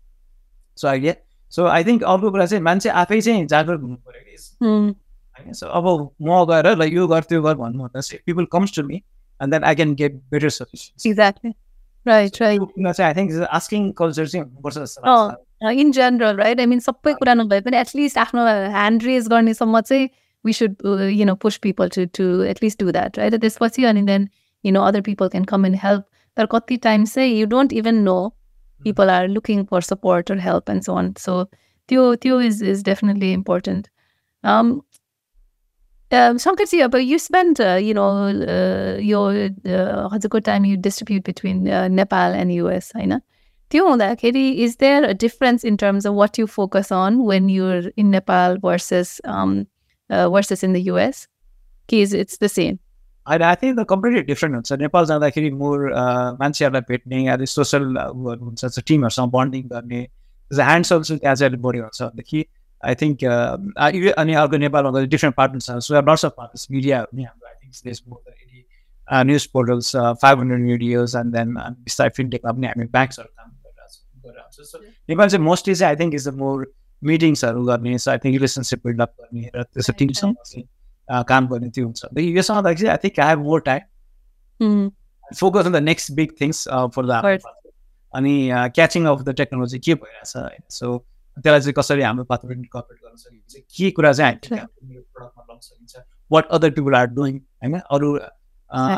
so 0.77 0.87
I 0.89 0.97
get, 0.99 1.25
so 1.49 1.67
I 1.67 1.83
think 1.83 2.03
all 2.03 2.19
people 2.19 2.41
are 2.41 2.47
saying, 2.47 2.63
man, 2.63 2.79
say, 2.79 2.89
आफै 2.91 3.21
चाहिँ 3.21 3.47
जागरुक 3.47 3.81
हुनु 3.81 3.95
पर्यो 4.07 4.21
कि. 4.25 4.95
होइन 5.37 5.53
so 5.53 5.67
अब 5.67 5.85
म 6.21 6.43
गएर 6.49 6.67
ल 6.75 6.83
यो 6.93 7.07
गर 7.07 7.21
त्यो 7.29 7.41
गर 7.41 7.55
भन्नु 7.55 7.83
भन्दा 7.83 8.01
people 8.25 8.45
comes 8.51 8.75
to 8.75 8.83
me 8.83 8.95
and 9.39 9.53
then 9.53 9.63
I 9.63 9.75
can 9.75 9.93
get 9.95 10.13
better 10.31 10.49
suggestions 10.49 11.05
exactly 11.07 11.51
right 12.05 12.41
right 12.41 12.61
चाहिँ 12.91 13.07
आई 13.07 13.13
थिङ्क 13.15 13.47
आस्किङ 13.59 13.91
कल्चर 13.99 14.27
चाहिँ 14.27 14.45
हुनुपर्छ 14.45 14.77
जस्तो 14.77 15.01
अँ, 15.01 15.27
लाग्छ 15.63 15.79
in 15.79 15.91
general 15.91 16.35
right 16.37 16.59
I 16.59 16.65
mean 16.73 16.79
सबै 16.87 17.13
कुरा 17.21 17.33
नभए 17.33 17.61
पनि 17.61 17.77
एटलिस्ट 17.77 18.17
आफ्नो 18.17 18.45
ह्यान्ड 18.77 19.03
रेज 19.03 19.27
गर्नेसम्म 19.29 19.81
चाहिँ 19.81 20.09
we 20.45 20.53
should 20.53 20.75
you 21.13 21.25
know 21.25 21.35
push 21.45 21.57
people 21.65 21.89
to 21.95 22.05
to 22.17 22.27
at least 22.53 22.83
do 22.83 22.91
that 22.91 23.17
right 23.19 23.35
त्यसपछि 23.41 23.83
अनि 23.93 24.01
then 24.09 24.27
you 24.63 24.71
know 24.73 24.81
other 24.89 25.01
people 25.09 25.27
can 25.35 25.43
come 25.53 25.65
and 25.65 25.79
help 25.83 26.05
tarkoti 26.37 26.81
times 26.81 27.11
say 27.11 27.27
you 27.27 27.45
don't 27.45 27.73
even 27.73 28.03
know 28.03 28.33
hmm. 28.77 28.83
people 28.83 29.09
are 29.09 29.27
looking 29.27 29.65
for 29.65 29.81
support 29.81 30.29
or 30.29 30.37
help 30.37 30.69
and 30.69 30.83
so 30.83 30.95
on. 30.95 31.15
So 31.15 31.49
Theo 31.87 32.15
Theo 32.15 32.39
is 32.39 32.61
is 32.61 32.83
definitely 32.83 33.33
important. 33.33 33.89
Um, 34.43 34.81
um, 36.11 36.37
Shankarji, 36.37 36.89
but 36.89 37.05
you 37.05 37.19
spend, 37.19 37.59
uh, 37.59 37.75
you 37.75 37.93
know, 37.93 38.27
uh, 38.27 38.97
your 38.97 39.31
uh, 39.31 40.09
Hazuko 40.09 40.37
uh, 40.37 40.39
time 40.39 40.63
you 40.63 40.77
distribute 40.77 41.23
between 41.23 41.67
uh, 41.67 41.89
Nepal 41.89 42.33
and 42.33 42.53
US, 42.53 42.91
I 42.95 43.05
know. 43.05 43.19
Is 43.69 44.77
there 44.77 45.03
a 45.03 45.13
difference 45.13 45.65
in 45.65 45.75
terms 45.75 46.05
of 46.05 46.13
what 46.13 46.37
you 46.37 46.47
focus 46.47 46.91
on 46.91 47.25
when 47.25 47.49
you're 47.49 47.89
in 47.97 48.11
Nepal 48.11 48.57
versus 48.59 49.19
um, 49.25 49.67
uh, 50.09 50.29
versus 50.29 50.63
in 50.63 50.71
the 50.71 50.83
US? 50.83 51.27
Is 51.91 52.13
it's 52.13 52.37
the 52.37 52.49
same? 52.49 52.79
होइन 53.27 53.41
I 53.41 53.55
think 53.55 53.79
the 53.79 53.85
completely 53.85 54.21
different 54.23 54.55
हुन्छ 54.55 54.73
नेपाल 54.81 55.05
जाँदाखेरि 55.05 55.49
more 55.53 55.89
मान्छेहरूलाई 56.39 56.81
भेट्ने 56.87 57.25
अहिले 57.27 57.45
social 57.47 57.97
हुन्छ 57.97 58.79
टिमहरूसँग 58.81 59.31
bonding 59.31 59.67
गर्ने 59.67 60.01
handsome 60.51 61.01
चाहिँ 61.01 61.19
त्यहाँ 61.19 61.35
चाहिँ 61.35 61.49
अलिक 61.51 61.61
बढी 61.61 61.79
हुन्छ 61.79 62.01
भनेदेखि 62.01 62.45
आई 62.83 62.95
थिङ्क 62.95 63.23
अनि 64.17 64.33
अर्को 64.35 64.57
नेपालमा 64.57 64.91
गएर 64.91 65.07
डिफ्रेन्ट 65.07 65.35
पार्टनर्स 65.35 65.67
छ 65.67 65.77
सो 65.81 65.95
अफ 65.95 66.31
पार्टनर्स 66.31 66.67
मिडियाहरू 66.71 67.07
पनि 67.11 67.23
हाम्रो 67.23 67.47
I 67.47 67.55
think 67.63 68.65
news 69.25 69.45
portals 69.47 69.95
five 70.21 70.39
hundred 70.39 70.61
medias 70.61 71.15
and 71.15 71.33
then 71.33 71.53
बिस्तारै 71.83 72.09
फिनटेकमा 72.15 72.51
पनि 72.51 72.67
हामी 72.67 72.85
ब्याङ्क्सहरू 72.87 73.29
काम 73.37 73.51
गरिरहेको 74.25 74.63
सो 74.63 74.79
नेपाल 75.09 75.29
चाहिँ 75.29 75.45
मोस्टली 75.45 75.75
चाहिँ 75.75 75.95
I 75.95 76.03
think 76.03 76.15
is 76.15 76.27
the 76.27 76.33
more 76.37 76.65
मिटिङ्सहरू 77.01 77.63
गर्ने 77.65 77.97
so 77.97 78.11
I 78.11 78.17
think 78.17 78.35
relationship 78.35 78.87
build up 78.87 79.13
गर्ने 79.19 79.51
र 79.55 79.63
त्यसो 79.65 79.91
Right, 79.91 79.99
टिमसँग 79.99 80.67
काम 81.09 81.47
गर्ने 81.47 81.69
त्यो 81.69 81.85
हुन्छ 81.85 82.05
आउँदाखेरि 82.51 82.81
चाहिँ 82.81 82.91
I 82.91 82.97
think 83.03 83.19
I 83.19 83.29
have 83.29 83.39
more 83.39 83.61
time 83.61 83.81
focus 85.31 85.65
on 85.65 85.71
the 85.71 85.83
next 85.83 86.11
big 86.13 86.31
things 86.41 86.67
for. 86.67 87.05
The 87.05 87.11
अनि 88.13 88.33
क्याचिङ 88.75 89.05
अफ 89.05 89.21
द 89.21 89.35
टेक्नोलोजी 89.35 89.79
के 89.79 89.93
भइरहेछ 89.95 90.35
होइन 90.37 90.63
सो 90.71 90.97
त्यसलाई 91.37 91.59
चाहिँ 91.61 91.73
कसरी 91.73 92.01
हाम्रो 92.01 92.23
पात्रो 92.25 92.51
इन्कर्पोरेट 92.53 92.99
गर्न 93.03 93.15
सकिन्छ 93.17 93.55
के 93.77 93.91
कुरा 93.91 94.13
चाहिँ 94.13 94.31
हामी 94.31 94.97
प्रडक्टमा 94.97 95.43
ल्याउन 95.43 95.59
सकिन्छ 95.61 96.03
what 96.31 96.47
other 96.49 96.71
people 96.71 96.95
are 96.95 97.07
doing 97.17 97.37
होइन 97.63 97.79
अरू 97.79 98.13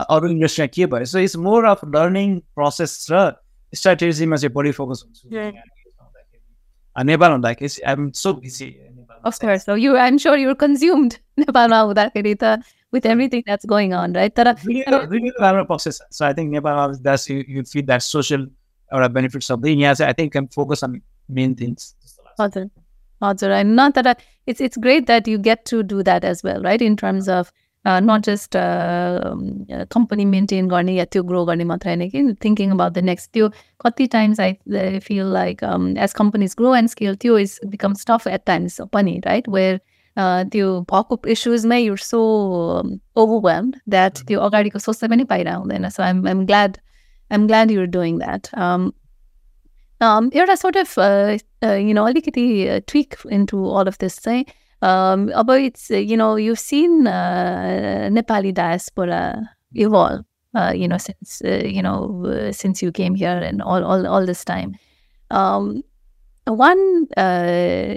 अरू 0.10 0.28
इन्डस्ट्रीमा 0.28 0.68
के 0.76 0.86
भएछ 0.94 1.16
it's 1.18 1.36
more 1.48 1.66
of 1.66 1.86
learning 1.96 2.40
process 2.56 3.08
र 3.12 3.26
स्ट्राटेजीमा 3.74 4.36
चाहिँ 4.36 4.54
बढी 4.54 4.72
फोकस 4.72 5.04
हुन्छ 5.06 5.54
नेपाल 6.96 7.32
हुँदाखेरि 7.32 7.82
I'm 7.84 8.10
so 8.14 8.34
busy 8.36 8.66
of 9.24 9.40
course. 9.40 9.66
So 9.66 9.76
you, 9.76 9.98
I'm 9.98 10.18
sure 10.18 10.38
you're 10.38 10.56
consumed 10.56 11.20
with 12.92 13.06
everything 13.06 13.44
that's 13.46 13.66
going 13.66 13.94
on, 13.94 14.14
right? 14.14 14.34
process. 15.66 16.02
So 16.10 16.26
I 16.26 16.34
think 16.34 16.52
Nepal 16.52 16.96
does 16.96 17.30
you, 17.30 17.44
you 17.48 17.64
feel 17.64 17.86
that 17.86 18.04
social 18.04 18.48
or 18.92 19.08
benefits 19.10 19.50
of 19.50 19.62
the 19.62 19.72
yes. 19.72 20.02
I 20.02 20.14
think 20.14 20.36
I'm 20.36 20.48
focused 20.48 20.84
on 20.84 21.02
main 21.28 21.56
things. 21.56 21.96
Awesome. 22.40 22.72
Awesome. 23.22 23.76
Not 23.76 23.96
that 23.96 24.08
I, 24.08 24.16
it's 24.48 24.62
it's 24.62 24.78
great 24.78 25.08
that 25.08 25.28
you 25.28 25.38
get 25.38 25.66
to 25.66 25.84
do 25.84 26.04
that 26.04 26.24
as 26.24 26.42
well, 26.42 26.62
right? 26.62 26.82
In 26.82 26.96
terms 26.96 27.28
of 27.28 27.52
in 27.98 28.08
terms 28.08 28.10
of 28.10 28.10
not 28.10 28.26
just 28.26 28.58
company 29.94 30.26
maintain 30.26 30.68
गर्ने 30.68 30.94
या 30.94 31.06
त्यो 31.06 31.24
grow 31.24 31.46
गर्ने 31.46 31.64
मात्रै 31.64 31.96
होइन 31.96 32.10
कि 32.10 32.36
thinking 32.46 32.72
about 32.72 32.94
the 32.94 32.98
next 32.98 33.32
त्यो 33.34 33.50
कति 33.86 34.08
times 34.08 34.40
I 34.40 35.00
feel 35.00 35.26
like 35.26 35.64
as 35.98 36.14
companies 36.14 36.56
grow 36.58 36.76
and 36.76 36.90
scale 36.90 37.16
त्यो 37.16 37.38
is 37.38 37.60
becomes 37.66 38.06
tough 38.06 38.28
at 38.28 38.42
times 38.46 38.82
पनि 38.94 39.20
राइट 39.26 39.50
वेयर 39.50 39.80
त्यो 40.18 40.80
भएको 40.92 41.20
इस्युजमै 41.28 41.80
युर 41.80 41.98
सो 41.98 42.22
ओभरवेल्म 43.16 43.72
द्याट 43.90 44.18
त्यो 44.28 44.40
अगाडिको 44.40 44.80
सोच्दै 44.80 45.08
पनि 45.08 45.24
पाइरह 45.24 45.56
हुँदैन 45.56 45.90
so 45.90 46.04
I'm 46.04 46.28
I'm 46.28 46.46
glad 46.46 46.78
I'm 47.32 47.48
glad 47.48 47.72
you're 47.72 47.86
doing 47.86 48.18
that 48.18 48.48
एउटा 50.02 50.56
सोर्ट 50.56 50.78
अफ 50.78 51.00
यु 51.64 51.94
नो 51.94 52.04
अलिकति 52.04 52.82
tweak 52.88 53.16
into 53.32 53.66
all 53.70 53.88
of 53.88 53.98
this 54.00 54.20
चाहिँ 54.22 54.46
Um, 54.82 55.32
although 55.36 55.54
it's, 55.54 55.92
uh, 55.92 55.98
you 55.98 56.16
know, 56.16 56.36
you've 56.36 56.60
seen 56.60 57.06
uh, 57.06 58.10
Nepali 58.12 58.54
diaspora 58.54 59.50
evolve, 59.74 60.24
uh, 60.56 60.74
you 60.76 60.88
know, 60.88 60.98
since, 60.98 61.42
uh, 61.44 61.64
you 61.66 61.82
know, 61.82 62.26
uh, 62.26 62.52
since 62.52 62.82
you 62.82 62.92
came 62.92 63.16
here 63.16 63.38
and 63.38 63.62
all, 63.62 63.84
all, 63.84 64.08
all 64.08 64.26
this 64.26 64.46
time. 64.46 64.76
Um, 65.32 65.84
one 66.46 67.08
uh, 67.18 67.96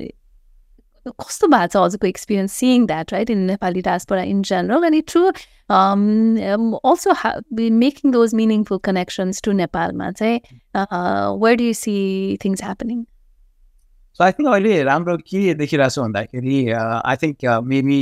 Kostobats 1.18 1.74
also 1.74 1.98
experience 2.02 2.52
seeing 2.52 2.86
that, 2.86 3.10
right, 3.10 3.28
in 3.28 3.46
Nepali 3.46 3.82
diaspora 3.82 4.24
in 4.24 4.42
general. 4.42 4.84
And 4.84 4.94
it's 4.94 5.12
true, 5.12 5.32
um, 5.68 6.36
um, 6.38 6.78
also 6.84 7.12
ha- 7.12 7.40
making 7.50 8.12
those 8.12 8.34
meaningful 8.34 8.78
connections 8.78 9.40
to 9.42 9.54
Nepal, 9.54 9.92
say, 10.16 10.42
uh, 10.74 11.32
where 11.34 11.56
do 11.56 11.64
you 11.64 11.74
see 11.74 12.36
things 12.40 12.60
happening? 12.60 13.06
So 14.20 14.24
I 14.24 14.32
think 14.32 14.48
अहिले 14.48 14.82
राम्रो 14.84 15.16
के 15.24 15.54
देखिरहेको 15.54 15.90
छु 15.90 16.02
भन्दाखेरि 16.02 16.58
I 16.72 17.16
think 17.16 17.44
maybe 17.66 18.00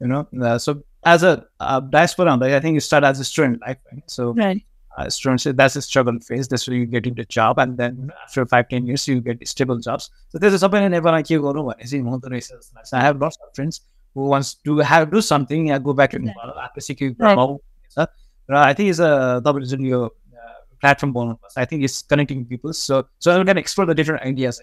you 0.00 0.08
know 0.08 0.22
so 0.60 0.74
as 1.08 1.24
a 1.24 1.78
diaspora 1.90 2.32
भन्दाखेरि 2.32 2.54
I 2.54 2.64
think 2.64 2.82
start 2.82 3.04
as 3.06 3.20
a 3.20 3.22
student 3.24 3.60
life 3.60 3.78
होइन 3.84 4.02
so 4.10 4.32
student 5.10 5.48
that's 5.50 5.76
a 5.76 5.80
struggle 5.80 6.18
phase 6.28 6.48
that's 6.48 6.68
you 6.68 6.86
get 6.90 7.06
in 7.06 7.14
the 7.14 7.26
job 7.30 7.60
and 7.60 7.76
then 7.78 8.10
after 8.16 8.44
five 8.46 8.66
ten 8.70 8.86
years 8.86 9.08
you 9.08 9.20
get 9.22 9.46
stable 9.46 9.80
jobs 9.80 10.04
so 10.04 10.38
त्यो 10.38 10.48
चाहिँ 10.48 10.58
सबैले 10.58 10.88
नेपालमा 10.88 11.20
के 11.22 11.38
गरौँ 11.40 11.64
भने 11.64 11.88
चाहिँ 11.88 12.04
हुँदो 12.04 12.28
रहेछ 12.28 12.44
जस्तो 12.44 12.76
लाग्छ 12.76 12.94
I 12.94 13.02
have 13.02 13.24
lots 13.24 13.38
of 13.42 13.50
friends 13.54 13.82
who 14.16 14.28
wants 14.28 14.56
to 14.64 14.80
have 14.84 15.08
do 15.10 15.20
something 15.22 15.68
yeah 15.68 15.78
go 15.80 15.94
back 15.94 16.10
to 16.12 16.22
Nepal 16.24 16.50
आफ्नो 16.60 16.80
सिक्यु 16.82 17.12
र 18.48 18.56
आई 18.56 18.74
थिङ्क 18.74 18.88
इज 18.88 19.00
अ 19.00 19.40
तपाईँले 19.40 19.68
जुन 19.68 19.84
यो 19.86 20.00
platform 20.82 21.12
बनाउनुपर्छ 21.12 21.58
I 21.58 21.66
think 21.66 21.84
it's 21.84 22.02
connecting 22.10 22.44
peoples 22.46 22.86
so 22.86 23.02
so 23.20 23.42
can 23.44 23.58
explore 23.58 23.92
the 23.92 23.96
different 23.96 24.22
ideas 24.22 24.60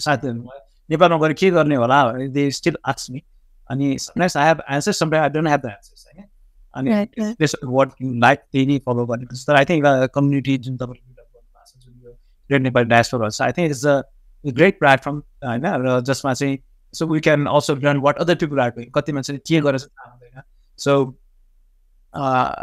साथीहरू 0.00 0.60
नेपालमा 0.90 1.18
गएर 1.18 1.32
के 1.34 1.50
गर्ने 1.52 1.76
होला 1.76 2.00
दे 2.30 2.50
स्टिल 2.52 2.76
आक्स 2.86 3.10
मी 3.10 3.22
अनि 3.70 3.96
sometimes 4.00 4.36
I 4.36 4.46
have 4.46 4.62
answers 4.70 4.98
sometime 4.98 5.22
I 5.22 5.28
don't 5.30 5.48
have 5.48 5.60
the 5.60 5.66
answers 5.68 6.06
होइन 6.06 6.28
अनि 6.74 7.34
त्यस 7.34 7.56
वाट 7.66 7.92
यु 8.02 8.12
लाइक 8.20 8.40
त्यही 8.42 8.66
नै 8.66 8.78
फलो 8.86 9.06
गर्ने 9.06 9.26
तर 9.42 9.56
आई 9.56 9.64
थिङ्क 9.64 9.86
कम्युनिटी 10.14 10.56
जुन 10.58 10.76
तपाईँले 10.76 11.02
बिल्डअप 11.02 11.28
गर्नुभएको 11.32 11.64
छ 11.64 11.84
जुन 11.84 11.94
यो 12.02 12.12
ग्रेट 12.50 12.62
नेपाल 12.62 12.84
डायस्पोर 12.86 13.30
छ 13.30 13.42
I 13.42 13.52
think 13.52 13.70
it's 13.70 13.86
a 13.86 14.00
great 14.44 14.78
platform 14.78 15.22
होइन 15.44 15.66
र 15.84 16.00
जसमा 16.04 16.34
चाहिँ 16.34 16.58
so 16.94 17.06
we 17.06 17.20
can 17.20 17.46
also 17.48 17.74
learn 17.76 18.00
what 18.00 18.18
other 18.18 18.34
people 18.36 18.60
are 18.60 18.70
doing 18.72 18.90
कति 18.94 19.12
मान्छेले 19.12 19.38
के 19.44 19.60
गरेर 19.60 19.80
थाहा 19.80 20.10
हुँदैन 20.10 20.42
सो 20.78 20.98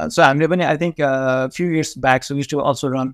सो 0.10 0.22
हामीले 0.22 0.48
पनि 0.48 0.64
I 0.66 0.78
think 0.78 1.02
few 1.50 1.68
years 1.70 1.98
back 2.00 2.24
so 2.24 2.36
wish 2.36 2.50
to 2.50 2.60
also 2.62 2.88
run 2.90 3.14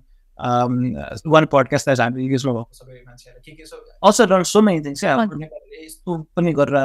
one 1.27 1.45
podcast 1.47 1.87
as 1.89 2.01
हामीले 2.01 2.23
युजमा 2.27 2.53
भएको 2.53 2.73
सबै 2.75 3.01
मान्छेहरू 3.03 3.39
के 3.41 3.51
के 3.53 3.65
so 3.65 3.83
also 4.03 4.25
run 4.27 4.43
so 4.45 4.61
many 4.61 4.85
things 4.85 5.03
यस्तो 5.03 6.17
पनि 6.35 6.53
गरेर 6.55 6.77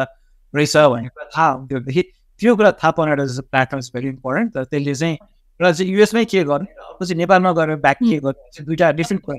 रहेछ 0.55 0.76
भन्ने 0.76 1.09
कुरा 1.09 1.28
थाहा 1.28 1.48
हुन्थ्योदेखि 1.50 2.02
त्यो 2.40 2.57
कुरा 2.57 2.70
थाहा 2.74 2.90
पाउन 2.92 3.09
एउटा 3.11 3.40
प्लेटफर्म 3.48 3.78
इज 3.78 3.90
भेरी 3.94 4.09
इम्पोर्टेन्ट 4.09 4.55
तर 4.55 4.64
त्यसले 4.66 4.94
चाहिँ 4.96 5.14
एउटा 5.14 5.72
चाहिँ 5.72 5.90
युएसमै 5.90 6.24
के 6.26 6.44
गर्ने 6.44 6.72
अर्को 6.82 7.05
चाहिँ 7.05 7.18
नेपालमा 7.18 7.52
गएर 7.55 7.74
ब्याक 7.78 7.98
के 8.00 8.18
गर्ने 8.20 8.64
दुइटा 8.64 8.90
डिफ्रेन्ट 8.94 9.24
कुरा 9.24 9.38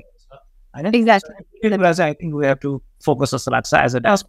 होइन 0.74 1.08
कुरा 1.74 1.92
चाहिँ 1.92 2.02
I 2.04 2.14
think 2.14 2.34
we 2.34 2.46
have 2.46 2.58
to 2.62 2.76
focus 3.04 3.34
जस्तो 3.34 3.50
लाग्छ 3.50 3.74
एज 3.76 3.96
अ 3.96 3.98
डान्स 4.00 4.24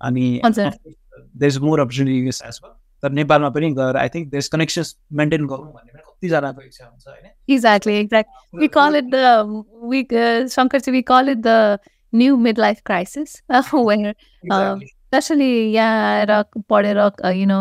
अनि 0.00 0.40
there 0.44 1.46
is 1.46 1.58
more 1.60 1.80
opportunity 1.80 2.18
US 2.18 2.42
as 2.44 2.60
well 2.64 2.72
तर 3.02 3.10
नेपालमा 3.12 3.48
पनि 3.50 3.70
गएर 3.74 3.96
I 3.96 4.08
think 4.14 4.30
these 4.30 4.48
connections 4.48 4.96
maintain 5.20 5.46
गरौँ 5.46 5.72
भन्ने 5.72 6.00
कतिजनाको 6.00 6.62
इच्छा 6.62 6.84
हुन्छ 6.84 7.06
होइन। 7.08 7.54
Exactly 7.54 7.94
exact 7.98 8.56
we 8.60 8.68
call 8.78 8.96
it 8.96 9.10
the 9.14 9.16
we 9.90 10.02
Shankar 10.54 10.90
we 10.90 11.02
call 11.12 11.28
it 11.28 11.38
the 11.46 11.78
new 12.12 12.36
mid 12.46 12.58
life 12.58 12.80
crisis 12.86 13.42
where 13.50 14.14
especially 15.12 15.50
यहाँ 15.72 16.04
आएर 16.10 16.30
पढेर 16.70 16.98
you 17.36 17.46
know 17.46 17.58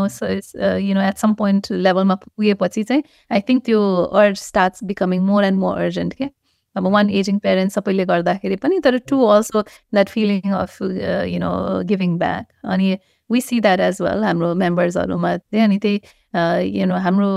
you 0.79 0.93
know 0.95 1.01
at 1.01 1.17
some 1.17 1.33
point 1.41 1.71
लेभलमा 1.71 2.15
पुगेपछि 2.15 2.83
चाहिँ 2.83 3.03
आई 3.31 3.41
थिङ्क 3.49 3.63
त्यो 3.65 3.81
urge 4.21 4.37
starts 4.39 4.83
becoming 4.91 5.21
more 5.23 5.43
and 5.43 5.59
more 5.59 5.81
urgent 5.81 6.13
के 6.13 6.29
अब 6.75 6.87
one 6.93 7.09
aging 7.21 7.39
parents 7.39 7.75
सबैले 7.75 8.05
गर्दाखेरि 8.05 8.55
पनि 8.65 8.79
तर 8.85 8.97
to 9.09 9.21
also 9.35 9.61
that 9.61 10.09
feeling 10.09 10.51
of 10.59 10.81
you 10.81 11.39
know 11.39 11.51
giving 11.91 12.17
back 12.19 12.45
अनि 12.75 12.97
we 13.29 13.41
see 13.41 13.59
that 13.61 13.79
as 13.79 14.01
well 14.01 14.23
हाम्रो 14.23 14.53
मेम्बर्सहरूमा 14.63 15.35
चाहिँ 15.37 15.63
अनि 15.65 15.77
त्यही 15.85 16.79
यु 16.79 16.85
नो 16.85 16.95
हाम्रो 17.07 17.29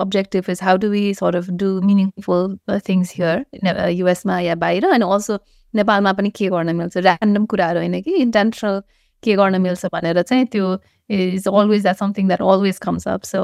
objective 0.00 0.50
is 0.50 0.62
how 0.62 0.76
do 0.84 0.88
we 0.90 1.02
sort 1.14 1.36
of 1.36 1.50
do 1.62 1.70
meaningful 1.82 2.56
things 2.88 3.12
here 3.16 3.88
युएसमा 3.90 4.40
या 4.40 4.54
बाहिर? 4.64 4.86
अनि 4.90 5.04
अल्सो 5.04 5.38
नेपालमा 5.74 6.12
पनि 6.12 6.30
के 6.38 6.48
गर्न 6.48 6.76
मिल्छ? 6.76 6.96
ऱ्यान्डम 6.96 7.44
कुराहरू 7.52 7.78
होइन 7.80 8.00
कि? 8.02 8.14
इन्टेन्सनल 8.22 8.80
के 9.22 9.34
गर्न 9.36 9.60
मिल्छ 9.60 9.86
भनेर 9.92 10.22
चाहिँ 10.22 10.46
त्यो 10.52 10.66
is 11.10 11.48
always 11.48 11.82
that 11.82 11.96
something 11.96 12.28
that 12.28 12.42
always 12.42 12.78
comes 12.78 13.08
up 13.08 13.22
so 13.24 13.40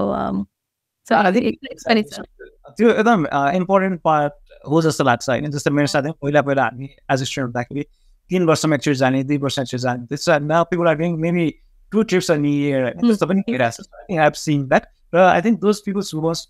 त्यो 2.78 2.91
एकदम 2.91 3.26
इम्पोर्टेन्ट 3.57 4.01
पार्ट 4.05 4.32
हो 4.65 4.83
जस्तो 4.83 5.05
लाग्छ 5.05 5.29
होइन 5.29 5.51
जस्तो 5.51 5.71
मेरो 5.71 5.87
साथै 5.87 6.11
पहिला 6.23 6.43
पहिला 6.43 6.65
हामी 6.65 6.89
एज 7.11 7.23
स्टुडेन्ट 7.23 7.47
हुँदाखेरि 7.47 7.85
तिन 8.31 8.45
वर्षमा 8.45 8.75
एकचोटि 8.75 8.95
जाने 8.97 9.23
दुई 9.25 9.39
वर्ष 9.39 9.59
एकचोटि 9.59 9.83
जाने। 9.83 10.07
त्यसो 10.07 10.39
now 10.45 10.65
people 10.65 10.89
are 10.89 10.95
doing 10.97 11.19
maybe 11.19 11.47
two 11.93 12.03
trips 12.05 12.31
on 12.31 12.45
year 12.47 12.83
होइन 12.83 13.01
त्यस्तो 13.01 13.27
पनि 13.27 13.43
भइरहेको 13.49 13.83
छ 13.83 14.11
आई 14.11 14.17
हेभ 14.17 14.33
सिन 14.39 14.65
द्याट 14.69 14.89
र 15.13 15.27
I 15.27 15.41
think 15.41 15.61
those 15.61 15.83
peoples 15.85 16.15
who 16.15 16.21
wants 16.21 16.47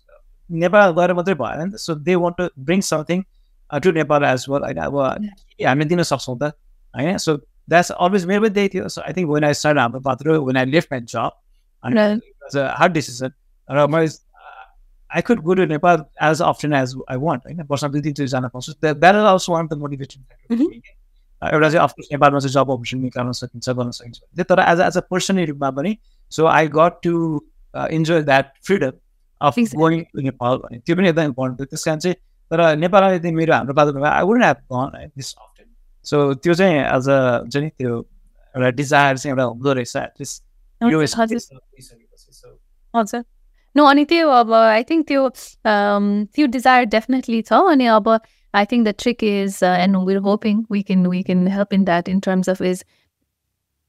Nepal 0.49 0.91
गएर 0.93 1.13
मात्रै 1.13 1.35
भएन 1.35 1.61
नि 1.63 1.71
त 1.71 1.75
so 1.79 1.95
they 2.01 2.15
want 2.17 2.37
to 2.37 2.49
bring 2.63 2.81
something 2.85 3.23
to 3.71 3.91
Nepal 3.91 4.23
as 4.25 4.45
well 4.49 4.63
होइन 4.63 4.81
अब 4.81 4.97
हामीले 5.65 5.85
दिन 5.85 6.03
सक्छौँ 6.05 6.37
त 6.37 6.51
होइन 6.93 7.17
सो 7.19 7.35
द्याट्स 7.69 7.91
अलवेज 7.97 8.25
मेरो 8.25 8.41
पनि 8.41 8.53
त्यही 8.53 8.69
थियो 8.69 8.87
so 8.89 9.01
I 9.01 9.13
think 9.13 9.29
when 9.29 9.43
I 9.43 9.53
start 9.55 9.77
हाम्रो 9.77 10.01
पात्र 10.01 10.37
when 10.41 10.57
I 10.57 10.65
left 10.67 10.93
my 10.93 11.01
job 11.09 12.57
hard 12.73 12.93
decision 12.93 13.31
र 13.69 13.87
मैले 13.87 14.07
I 15.11 15.21
could 15.21 15.41
go 15.41 15.53
to 15.53 15.65
Nepal 15.65 16.03
as 16.23 16.41
option 16.41 16.73
as 16.73 16.95
I 17.09 17.17
want 17.17 17.45
होइन 17.45 17.61
वर्षमा 17.69 17.89
दुई 17.89 18.01
तिनचोटि 18.01 18.27
जान 18.27 18.47
पाउँछु 18.47 18.73
that 18.81 19.15
is 19.15 19.25
also 19.25 19.53
one 19.53 19.67
the 19.67 19.77
motivation 19.77 20.21
एउटा 21.41 21.69
चाहिँ 21.69 21.83
अफकोर्स 21.83 22.07
नेपालमा 22.11 22.39
चाहिँ 22.39 22.53
जब 22.53 22.71
अपर्च्युनिटी 22.71 23.05
निकाल्न 23.05 23.31
सकिन्छ 23.31 23.69
गर्न 23.69 23.91
सकिन्छ 23.91 24.47
तर 24.49 24.59
एज 24.61 24.79
एज 24.79 24.97
अ 24.97 25.01
पर्सनल 25.11 25.45
रूपमा 25.45 25.69
पनि 25.71 25.97
so 26.31 26.45
I 26.47 26.67
got 26.67 26.99
to 27.03 27.13
enjoy 27.73 28.21
that 28.23 28.51
freedom 28.65 28.91
of 29.41 29.59
going 29.75 30.03
to 30.03 30.21
Nepal 30.21 30.57
भने 30.57 30.79
त्यो 30.79 30.95
पनि 30.95 31.09
एकदम 31.09 31.23
इम्पोर्टेन्ट 31.23 31.59
थियो 31.59 31.65
त्यस 31.65 31.83
कारण 31.83 31.99
चाहिँ 31.99 32.15
तर 32.51 32.75
नेपालमा 32.75 33.09
यदि 33.09 33.31
मेरो 33.31 33.53
हाम्रो 33.53 33.73
पालो 33.73 34.03
I 34.05 34.23
wouldn't 34.23 34.45
have 34.45 34.57
gone 34.73 35.09
this 35.15 35.33
often 35.35 35.65
so 36.05 36.33
त्यो 36.35 36.53
चाहिँ 36.53 36.77
एज 36.77 37.09
अ 37.09 37.17
हुन्छ 37.39 37.57
नि 37.57 37.69
त्यो 37.69 37.97
एउटा 38.55 38.69
डिजायर 38.75 39.17
चाहिँ 39.17 39.31
एउटा 39.31 39.43
हुँदो 39.43 39.73
रहेछ 39.73 39.95
एटलिस्ट 39.95 40.43
हजुर 43.75 43.81
नो 43.81 43.85
अनि 43.85 44.05
त्यो 44.05 44.29
अब 44.29 44.53
आई 44.53 44.83
थिङ्क 44.89 45.07
त्यो 45.07 45.29
त्यो 45.67 46.47
डिजायर 46.57 46.83
डेफिनेटली 46.97 47.41
छ 47.41 47.61
अनि 47.75 47.85
अब 47.99 48.19
I 48.53 48.65
think 48.65 48.85
the 48.85 48.93
trick 48.93 49.21
is, 49.21 49.61
uh, 49.61 49.67
and 49.67 50.05
we're 50.05 50.21
hoping 50.21 50.65
we 50.69 50.83
can 50.83 51.07
we 51.07 51.23
can 51.23 51.45
help 51.45 51.71
in 51.71 51.85
that 51.85 52.07
in 52.07 52.19
terms 52.19 52.47
of 52.47 52.61
is 52.61 52.83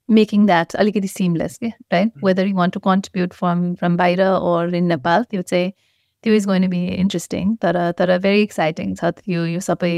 making 0.08 0.46
that 0.46 0.70
alikati 0.70 1.08
seamless, 1.08 1.58
yeah, 1.60 1.70
right? 1.90 2.08
Mm-hmm. 2.08 2.20
Whether 2.20 2.46
you 2.46 2.54
want 2.54 2.74
to 2.74 2.80
contribute 2.80 3.32
from 3.32 3.76
from 3.76 3.96
Baira 3.96 4.40
or 4.40 4.66
in 4.66 4.88
Nepal, 4.88 5.24
you 5.30 5.38
would 5.38 5.48
say 5.48 5.74
त्यो 6.22 6.32
is 6.34 6.44
going 6.44 6.60
to 6.62 6.68
be 6.68 6.84
interesting 6.88 7.56
तर 7.62 7.92
तर 7.96 8.20
very 8.20 8.42
exciting 8.42 8.94
छ 8.96 9.12
यो 9.28 9.46
यो 9.46 9.60
सबै 9.60 9.92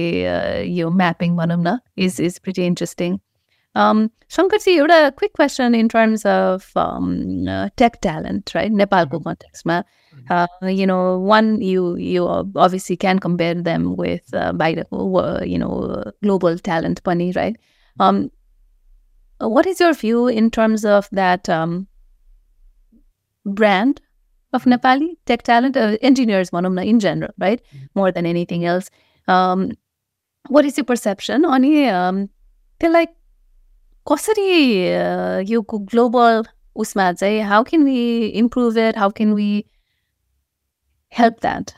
यो 0.69 0.91
mapping 0.91 1.37
भनौँ 1.37 1.59
न 1.59 1.79
is 1.97 2.21
is 2.21 2.39
pretty 2.39 2.65
interesting. 2.65 3.21
Um, 3.75 4.11
Shankarji, 4.29 4.77
एउटा 4.79 5.17
quick 5.17 5.33
question 5.33 5.75
in 5.75 5.89
terms 5.89 6.25
of 6.27 6.71
um, 6.77 7.47
uh, 7.49 7.69
tech 7.77 8.01
talent, 8.01 8.55
right? 8.55 8.73
Nepalको 8.73 9.21
mm-hmm. 9.21 9.25
context 9.25 9.67
uh, 10.31 10.47
you 10.63 10.87
know, 10.87 11.19
one 11.19 11.61
you 11.61 11.97
you 11.97 12.27
obviously 12.27 12.97
can 12.97 13.19
compare 13.19 13.55
them 13.55 13.97
with 13.97 14.23
uh, 14.35 14.53
uh, 14.59 15.41
you 15.45 15.59
know 15.59 16.05
global 16.23 16.59
talent 16.59 17.03
bunny, 17.03 17.33
right? 17.33 17.57
Um, 18.01 18.31
what 19.39 19.67
is 19.67 19.81
your 19.81 19.93
view 19.93 20.29
in 20.29 20.51
terms 20.51 20.85
of 20.85 21.09
that 21.13 21.49
um, 21.49 21.89
brand 23.45 24.01
of 24.53 24.65
Nepali 24.65 25.17
tech 25.27 25.43
talent, 25.43 25.77
uh, 25.77 25.97
engineers, 26.03 26.51
भनौँ 26.51 26.73
न, 26.73 26.85
in 26.85 27.01
general, 27.01 27.33
right? 27.39 27.61
More 27.95 28.13
than 28.13 28.27
anything 28.27 28.65
else. 28.65 28.91
Um, 29.29 29.73
what 30.49 30.65
is 30.65 30.77
your 30.77 30.85
perception 30.85 31.45
on 31.45 31.65
um, 31.89 32.29
त्यसलाई 32.81 33.07
कसरी 34.07 34.51
यो 35.53 35.61
global 35.91 36.45
उसमा 36.77 37.13
चाहिँ 37.13 37.43
how 37.45 37.63
can 37.63 37.85
we 37.85 38.33
improve 38.41 38.77
it? 38.77 38.97
How 38.97 39.11
can 39.11 39.35
we 39.35 39.49
help 41.13 41.41
that? 41.41 41.75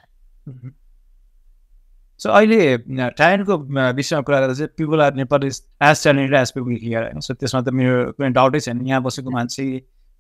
So 2.21 2.31
अहिले 2.31 2.77
ट्यालेन्टको 2.89 3.57
विषयमा 3.95 4.23
कुरा 4.23 4.41
गर्दा 4.41 4.55
चाहिँ 4.55 4.69
people 4.79 5.01
are 5.03 5.15
Nepal 5.15 5.45
is 5.47 5.63
as 5.83 6.03
talented 6.03 6.39
as 6.41 6.53
people 6.53 6.77
here 6.83 7.03
होइन? 7.03 7.21
सो 7.21 7.35
त्यसमा 7.35 7.61
त 7.61 7.69
मेरो 7.81 8.13
कुनै 8.13 8.31
डाउटै 8.39 8.61
छैन। 8.61 8.87
यहाँ 8.87 9.03
बसेको 9.03 9.31
मान्छे 9.31 9.65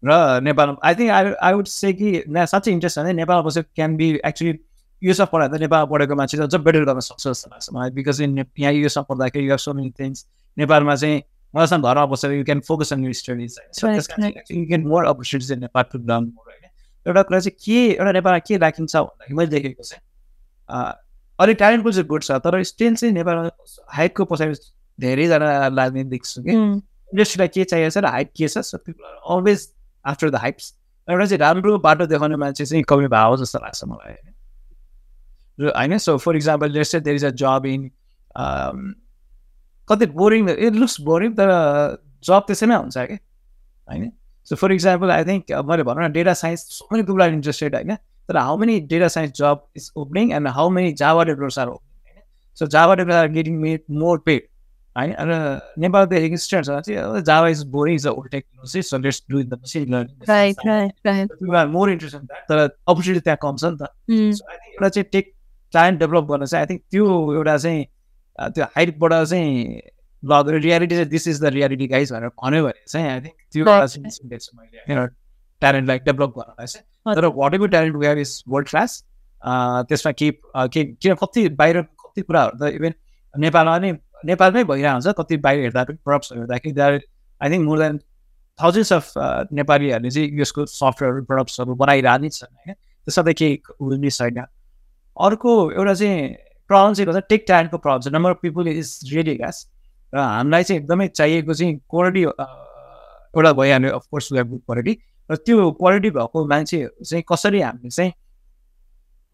र 0.02 0.40
नेपालमा 0.44 0.76
I 0.84 0.94
think 0.94 1.10
I 1.10 1.32
I 1.40 1.52
would 1.54 1.66
say 1.66 1.92
कि 1.92 2.08
साँच्चै 2.28 2.72
इन्ट्रेस्ट 2.72 2.98
छ 2.98 3.14
नेपालमा 3.20 3.42
बसेको 3.48 3.68
क्यान 3.74 3.96
बी 3.96 4.08
एक्चुली 4.26 4.58
युएसमा 5.02 5.26
पढायो 5.32 5.58
नेपालमा 5.62 5.86
पढेको 5.92 6.14
मान्छे 6.20 6.42
अझ 6.42 6.54
बेटर 6.54 6.84
गर्न 6.84 7.00
सक्छ 7.08 7.22
जस्तो 7.28 7.50
लाग्छ 7.50 7.68
मलाई। 7.72 7.90
बिकज 8.00 8.20
इन 8.22 8.38
यहाँ 8.38 8.72
युएसमा 8.72 9.02
पढ्दाखेरि 9.08 9.50
यु 9.50 9.56
सो 9.66 9.72
मेनी 9.74 9.90
थिङ्स 10.00 10.26
नेपालमा 10.56 10.94
चाहिँ 10.96 11.22
मलाई 11.54 11.80
घरमा 11.80 12.06
बसेर 12.06 12.32
you 12.32 12.44
can 12.44 12.60
focus 12.60 12.92
on 12.92 13.04
you 13.04 13.12
studies 13.12 13.58
you 14.50 14.66
can 14.66 14.86
more 14.86 15.04
opportunities 15.06 15.52
in 15.52 15.60
Nepal 15.60 15.84
to 15.92 15.98
learn 16.00 16.24
more 16.26 16.50
होइन 16.50 16.70
एउटा 17.06 17.22
कुरा 17.22 17.40
चाहिँ 17.40 17.56
के 17.64 17.80
एउटा 17.90 18.12
नेपालमा 18.12 18.38
के 18.38 18.56
राखिन्छ 18.58 18.96
भन्दाखेरि 18.96 19.34
मैले 19.34 19.50
देखेको 19.50 19.82
चाहिँ 19.82 20.92
अलिक 21.38 21.56
ट्यालेन्टको 21.56 21.92
चाहिँ 21.92 22.06
गुड 22.08 22.22
छ 22.22 22.38
तर 22.44 22.62
स्टिल 22.64 22.94
चाहिँ 22.94 23.14
नेपालमा 23.14 23.50
हाइटको 23.92 24.24
पछाडि 24.24 24.54
धेरैजना 24.98 25.68
लाग्ने 25.68 26.04
देख्छु 26.10 26.42
कि 26.42 26.52
इन्डस्ट्रीलाई 26.52 27.48
के 27.48 27.64
चाहिएको 27.64 27.90
छ 27.90 28.04
र 28.04 28.06
हाइट 28.08 28.30
के 28.36 28.48
छ 28.48 28.58
so 28.64 28.78
people 28.80 29.04
are 29.04 29.36
always 29.36 29.68
after 30.04 30.30
the 30.30 30.36
heights 30.36 30.74
एउटा 31.08 31.26
चाहिँ 31.26 31.38
राम्रो 31.38 31.78
बाटो 31.78 32.06
देखाउने 32.06 32.36
मान्छे 32.36 32.66
चाहिँ 32.66 32.84
कवि 32.88 33.06
भाव 33.08 33.36
जस्तो 33.36 33.58
लाग्छ 33.58 33.84
मलाई 33.84 34.14
होइन 35.58 35.98
so 35.98 36.16
for 36.18 36.36
example 36.36 36.70
let's 36.70 36.96
there 36.96 37.16
is 37.16 37.24
a 37.24 37.30
job 37.42 37.66
in 37.66 37.90
कति 39.88 40.06
बोरिङ 40.14 40.50
इट 40.50 40.74
लुक्स 40.76 41.00
बोरिङ 41.02 41.34
तर 41.34 41.54
जब 42.24 42.48
त्यसै 42.48 42.66
नै 42.66 42.76
हुन्छ 42.76 43.06
कि 43.10 43.18
होइन 43.88 44.10
so 44.48 44.56
for 44.56 44.72
example 44.72 45.10
I 45.10 45.24
think 45.24 45.52
मैले 45.64 45.82
भनौँ 45.84 46.08
न 46.08 46.12
data 46.12 46.34
science 46.40 46.66
so 46.72 46.88
many 46.92 47.02
people 47.04 47.22
are 47.22 47.32
interested 47.32 47.74
होइन 47.74 47.96
तर 48.28 48.38
how 48.38 48.56
many 48.56 48.80
data 48.82 49.08
science 49.10 49.32
job 49.32 49.62
is 49.74 49.90
opening 49.96 50.32
and 50.32 50.48
how 50.48 50.68
many 50.70 50.92
Java 50.94 51.24
developers 51.24 51.58
are 51.58 51.68
opening? 51.68 52.22
So 52.58 52.66
Java 52.66 52.96
developers 52.96 53.22
are 53.22 53.28
getting 53.28 53.60
made 53.60 53.88
more 53.90 54.18
paid. 54.20 54.50
होइन 54.96 55.14
नेपालको 55.82 56.36
student 56.36 56.66
छ 56.66 56.74
चाहिँ 56.80 57.22
Java 57.22 57.48
is 57.48 57.62
boring 57.70 57.94
is 57.94 58.06
old 58.06 58.28
technology 58.30 58.82
so 58.88 58.98
let's 58.98 59.22
do 59.30 59.38
in 59.40 59.48
the 59.48 59.58
machine 59.62 59.94
learning 59.94 61.64
more 61.72 61.90
interest 61.90 62.16
तर 62.50 62.58
opportunity 62.58 63.20
त्यहाँ 63.20 63.38
कम 63.42 63.56
छ 63.56 63.64
नि 63.64 63.76
त 63.76 63.88
सो 64.36 64.52
एउटा 64.52 64.88
चाहिँ 64.88 65.04
टेक 65.12 65.32
क्लाइन्ट 65.72 66.00
डेभलप 66.00 66.30
गर्न 66.30 66.44
चाहिँ 66.44 66.60
आई 66.60 66.70
थिङ्क 66.70 66.82
त्यो 66.90 67.06
एउटा 67.34 67.56
चाहिँ 67.56 67.84
त्यो 68.38 68.64
हाइटबाट 68.76 69.12
चाहिँ 69.24 69.80
ल 70.22 70.60
रियालिटी 70.64 70.94
चाहिँ 70.94 71.08
this 71.08 71.28
is 71.28 71.40
the 71.42 71.52
reality 71.54 71.86
guys 71.88 72.12
भनेर 72.12 72.28
भन्यो 72.42 72.62
भने 72.64 72.84
चाहिँ 72.88 73.08
आई 73.08 73.20
थिङ्क 73.20 73.36
त्यो 73.52 73.64
मैले 74.58 75.06
ट्यालेन्टलाई 75.62 75.98
डेभलप 76.06 76.30
गर्नलाई 76.38 76.66
चाहिँ। 76.66 77.14
तर 77.16 77.26
whatever 77.54 77.68
talent 77.68 77.96
we 77.96 78.06
have 78.06 78.18
is 78.18 78.42
world 78.48 78.68
class 78.68 79.02
त्यसमा 79.88 80.12
के 80.12 80.30
के 80.74 80.84
किन 80.84 81.14
कति 81.22 81.48
बाहिर 81.60 81.80
कति 81.82 82.22
कुराहरू 82.22 82.58
त 82.58 82.72
इभन 82.74 82.92
नेपालमा 83.34 83.78
नै 83.78 83.92
नेपालमै 84.24 84.64
भइरहेको 84.64 84.92
हुन्छ 84.92 85.14
कति 85.18 85.36
बाहिर 85.46 85.60
हेर्दा 85.62 85.84
पनि 85.84 85.96
प्रडक्ट्सहरू 86.04 86.40
हेर्दाखेरि 86.40 86.74
that 86.74 87.02
I 87.40 87.50
think 87.50 87.64
more 87.66 87.78
than 87.78 87.98
thousands 88.58 88.92
of 88.92 89.12
नेपालीहरूले 89.52 90.10
चाहिँ 90.10 90.40
यसको 90.40 90.66
सफ्टवेयर 90.72 91.20
प्रडक्ट्सहरू 91.30 91.74
बनाइरहने 91.74 92.28
छन् 92.30 92.54
होइन? 92.54 92.74
त्यसमा 93.06 93.22
त 93.24 93.34
केही 93.38 93.62
उयो 93.80 94.10
छैन। 94.10 94.38
अर्को 95.16 95.50
एउटा 95.72 95.94
चाहिँ 95.94 96.36
प्रब्लम 96.70 96.94
चाहिँ 96.94 97.06
गर्दा 97.06 97.20
टेक 97.28 97.44
ट्यालेन्टको 97.46 97.78
प्रब्लम 97.78 98.00
छ 98.00 98.14
number 98.14 98.30
of 98.30 98.38
people 98.42 98.68
is 98.68 98.98
really 99.12 99.34
gas 99.36 99.66
र 100.12 100.18
हामीलाई 100.18 100.62
चाहिँ 100.62 100.80
एकदमै 100.82 101.08
चाहिएको 101.10 101.54
चाहिँ 101.54 101.76
क्वालिटी 101.90 102.22
एउटा 102.22 103.52
भइहाल्यो 103.52 103.90
अफकोर्स 103.92 104.32
गुड 104.32 104.60
क्वालिटी 104.60 104.98
र 105.30 105.36
त्यो 105.36 105.70
क्वालिटी 105.72 106.10
भएको 106.10 106.46
मान्छेहरू 106.46 107.04
चाहिँ 107.04 107.24
कसरी 107.28 107.60
हामीले 107.60 107.90
चाहिँ 107.90 108.12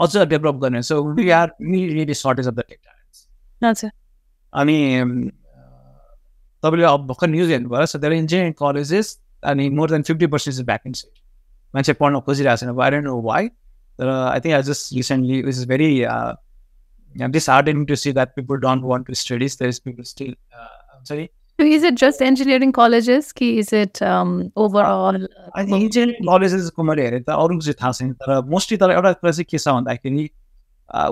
अझ 0.00 0.16
डेभलप 0.16 0.54
गर्ने? 0.54 0.82
So 0.82 1.02
we 1.14 1.30
are 1.30 1.52
really 1.62 2.14
shortage 2.14 2.48
of 2.48 2.54
the 2.54 2.64
tech 2.68 2.78
talents 2.82 3.26
अनि 4.52 4.76
तपाईँले 6.62 6.86
अब 6.86 7.06
भर्खर 7.06 7.28
न्युज 7.28 7.50
हेर्नुभयो 7.50 7.86
सो 7.86 7.98
धेरै 7.98 8.18
इन्जिनियरिङ 8.18 8.52
कलेजेस 8.58 9.18
अनि 9.42 9.68
more 9.70 9.90
than 9.90 10.02
fifty 10.02 10.26
percent 10.26 10.58
is 10.58 10.64
vacancy 10.66 11.08
मान्छे 11.74 11.92
पढ्न 11.92 12.20
खोजिरहेको 12.20 12.56
छैन 12.56 12.80
आई 12.80 12.90
डोन्ट 12.90 13.04
नो 13.04 13.20
वाइ 13.22 13.48
तर 13.98 14.08
I 14.08 14.40
think 14.40 14.54
I 14.54 14.62
just 14.62 14.94
recently 14.94 15.38
is 15.48 15.66
very 15.68 15.90
disheartening 17.14 17.84
to 17.86 17.96
see 17.96 18.12
that 18.12 18.34
people 18.34 18.56
don't 18.60 18.84
want 18.84 19.06
to 19.06 19.14
studies 19.14 19.58
there 19.60 19.68
is 19.68 19.80
people 19.80 20.02
still 20.04 20.34
हुन्छ 20.54 21.12
नि 21.12 21.28
So 21.58 21.64
is 21.66 21.82
it 21.82 21.96
just 21.96 22.22
engineering 22.22 22.70
colleges? 22.72 23.26
Ki 23.32 23.46
is 23.58 23.70
it 23.72 24.00
um, 24.02 24.30
overall? 24.56 25.16
Uh, 25.16 25.50
I 25.54 25.64
think 25.64 25.84
engineering 25.84 26.28
colleges 26.28 26.70
को 26.70 26.82
मैले 26.82 27.02
हेरेँ 27.02 27.20
त 27.22 27.30
अरू 27.30 27.60
चाहिँ 27.60 27.74
थाहा 27.82 27.92
छैन 27.92 28.12
तर 28.22 28.40
मोस्टली 28.52 28.78
तर 28.78 28.90
एउटा 28.90 29.12
कुरा 29.12 29.32
चाहिँ 29.32 29.44
के 29.50 29.58
छ 29.58 29.68
भन्दाखेरि 29.68 30.24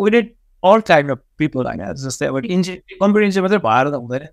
we 0.05 0.11
did 0.11 0.33
all 0.63 0.81
kind 0.89 1.11
of 1.11 1.21
people 1.39 1.67
होइन 1.67 1.93
जस्तै 2.05 2.27
अब 2.27 2.39
इन्जिनियर 2.39 2.99
कम्प्युटर 3.03 3.27
इन्जिनियर 3.27 3.49
मात्रै 3.49 3.61
भएर 3.69 3.91
त 3.91 4.01
हुँदैन 4.03 4.27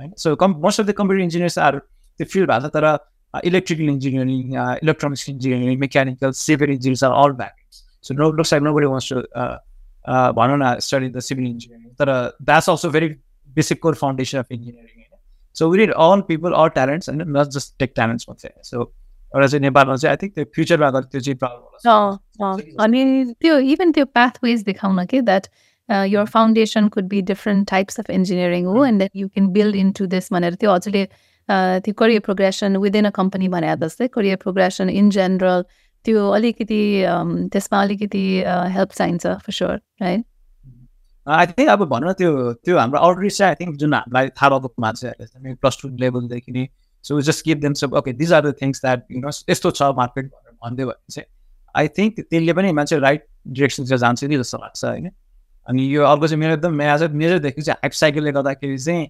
होइन 0.00 0.12
so 0.24 0.34
come 0.36 0.54
most 0.62 0.80
of 0.80 0.86
the 0.86 0.98
computer 1.00 1.22
engineers 1.22 1.58
are 1.68 1.78
त्यो 1.78 2.26
फिल्ड 2.34 2.50
भएको 2.50 2.68
छ 2.68 2.72
तर 2.76 3.46
electrical 3.48 3.88
engineering 3.94 4.54
electronics 4.84 5.28
engineering 5.28 5.78
mechanical 5.80 6.40
civil 6.40 6.70
engineers 6.76 7.04
are 7.04 7.16
all 7.22 7.38
vacant 7.40 7.84
so 8.04 8.14
no 8.14 8.30
looks 8.40 8.52
like 8.54 8.64
nobody 8.74 8.92
wants 8.92 9.12
to 9.12 9.24
भनौँ 10.06 10.58
न 10.58 10.74
स्टडी 10.80 11.08
द 11.08 11.20
सिभिल 11.20 11.46
इन्जिनियरिङ 11.46 11.94
तर 11.98 12.12
that's 12.42 12.70
also 12.70 12.90
very 12.90 13.08
basic 13.48 13.82
core 13.82 13.94
foundation 13.94 14.38
of 14.38 14.52
engineering 14.52 14.94
so 15.56 15.70
we 15.70 15.78
need 15.78 15.92
all 16.04 16.20
people 16.28 16.52
all 16.62 16.68
talents 16.76 17.08
होइन 17.08 17.36
not 17.36 17.58
just 17.58 17.78
tech 17.78 17.92
talents 17.94 18.26
मात्रै 18.28 18.50
so 18.62 18.80
एउटा 18.82 19.46
चाहिँ 19.46 19.62
नेपालमा 19.62 19.96
चाहिँ 19.96 20.10
I 20.10 20.22
think 20.22 20.34
त्यो 20.34 20.44
फ्युचरमा 20.54 20.86
अगाडि 20.86 21.06
त्यो 21.12 21.20
चाहिँ 21.20 21.38
प्रब्लम 21.44 22.82
अनि 22.84 23.04
त्यो 23.40 23.58
इभन 23.74 23.92
त्यो 23.92 24.04
पाथवेज 24.14 24.64
देखाउन 24.64 25.04
कि 25.06 25.20
that 25.22 25.48
your 25.88 26.26
foundation 26.26 26.88
could 26.88 27.08
be 27.08 27.20
different 27.20 27.68
types 27.68 27.98
of 27.98 28.06
engineering. 28.08 28.66
हो 28.66 28.84
and 28.84 29.00
then 29.00 29.08
you 29.12 29.28
can 29.28 29.52
build 29.52 29.74
into 29.76 30.06
this 30.06 30.30
भनेर 30.32 30.54
त्यो 30.54 30.70
हजुरले 30.70 31.04
त्यो 31.48 31.94
career 31.94 32.20
progression 32.20 32.76
within 32.76 33.04
a 33.04 33.10
company 33.14 33.48
भने 33.48 33.74
जस्तै 33.78 34.08
करियर 34.14 34.36
प्रोग्रेसन 34.36 34.90
इन 34.90 35.10
जेनरल 35.10 35.64
त्यो 36.04 36.28
अलिकति 36.30 36.80
त्यसमा 37.52 37.82
अलिकति 37.82 38.22
हेल्प 38.72 38.92
चाहिन्छ 38.92 39.26
for 39.26 39.52
sure 39.52 39.76
right 40.02 40.24
I 41.26 41.46
think 41.46 41.68
अब 41.68 41.84
भनौँ 41.88 42.10
न 42.10 42.12
त्यो 42.12 42.52
त्यो 42.64 42.78
हाम्रो 42.78 43.00
आउटरिच 43.00 43.36
चाहिँ 43.38 43.50
आई 43.50 43.64
थिङ्क 43.64 43.76
जुन 43.76 43.94
हामीलाई 43.94 44.28
थाहा 44.28 44.58
भएको 44.58 44.82
मान्छेहरूले 44.82 45.54
प्लस 45.54 45.78
टू 45.82 45.88
लेभलदेखि 45.96 46.52
नै 46.52 46.66
so 47.04 47.20
just 47.20 47.44
give 47.44 47.60
them 47.60 47.72
some 47.74 47.94
okay 47.94 48.12
these 48.12 48.32
are 48.32 48.50
the 48.50 48.54
things 48.62 48.80
that 48.80 49.04
you 49.10 49.20
know 49.20 49.30
यस्तो 49.50 49.70
छ 49.70 49.82
मार्केट 49.96 50.26
भनेर 50.26 50.56
भनिदियो 50.62 50.86
भने 50.86 51.12
चाहिँ 51.12 51.26
आई 51.74 51.88
थिङ्क 51.88 52.20
त्यसले 52.20 52.52
पनि 52.52 52.72
मान्छे 52.72 52.98
राइट 52.98 53.26
डिरेक्सनतिर 53.48 53.98
जान्छ 53.98 54.24
कि 54.24 54.36
जस्तो 54.36 54.58
लाग्छ 54.58 54.84
होइन? 54.84 55.10
अनि 55.66 55.96
यो 55.96 56.04
अर्को 56.04 56.26
चाहिँ 56.26 56.40
मेरो 56.40 56.54
एकदम 56.54 56.74
मेजर 56.74 57.12
मेजरदेखि 57.14 57.62
चाहिँ 57.62 57.76
हाइप 57.82 57.92
साइकलले 57.92 58.32
गर्दाखेरि 58.32 58.78
चाहिँ 58.78 59.08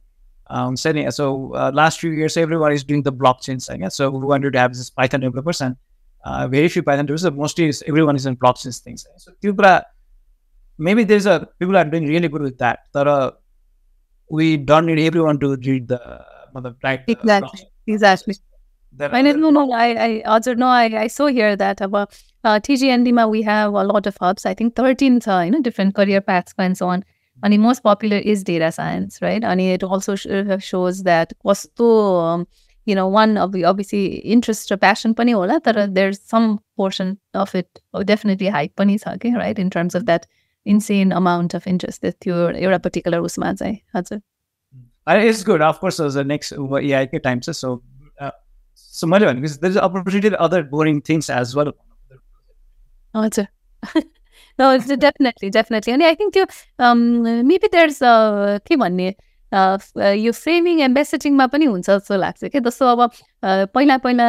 हुन्छ 0.51 0.87
नि 0.87 1.11
so 1.11 1.27
last 1.75 2.01
few 2.01 2.13
years 2.13 2.39
every 2.39 2.57
one 2.57 2.73
is 2.73 2.87
doing 2.89 3.03
the 3.03 3.09
blockchain 3.43 3.67
होइन 3.71 3.89
so 3.89 4.11
one 4.29 4.43
to 4.43 4.59
have 4.59 4.73
Python 4.97 5.21
developers 5.21 5.63
and 5.63 5.77
uh, 6.25 6.49
very 6.49 6.69
few 6.69 6.83
Python 6.83 7.07
developers. 7.07 7.39
Mostly 7.39 7.69
is, 7.69 7.85
everyone 7.87 8.17
is 8.17 8.27
in 8.27 8.35
blobs 8.35 8.65
and 8.65 8.75
things. 8.75 9.07
So 9.19 9.33
people 9.41 9.81
maybe 10.79 11.05
there's 11.05 11.27
a 11.27 11.49
people 11.59 11.77
are 11.77 11.85
doing 11.85 12.07
really 12.07 12.29
good 12.29 12.43
with 12.43 12.59
that. 12.59 12.81
There 12.93 13.09
uh, 13.09 13.27
are 13.27 13.33
we 14.31 14.57
don't 14.57 14.87
need 14.87 15.01
everyone 15.01 15.39
to 15.41 15.57
read 15.57 15.89
the 15.89 16.05
uh, 16.05 16.25
mother 16.53 16.75
right 16.83 17.01
uh, 17.01 17.05
exactly 17.09 17.41
blocks. 17.41 17.65
exactly. 17.87 18.35
I 19.01 19.23
didn't 19.23 19.41
know. 19.41 19.51
No, 19.51 19.73
I, 19.73 19.89
I 19.93 20.23
also 20.23 20.55
know. 20.55 20.69
I, 20.69 21.03
I 21.03 21.07
saw 21.09 21.27
here 21.27 21.57
that 21.57 21.81
about 21.81 22.17
uh, 22.45 22.61
TG 22.61 22.89
and 22.89 23.05
Dima, 23.05 23.29
we 23.29 23.43
have 23.43 23.75
a 23.75 23.83
lot 23.83 24.07
of 24.07 24.17
hubs. 24.21 24.47
I 24.47 24.55
think 24.55 24.77
13, 24.77 25.21
uh, 25.27 25.41
you 25.41 25.51
know, 25.51 25.61
different 25.61 25.97
career 25.97 26.21
paths 26.21 26.55
and 26.59 26.79
so 26.79 26.89
on. 26.89 27.05
And 27.43 27.53
the 27.53 27.59
most 27.59 27.83
popular 27.83 28.19
is 28.19 28.45
data 28.45 28.71
science, 28.71 29.19
right? 29.21 29.43
And 29.43 29.61
it 29.61 29.83
also 29.83 30.15
sh- 30.15 30.29
shows 30.61 31.03
that 31.03 31.33
costo 31.45 32.21
um, 32.21 32.47
you 32.85 32.95
know 32.95 33.07
one 33.09 33.37
of 33.37 33.53
the 33.53 33.65
obviously 33.65 34.17
interest 34.37 34.71
or 34.73 34.77
passion 34.77 35.15
pani 35.15 35.33
hola, 35.33 35.61
there's 35.89 36.21
some 36.21 36.61
portion 36.77 37.19
of 37.35 37.55
it 37.55 37.81
oh, 37.93 38.03
definitely 38.03 38.49
hype 38.49 38.75
pani 38.77 38.99
right? 39.07 39.59
In 39.59 39.71
terms 39.71 39.95
of 39.95 40.07
that 40.07 40.27
insane 40.67 41.13
amount 41.13 41.55
of 41.55 41.67
interest 41.67 42.03
that 42.03 42.17
your 42.27 42.53
your 42.55 42.79
particular 42.79 43.21
उसमा 43.21 43.53
चाहिँ 43.53 43.79
हजुर 43.97 44.21
it's 45.29 45.45
good 45.47 45.63
of course 45.63 46.17
next 46.27 46.53
एआईकै 46.83 47.19
time 47.19 47.41
छ 47.41 47.51
so 47.51 47.83
so 48.77 49.07
मैले 49.07 49.27
भनेपछि 49.27 49.59
there 49.63 49.73
is 49.73 49.79
opportunity 49.79 50.37
other 50.47 50.63
boring 50.71 51.01
things 51.09 51.31
as 51.31 51.57
well 51.57 51.73
हजुर 53.17 53.47
No, 54.59 54.67
it's 54.71 54.87
definitely, 54.87 55.51
definitely. 55.51 55.93
And 55.93 56.03
I 56.05 56.15
think 56.15 56.35
too, 56.35 56.47
um, 56.79 57.23
maybe 57.47 57.69
there's 57.73 58.01
a 58.03 58.61
के 58.67 58.77
भन्ने 58.77 59.15
यो 59.55 60.33
फ्रेमिङ 60.33 60.81
एन्ड 60.81 60.99
मेसेजिङमा 60.99 61.47
पनि 61.47 61.65
हुन्छ 61.67 61.87
जस्तो 61.87 62.17
लाग्छ 62.17 62.45
क्या 62.47 62.61
जस्तो 62.61 62.87
अब 62.89 63.11
पहिला 63.75 63.97
पहिला 63.99 64.29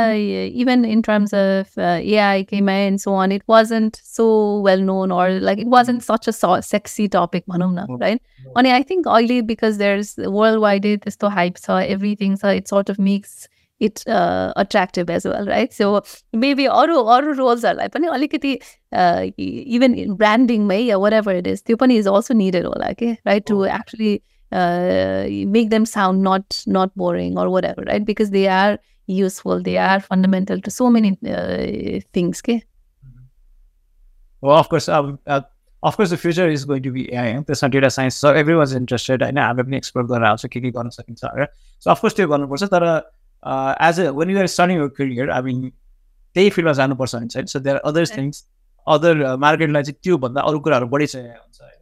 even 0.61 0.85
in 0.87 1.01
terms 1.01 1.33
of 1.35 1.79
AI 1.79 2.43
केमा 2.45 2.73
and 2.81 2.99
so 2.99 3.15
on 3.21 3.31
it 3.31 3.43
wasn't 3.49 3.97
so 4.07 4.27
well 4.65 4.81
known 4.83 5.11
or 5.13 5.39
like 5.41 5.59
it 5.59 5.67
wasn't 5.69 6.01
such 6.03 6.29
a 6.29 6.59
sexy 6.65 7.07
topic 7.15 7.43
भनौँ 7.49 7.71
न 7.73 7.97
राइट 8.01 8.55
अनि 8.57 8.69
आई 8.69 8.83
थिङ्क 8.91 9.07
अहिले 9.09 9.41
बिकज 9.49 9.77
देयर 9.77 9.99
इज 9.99 10.15
वर्ल्ड 10.19 10.61
वाइडै 10.61 10.95
त्यस्तो 11.03 11.29
हाइप 11.31 11.57
छ 11.57 11.81
एभ्रिथिङ 11.87 12.35
छ 12.35 12.55
it's 12.55 12.69
sort 12.69 12.89
of 12.89 12.99
mix 13.09 13.47
it 13.81 13.99
attractive 14.07 15.09
as 15.11 15.27
well 15.27 15.47
right 15.47 15.73
so 15.73 15.89
maybe 16.35 16.65
अरू 16.73 17.01
अरू 17.15 17.31
रोल्सहरूलाई 17.33 17.87
पनि 17.93 18.07
अलिकति 18.09 18.53
इभन 19.77 19.95
ब्रान्डिङमै 20.15 20.79
या 20.79 20.97
वाट 20.97 21.13
एभर 21.13 21.35
इट 21.35 21.47
इज 21.47 21.63
त्यो 21.63 21.77
पनि 21.77 21.97
इज 21.97 22.07
अल्सो 22.07 22.33
निडेड 22.35 22.65
होला 22.65 22.91
कि 23.01 23.11
right 23.27 23.47
to 23.47 23.65
actually 23.71 24.17
make 24.53 25.69
them 25.69 25.85
sound 25.85 26.27
not 26.27 26.63
not 26.77 26.91
boring 26.97 27.35
or 27.37 27.47
whatever 27.65 27.87
right 27.87 28.05
because 28.05 28.29
they 28.29 28.45
are 28.57 28.77
useful 29.07 29.61
they 29.61 29.77
are 29.77 29.99
fundamental 29.99 30.59
to 30.59 30.71
so 30.71 30.89
many 30.89 31.17
uh, 31.27 31.99
things 32.11 32.41
okay? 32.41 32.63
well 34.41 34.57
of 34.57 34.69
course 34.69 34.89
um, 34.89 35.19
uh, 35.27 35.41
of 35.83 35.95
course 35.95 36.09
the 36.09 36.17
future 36.17 36.47
is 36.47 36.65
going 36.65 36.81
to 36.81 36.91
be 36.91 37.13
AI 37.13 37.39
there's 37.41 37.61
not 37.61 37.71
data 37.71 37.89
science 37.89 38.15
so 38.15 38.29
everyone's 38.29 38.73
interested. 38.73 39.21
होइन 39.21 39.37
हामी 39.37 39.63
पनि 39.63 39.77
explore 39.77 40.05
गरेर 40.07 40.25
आउँछ 40.25 40.45
के 40.45 40.61
के 40.61 40.71
गर्न 40.71 40.89
सकिन्छ 40.89 41.23
होइन 41.25 41.47
सो 41.83 41.91
अफकोर्स 41.91 42.15
त्यो 42.15 42.27
गर्नुपर्छ 42.27 42.63
तर 42.73 42.83
as 43.87 43.99
uh 43.99 44.09
when 44.19 44.29
you're 44.29 44.47
starting 44.47 44.77
your 44.77 44.87
career 44.97 45.31
I 45.31 45.41
mean 45.41 45.69
त्यही 46.35 46.49
फिल्डमा 46.49 46.73
जानुपर्छ 46.81 47.15
भने 47.15 47.27
चाहिँ 47.27 47.47
so 47.47 47.59
there 47.59 47.75
are 47.75 47.81
other 47.91 48.05
things 48.17 48.43
other 48.87 49.35
मार्केटलाई 49.45 49.83
चाहिँ 49.83 49.99
त्योभन्दा 50.03 50.41
अरू 50.41 50.59
कुराहरू 50.67 50.87
बढी 50.95 51.07
चाहिएको 51.07 51.41
हुन्छ 51.43 51.61
होइन 51.61 51.71
सो 51.71 51.74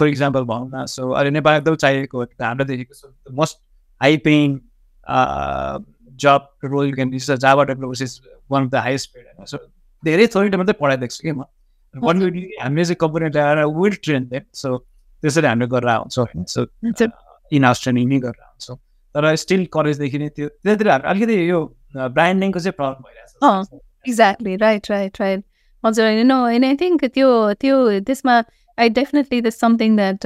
फर 0.00 0.08
इक्जाम्पल 0.08 0.44
भनौँ 0.44 0.70
न 0.74 0.84
सो 0.88 1.10
अहिले 1.10 1.30
नेपाल 1.32 1.56
एकदम 1.56 1.74
चाहिएको 1.76 2.22
हाम्रो 2.42 2.64
देखेको 2.64 2.94
so 2.94 3.12
most 3.34 3.58
high 4.00 4.16
paying 4.24 4.58
job 6.18 6.48
role 6.66 6.88
you 6.88 6.94
can 6.94 7.14
is 7.14 7.30
Java 7.38 7.64
developers 7.64 8.02
is 8.02 8.20
one 8.50 8.64
of 8.64 8.70
the 8.70 8.84
highest 8.84 9.14
paid 9.14 9.26
होइन 9.26 9.46
सो 9.46 9.58
धेरै 10.02 10.26
थोरै 10.26 10.56
मात्रै 10.56 10.78
पढाइदिएको 10.80 11.16
छु 11.16 11.22
कि 11.22 11.32
म 11.32 11.44
वान 11.94 12.22
हामीले 12.60 12.84
चाहिँ 12.84 12.96
कम्पनी 12.96 13.28
ल्याएर 13.30 13.64
विल 13.74 13.98
ट्रेन 14.02 14.28
देम 14.28 14.46
सो 14.54 14.76
त्यसरी 15.22 15.46
हामीले 15.46 15.68
गरेर 15.68 15.88
आउँछौँ 15.90 16.24
होइन 16.26 16.44
सो 16.48 16.66
इन 17.52 17.64
हाउस 17.64 17.82
ट्रेनिङ 17.82 18.08
नै 18.08 18.18
गरेर 18.20 18.42
आउँछौँ 18.42 18.76
तर 19.14 19.34
स्टिल 19.36 19.66
कलेजदेखि 19.72 20.18
नै 20.18 20.28
त्यो 20.30 20.48
त्यतातिर 20.48 20.88
अलिकति 21.06 21.38
यो 21.50 21.60
ब्रान्डिङको 22.10 22.60
चाहिँ 22.60 22.76
प्रब्लम 22.76 23.02
भइरहेको 23.04 23.54
छ 23.64 23.80
एक्ज्याक्टली 24.04 24.56
राइट 24.58 24.90
राइट 24.90 25.20
राइट 25.20 25.44
हजुर 25.84 26.22
नो 26.24 26.38
एन्ड 26.50 26.64
आई 26.64 26.76
थिङ्क 26.76 27.04
त्यो 27.10 27.30
त्यो 27.60 27.76
त्यसमा 28.02 28.40
I 28.79 28.89
definitely 28.91 29.41
this 29.41 29.59
something 29.59 29.95
that 29.95 30.25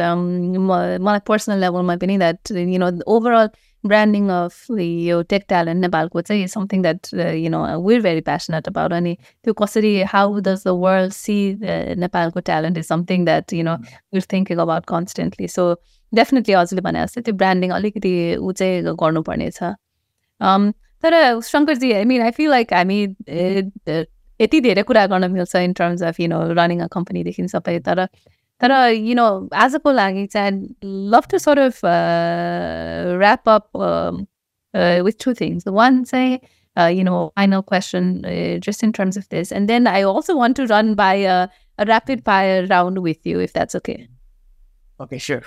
मलाई 1.00 1.20
पर्सनल 1.28 1.60
लेभलमा 1.62 1.96
पनि 1.98 2.18
that 2.18 2.52
you 2.52 2.80
know 2.80 2.90
overall 3.08 3.50
branding 3.84 4.30
of 4.30 4.72
यो 4.72 5.22
टेक 5.30 5.44
ट्यालेन्ट 5.48 5.82
नेपालको 5.82 6.22
चाहिँ 6.22 6.48
something 6.50 6.82
that 6.82 7.14
you 7.36 7.50
know 7.50 7.62
we're 7.82 8.02
very 8.02 8.22
passionate 8.22 8.68
about 8.68 8.94
अनि 8.94 9.16
त्यो 9.46 9.54
कसरी 9.54 9.92
how 10.08 10.40
does 10.40 10.64
the 10.66 10.74
world 10.80 11.14
see 11.14 11.38
नेपालको 12.00 12.40
talent 12.50 12.78
is 12.78 12.88
something 12.88 13.26
that 13.26 13.54
you 13.54 13.64
know 13.64 13.76
we're 14.14 14.26
thinking 14.34 14.58
about 14.60 14.86
constantly 14.88 15.48
so 15.50 15.72
definitely 16.14 16.54
हजुरले 16.54 16.82
भने 16.82 17.02
जस्तै 17.02 17.22
त्यो 17.22 17.36
ब्रान्डिङ 17.36 17.72
अलिकति 17.72 18.14
ऊ 18.38 18.52
चाहिँ 18.54 18.96
गर्नुपर्ने 18.96 19.50
छ 19.52 19.74
तर 21.04 21.16
Shankarji 21.44 21.92
I 21.94 22.06
mean 22.06 22.22
I 22.22 22.32
feel 22.32 22.50
like 22.50 22.74
हामी 22.74 23.00
यति 24.40 24.60
धेरै 24.62 24.84
कुरा 24.84 25.06
गर्न 25.08 25.32
मिल्छ 25.32 25.56
in 25.58 25.74
terms 25.74 26.04
of 26.04 26.20
you 26.20 26.28
know 26.28 26.42
running 26.54 26.82
a 26.82 26.88
कम्पनीदेखि 26.92 27.48
सबै 27.50 27.80
तर 27.88 28.06
तर 28.64 28.72
यु 28.92 29.16
नो 29.16 29.28
आजको 29.66 29.92
लागि 29.92 30.26
चाहिँ 30.36 30.76
love 31.14 31.28
to 31.32 31.38
sort 31.48 31.60
of 31.66 31.86
wrap 31.86 33.50
up 33.50 33.78
with 35.06 35.24
two 35.24 35.34
things 35.42 35.68
one 35.68 36.04
चाहिँ 36.04 36.40
uh, 36.80 36.88
you 36.88 37.04
know, 37.04 37.32
final 37.36 37.64
question 37.64 38.26
uh, 38.26 38.58
just 38.58 38.84
in 38.84 38.94
terms 38.94 39.18
of 39.18 39.28
this. 39.30 39.52
And 39.52 39.68
then 39.68 39.88
I 39.88 40.04
also 40.04 40.36
want 40.36 40.56
to 40.58 40.68
run 40.68 40.96
by 40.96 41.14
a, 41.16 41.50
a 41.78 41.86
rapid 41.86 42.24
fire 42.24 42.66
round 42.68 43.00
with 43.00 43.26
you, 43.26 43.40
if 43.40 43.54
that's 43.54 43.76
okay. 43.76 44.08
Okay, 45.00 45.18
sure. 45.18 45.44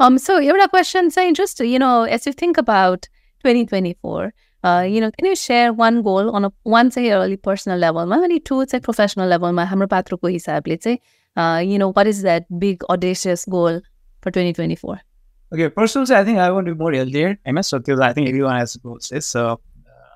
um, 0.00 0.18
so 0.18 0.38
your 0.38 0.68
question 0.68 1.10
saying 1.10 1.34
just 1.34 1.60
you 1.60 1.78
know, 1.78 2.02
as 2.02 2.26
you 2.26 2.32
think 2.32 2.58
about 2.58 3.08
2024, 3.44 4.32
uh, 4.64 4.86
you 4.88 5.00
know, 5.00 5.10
can 5.10 5.26
you 5.26 5.36
share 5.36 5.72
one 5.72 6.02
goal 6.02 6.30
on 6.34 6.44
a 6.44 6.52
one 6.62 6.90
say 6.90 7.10
early 7.10 7.36
personal 7.36 7.78
level, 7.78 8.06
maybe 8.06 8.40
two 8.40 8.64
say 8.66 8.80
professional 8.80 9.28
level, 9.28 9.52
my 9.52 9.66
hamro 9.66 9.88
patro 9.88 10.16
ko 10.18 10.28
hisab 10.28 10.82
say, 10.82 11.00
uh, 11.38 11.62
you 11.64 11.78
know, 11.78 11.90
what 11.92 12.06
is 12.06 12.22
that 12.22 12.46
big 12.58 12.84
audacious 12.90 13.44
goal 13.44 13.80
for 14.22 14.30
2024? 14.30 15.00
Okay, 15.52 15.68
personally, 15.68 16.14
I 16.14 16.24
think 16.24 16.38
I 16.38 16.50
want 16.50 16.66
to 16.66 16.74
be 16.74 16.78
more 16.78 16.92
healthier. 16.92 17.38
MS, 17.46 17.68
so 17.68 17.82
I 18.02 18.12
think 18.12 18.28
everyone 18.28 18.56
has 18.56 18.76
goals. 18.76 19.12
So, 19.20 19.46
uh, 19.50 19.56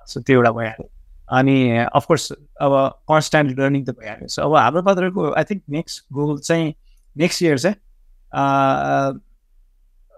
so 0.07 0.20
त्यो 0.20 0.36
एउटा 0.36 0.51
भइहाल्यो 0.53 0.91
अनि 1.39 1.57
of course 1.95 2.30
अब 2.32 2.72
constant 3.11 3.59
learning 3.59 3.84
त 3.84 3.91
भइहाल्यो 3.99 4.28
so 4.34 4.43
अब 4.43 4.57
हाम्रो 4.57 4.82
पात्रको 4.82 5.30
आई 5.39 5.45
थिङ्क 5.51 5.62
नेक्स्ट 5.76 6.05
गोल 6.18 6.39
चाहिँ 6.49 6.74
नेक्स्ट 7.24 7.43
इयर 7.43 7.59
चाहिँ 7.59 7.76
uh, 8.32 9.12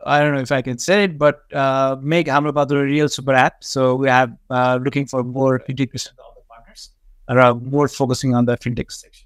I 0.05 0.21
don't 0.21 0.35
know 0.35 0.41
if 0.41 0.51
I 0.51 0.63
can 0.63 0.79
say 0.79 1.05
it, 1.05 1.19
but 1.19 1.43
uh, 1.53 1.97
make 2.01 2.27
Hamrapatra 2.27 2.81
a 2.81 2.85
real 2.85 3.09
super 3.09 3.35
app. 3.35 3.63
So 3.63 3.95
we 3.95 4.09
have 4.09 4.35
uh, 4.49 4.79
looking 4.83 5.07
for 5.07 5.23
more 5.23 5.63
integration 5.69 6.13
with 6.17 6.25
all 6.25 6.35
the 6.35 6.43
partners 6.49 6.91
and 7.29 7.71
more 7.71 7.89
focusing 7.89 8.35
on 8.35 8.47
the 8.47 8.57
fintech 8.57 8.91
section. 8.91 9.24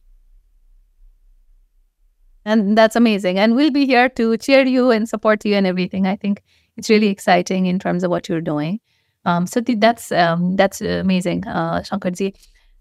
And 2.47 2.77
that's 2.77 2.97
amazing. 2.97 3.39
And 3.39 3.57
we'll 3.57 3.71
be 3.71 3.87
here 3.87 4.09
to 4.11 4.37
cheer 4.37 4.65
you 4.65 4.91
and 4.91 5.09
support 5.09 5.45
you 5.45 5.55
and 5.55 5.67
everything. 5.67 6.07
I 6.07 6.17
think 6.17 6.43
it's 6.77 6.91
really 6.91 7.09
exciting 7.09 7.67
in 7.67 7.79
terms 7.79 8.05
of 8.05 8.11
what 8.11 8.29
you're 8.29 8.43
doing. 8.43 8.81
Um, 9.25 9.47
so 9.47 9.61
that's 9.61 10.13
um, 10.13 10.57
that's 10.57 10.81
amazing, 10.81 11.47
uh, 11.47 11.81
Shankarji. 11.81 12.35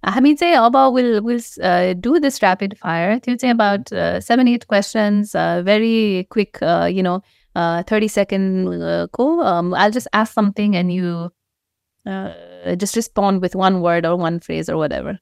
हामी 0.03 0.33
चाहिँ 0.35 0.55
अब 0.55 0.75
will 0.95 1.19
will 1.25 1.93
do 2.01 2.17
this 2.19 2.39
rapid 2.43 2.73
fire 2.77 3.17
त्यो 3.23 3.35
चाहिँ 3.35 3.53
about 3.55 3.89
seven 4.23 4.47
eight 4.47 4.63
questions 4.69 5.35
very 5.65 6.23
quick 6.31 6.57
you 6.95 7.03
know 7.03 7.17
thirty 7.91 8.09
सेकेन्डको 8.15 9.27
I 9.43 9.91
just 9.91 10.09
ask 10.13 10.33
something 10.39 10.75
and 10.75 10.91
you 10.91 11.29
just 12.81 12.97
respond 12.97 13.41
with 13.41 13.55
one 13.55 13.79
word 13.81 14.05
or 14.05 14.17
one 14.17 14.39
phrase 14.39 14.69
or 14.69 14.77
whatever. 14.77 15.13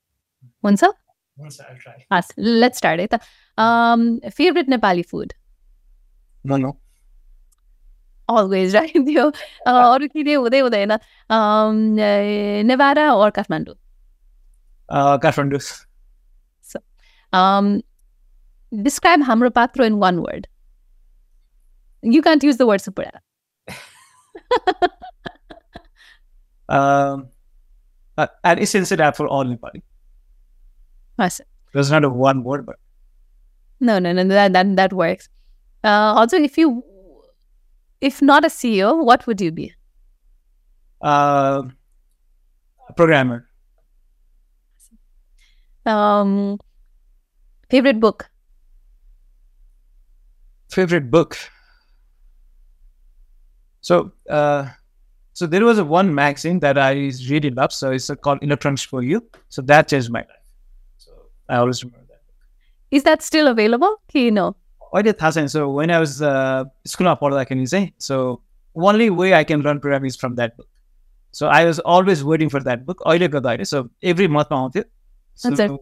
हुन्छ 0.66 0.84
I'll 1.41 1.51
try. 1.51 2.22
Let's 2.37 2.78
start 2.78 3.01
it. 3.01 3.12
Um, 3.59 4.20
favorite 4.32 4.68
Nepali 4.68 5.05
food? 5.05 5.34
No, 6.45 6.57
no. 6.57 6.78
Always, 8.28 8.74
right? 8.78 8.95
Yo, 8.95 9.32
uh, 9.66 9.99
or 9.99 10.87
na. 10.87 10.99
Um, 11.30 11.99
uh, 11.99 12.62
Nevada 12.62 13.12
or 13.12 13.30
Kathmandu? 13.30 13.74
Uh, 14.89 15.18
Kathmandu. 15.18 15.84
So, 16.61 16.80
um, 17.32 17.82
describe 18.82 19.20
Hamrapatro 19.20 19.84
in 19.84 19.99
one 19.99 20.22
word. 20.22 20.49
You 22.03 22.22
can't 22.22 22.43
use 22.43 22.57
the 22.57 22.66
word 22.66 22.80
Supura. 22.80 23.11
um, 26.68 27.28
uh, 28.16 28.26
an 28.45 28.59
essential 28.59 29.01
app 29.03 29.16
for 29.16 29.28
all 29.28 29.45
Nepali. 29.45 29.82
Awesome. 31.19 31.47
There's 31.73 31.91
not 31.91 32.05
a 32.05 32.09
one 32.09 32.43
word, 32.43 32.67
but 32.67 32.77
no, 33.81 33.99
no, 33.99 34.12
no, 34.12 34.25
that 34.25 34.53
that 34.53 34.77
that 34.77 34.93
works. 34.93 35.29
Uh, 35.85 36.14
also, 36.17 36.37
if 36.37 36.57
you, 36.59 36.83
if 38.01 38.23
not 38.23 38.45
a 38.45 38.49
CEO, 38.49 39.05
what 39.05 39.27
would 39.27 39.41
you 39.41 39.53
be? 39.53 39.75
Uh, 41.01 41.62
a 42.89 42.93
programmer. 42.93 43.49
Um, 45.85 46.59
favorite 47.71 48.01
book? 48.01 48.29
Favorite 50.69 51.11
book? 51.11 51.39
So, 53.81 54.11
uh, 54.29 54.71
so 55.33 55.47
there 55.47 55.64
was 55.64 55.79
a 55.79 55.85
one 55.85 56.12
magazine 56.12 56.59
that 56.61 56.77
I 56.77 57.12
really 57.29 57.51
love. 57.51 57.73
So 57.73 57.93
it's 57.93 58.11
called 58.23 58.43
Electronics 58.43 58.83
for 58.83 59.03
You. 59.03 59.25
So 59.49 59.62
that 59.62 59.89
changed 59.89 60.11
my 60.11 60.21
life. 60.21 60.46
I 61.49 61.57
always 61.57 61.83
remember 61.83 62.07
that. 62.09 62.23
Is 62.91 63.03
that 63.05 63.23
still 63.23 63.49
available? 63.49 64.01
Do 64.09 64.21
you 64.21 64.31
know? 64.31 64.57
Why 64.91 65.01
it 65.01 65.21
hasn't. 65.21 65.51
So 65.51 65.71
when 65.71 65.91
I 65.91 65.99
was 65.99 66.23
uh, 66.23 66.65
school 66.85 67.09
of 67.09 67.23
I 67.23 67.45
can 67.45 67.67
say. 67.67 67.93
So 67.99 68.43
only 68.75 69.11
way 69.11 69.35
I 69.35 69.45
can 69.45 69.61
learn 69.63 69.81
programming 69.81 70.09
is 70.09 70.17
from 70.17 70.35
that 70.37 70.57
book. 70.57 70.69
So 71.33 71.49
I 71.49 71.65
was 71.65 71.79
always 71.81 72.25
waiting 72.25 72.49
for 72.49 72.61
that 72.61 72.87
book. 72.87 73.03
So 73.65 73.91
every 74.03 74.27
month 74.27 74.49
I 74.51 74.55
wanted. 74.55 74.87
That's 75.43 75.61
it. 75.61 75.71
And 75.71 75.81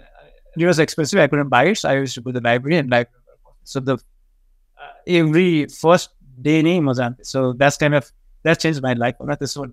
uh, 0.00 0.56
it 0.56 0.66
was 0.66 0.78
expensive. 0.78 1.18
I 1.18 1.26
couldn't 1.26 1.48
buy 1.48 1.66
it. 1.66 1.78
So 1.78 1.90
I 1.90 1.96
used 1.96 2.14
to 2.14 2.20
go 2.20 2.30
to 2.32 2.40
the 2.40 2.44
library 2.44 2.78
and 2.78 2.90
like. 2.90 3.10
So 3.64 3.80
the 3.80 3.94
uh, 3.94 3.98
every 5.06 5.66
first 5.66 6.10
day 6.40 6.62
name 6.62 6.86
was 6.86 6.98
on. 6.98 7.16
So 7.22 7.52
that's 7.52 7.76
kind 7.76 7.94
of 7.94 8.10
that 8.44 8.60
changed 8.60 8.80
my 8.80 8.94
life. 8.94 9.16
Not 9.20 9.40
this 9.40 9.56
one. 9.56 9.72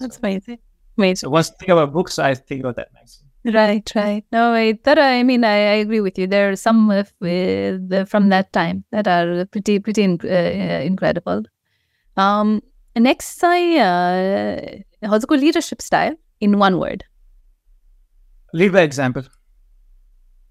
That's 0.00 0.18
amazing. 0.18 0.58
Amazing. 0.98 1.16
So 1.16 1.30
once 1.30 1.50
I 1.50 1.54
think 1.54 1.68
about 1.70 1.92
books, 1.92 2.18
I 2.18 2.34
think 2.34 2.60
about 2.60 2.76
that. 2.76 2.92
Magazine. 2.92 3.28
Right, 3.44 3.90
right. 3.96 4.24
No, 4.30 4.52
I, 4.52 4.78
that 4.84 4.98
I 4.98 5.24
mean, 5.24 5.44
I, 5.44 5.54
I 5.54 5.74
agree 5.82 6.00
with 6.00 6.16
you. 6.16 6.28
There 6.28 6.50
are 6.50 6.56
some 6.56 6.90
uh, 6.90 7.02
from 8.06 8.28
that 8.28 8.52
time 8.52 8.84
that 8.92 9.08
are 9.08 9.44
pretty, 9.46 9.80
pretty 9.80 10.04
uh, 10.04 10.26
uh, 10.26 10.82
incredible. 10.84 11.42
Um, 12.16 12.62
next, 12.94 13.42
I 13.42 13.78
uh, 13.78 15.08
Hozuko 15.08 15.40
leadership 15.40 15.82
style 15.82 16.14
in 16.40 16.58
one 16.58 16.78
word. 16.78 17.04
Lead 18.52 18.72
by 18.72 18.82
example. 18.82 19.24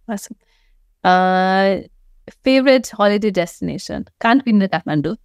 Awesome. 0.09 0.35
Uh, 1.03 1.77
favorite 2.43 2.89
holiday 2.89 3.31
destination? 3.31 4.05
Can't 4.19 4.43
be 4.43 4.51
in 4.51 4.59
Kathmandu. 4.59 5.15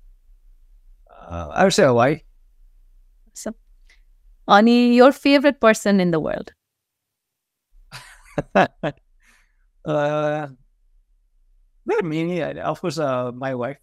Uh, 1.10 1.48
I 1.52 1.64
would 1.64 1.74
say 1.74 1.84
Hawaii. 1.84 2.20
Awesome. 3.32 3.54
Ani, 4.46 4.94
your 4.94 5.10
favorite 5.10 5.60
person 5.60 5.98
in 5.98 6.12
the 6.12 6.20
world? 6.20 6.52
uh, 8.54 10.48
well, 11.84 12.02
mainly, 12.02 12.42
of 12.42 12.80
course, 12.80 12.98
uh, 12.98 13.32
my 13.32 13.54
wife. 13.54 13.78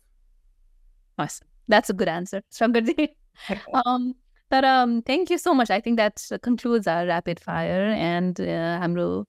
Awesome. 1.18 1.47
That's 1.68 1.89
a 1.89 1.93
good 1.93 2.10
answer, 2.10 2.41
Shankarji. 2.51 3.10
um, 3.86 4.16
but 4.49 4.66
um, 4.66 5.01
thank 5.01 5.30
you 5.30 5.38
so 5.38 5.54
much. 5.54 5.70
I 5.70 5.80
think 5.80 5.97
that 5.97 6.22
concludes 6.41 6.88
our 6.88 7.06
rapid 7.06 7.39
fire 7.39 7.89
and 7.89 8.39
uh, 8.39 9.24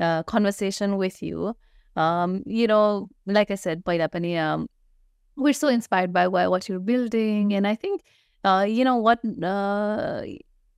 uh, 0.00 0.22
conversation 0.24 0.96
with 0.96 1.22
you. 1.22 1.56
Um, 1.96 2.42
you 2.46 2.66
know, 2.66 3.08
like 3.26 3.50
I 3.50 3.56
said, 3.56 3.84
Pailapani, 3.84 4.38
um, 4.38 4.68
we're 5.36 5.52
so 5.52 5.68
inspired 5.68 6.12
by 6.12 6.28
what 6.28 6.68
you're 6.68 6.78
building. 6.78 7.54
And 7.54 7.66
I 7.66 7.74
think, 7.74 8.02
uh, 8.44 8.66
you 8.68 8.84
know, 8.84 8.96
what 8.96 9.18
uh, 9.42 10.22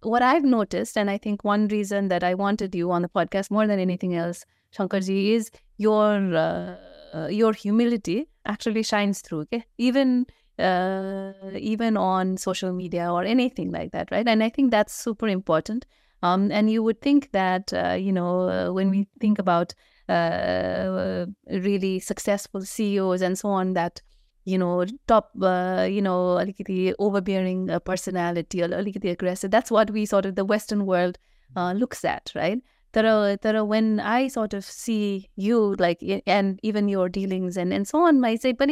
what 0.02 0.22
I've 0.22 0.44
noticed, 0.44 0.96
and 0.96 1.10
I 1.10 1.18
think 1.18 1.44
one 1.44 1.68
reason 1.68 2.08
that 2.08 2.24
I 2.24 2.34
wanted 2.34 2.74
you 2.74 2.90
on 2.90 3.02
the 3.02 3.08
podcast 3.08 3.50
more 3.50 3.66
than 3.66 3.78
anything 3.78 4.14
else, 4.14 4.44
Shankarji, 4.76 5.30
is 5.32 5.50
your 5.78 6.34
uh, 6.34 6.76
uh, 7.14 7.26
your 7.28 7.52
humility 7.52 8.28
actually 8.46 8.82
shines 8.82 9.20
through. 9.20 9.40
Okay, 9.42 9.64
even 9.78 10.26
uh, 10.58 11.32
even 11.58 11.96
on 11.96 12.36
social 12.36 12.72
media 12.72 13.12
or 13.12 13.24
anything 13.24 13.70
like 13.70 13.92
that, 13.92 14.10
right? 14.10 14.26
And 14.26 14.42
I 14.42 14.48
think 14.48 14.70
that's 14.70 14.92
super 14.94 15.28
important. 15.28 15.86
Um, 16.22 16.52
and 16.52 16.70
you 16.70 16.82
would 16.82 17.00
think 17.00 17.30
that 17.32 17.72
uh, 17.72 17.96
you 17.98 18.12
know 18.12 18.48
uh, 18.48 18.72
when 18.72 18.90
we 18.90 19.08
think 19.20 19.38
about 19.38 19.74
uh, 20.08 21.26
really 21.50 22.00
successful 22.00 22.60
CEOs 22.62 23.22
and 23.22 23.38
so 23.38 23.48
on, 23.48 23.74
that 23.74 24.02
you 24.50 24.58
know, 24.58 24.84
top, 25.06 25.30
uh, 25.40 25.86
you 25.96 26.02
know, 26.02 26.44
the 26.66 26.94
overbearing 26.98 27.70
uh, 27.70 27.78
personality, 27.78 28.62
or 28.62 28.68
the 28.68 29.10
aggressive. 29.10 29.50
That's 29.50 29.70
what 29.70 29.90
we 29.90 30.06
sort 30.06 30.26
of, 30.26 30.34
the 30.34 30.44
Western 30.44 30.86
world 30.86 31.18
uh, 31.56 31.72
looks 31.72 32.04
at, 32.04 32.32
right? 32.34 32.58
That 32.92 33.66
when 33.66 34.00
I 34.00 34.28
sort 34.28 34.54
of 34.54 34.64
see 34.64 35.30
you, 35.36 35.76
like, 35.78 36.02
and 36.26 36.58
even 36.62 36.88
your 36.88 37.08
dealings 37.08 37.56
and, 37.56 37.72
and 37.72 37.86
so 37.86 38.06
on, 38.06 38.24
I 38.24 38.36
say, 38.36 38.52
but 38.52 38.70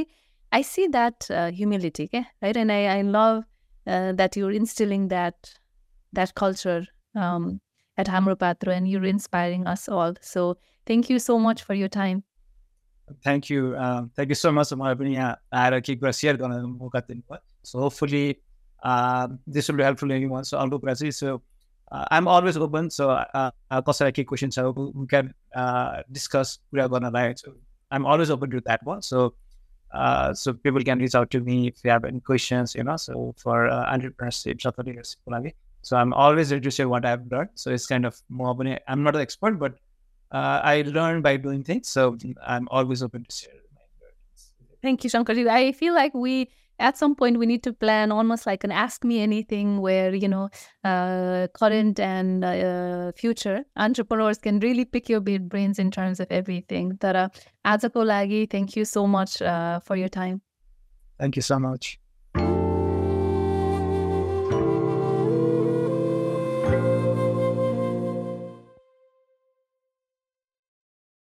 I 0.51 0.63
see 0.63 0.89
that 0.89 1.31
uh, 1.31 1.51
humility, 1.51 2.05
okay? 2.05 2.27
right? 2.43 2.57
And 2.57 2.73
I, 2.73 2.99
I 2.99 3.03
love 3.03 3.45
uh, 3.87 4.13
that 4.13 4.37
you're 4.37 4.51
instilling 4.53 5.09
that 5.09 5.35
that 6.13 6.35
culture 6.35 6.87
um, 7.15 7.61
at 7.97 8.07
Hamro 8.07 8.35
Patro 8.39 8.73
and 8.73 8.89
you're 8.89 9.05
inspiring 9.05 9.67
us 9.67 9.89
all. 9.89 10.15
So 10.21 10.57
thank 10.87 11.11
you 11.11 11.19
so 11.19 11.39
much 11.39 11.63
for 11.63 11.75
your 11.75 11.89
time. 11.89 12.25
Thank 13.23 13.51
you. 13.51 13.77
Um, 13.77 14.11
thank 14.15 14.29
you 14.29 14.35
so 14.35 14.53
much, 14.53 14.69
Marabini. 14.69 15.37
I 15.53 15.69
uh, 15.69 15.77
a 15.77 15.81
key 15.81 15.99
So 17.63 17.79
hopefully 17.81 18.41
uh, 18.83 19.29
this 19.47 19.69
will 19.69 19.77
be 19.77 19.83
helpful 19.83 20.09
to 20.09 20.15
anyone. 20.15 20.45
So 20.45 20.59
I'll 20.59 20.69
do 20.69 20.79
Brazil. 20.79 21.13
So 21.13 21.43
uh, 21.91 22.05
I'm 22.11 22.29
always 22.29 22.57
open. 22.57 22.91
So 22.91 23.11
uh, 23.11 23.51
I'll 23.71 23.83
post 23.83 24.01
a 24.01 24.13
key 24.13 24.25
question 24.25 24.51
so 24.51 24.93
we 24.95 25.07
can 25.07 25.35
uh, 25.55 26.03
discuss 26.13 26.59
we 26.71 26.81
are 26.81 26.89
gonna 26.89 27.11
write. 27.11 27.39
So 27.41 27.55
I'm 27.91 28.07
always 28.07 28.31
open 28.31 28.51
to 28.51 28.61
that 28.63 28.85
one. 28.85 29.03
So 29.03 29.35
uh, 29.93 30.35
so 30.35 30.53
people 30.53 30.83
can 30.83 30.99
reach 30.99 31.15
out 31.15 31.31
to 31.31 31.41
me 31.41 31.69
if 31.69 31.81
they 31.83 31.89
have 31.89 32.05
any 32.05 32.21
questions, 32.21 32.75
you 32.75 32.85
know, 32.85 32.97
so 32.97 33.35
for 33.39 33.69
uh, 33.69 33.91
entrepreneurship, 33.91 34.61
so 35.83 35.97
I'm 35.97 36.13
always 36.13 36.53
interested 36.53 36.83
in 36.83 36.91
what 36.91 37.07
I've 37.07 37.27
learned. 37.31 37.51
So 37.55 37.71
it's 37.71 37.87
kind 37.87 38.05
of 38.05 38.21
more, 38.29 38.55
I'm 38.87 39.03
not 39.03 39.15
an 39.17 39.23
expert, 39.23 39.59
but 39.59 39.77
uh, 40.31 40.61
I 40.63 40.83
learn 40.83 41.23
by 41.23 41.37
doing 41.37 41.63
things. 41.63 41.89
So 41.89 42.17
I'm 42.45 42.69
always 42.71 43.03
open 43.03 43.25
to 43.25 43.35
share 43.35 43.61
my 43.75 43.81
learnings. 44.01 44.53
Thank 44.83 45.05
you, 45.05 45.11
Shankar. 45.11 45.35
I 45.49 45.73
feel 45.73 45.95
like 45.95 46.15
we 46.15 46.49
at 46.79 46.97
some 46.97 47.15
point 47.15 47.39
we 47.39 47.47
need 47.47 47.63
to 47.65 47.73
plan 47.73 48.13
almost 48.13 48.47
like 48.47 48.65
an 48.65 48.71
ask 48.71 49.05
me 49.05 49.21
anything 49.21 49.81
where 49.81 50.15
you 50.15 50.29
know 50.29 50.49
uh, 50.85 51.49
current 51.55 51.99
and 51.99 52.45
uh, 52.45 53.13
future 53.17 53.65
entrepreneurs 53.77 54.39
can 54.39 54.61
really 54.61 54.85
pick 54.85 55.09
your 55.09 55.21
brains 55.21 55.79
in 55.79 55.91
terms 55.91 56.21
of 56.21 56.27
everything 56.31 56.97
tara 56.99 57.31
azako 57.65 58.05
lagi 58.05 58.49
thank 58.51 58.77
you 58.77 58.85
so 58.85 59.07
much 59.07 59.43
uh, 59.43 59.81
for 59.81 59.97
your 59.97 60.09
time 60.09 60.41
thank 61.19 61.35
you 61.37 61.43
so 61.43 61.59
much 61.59 61.99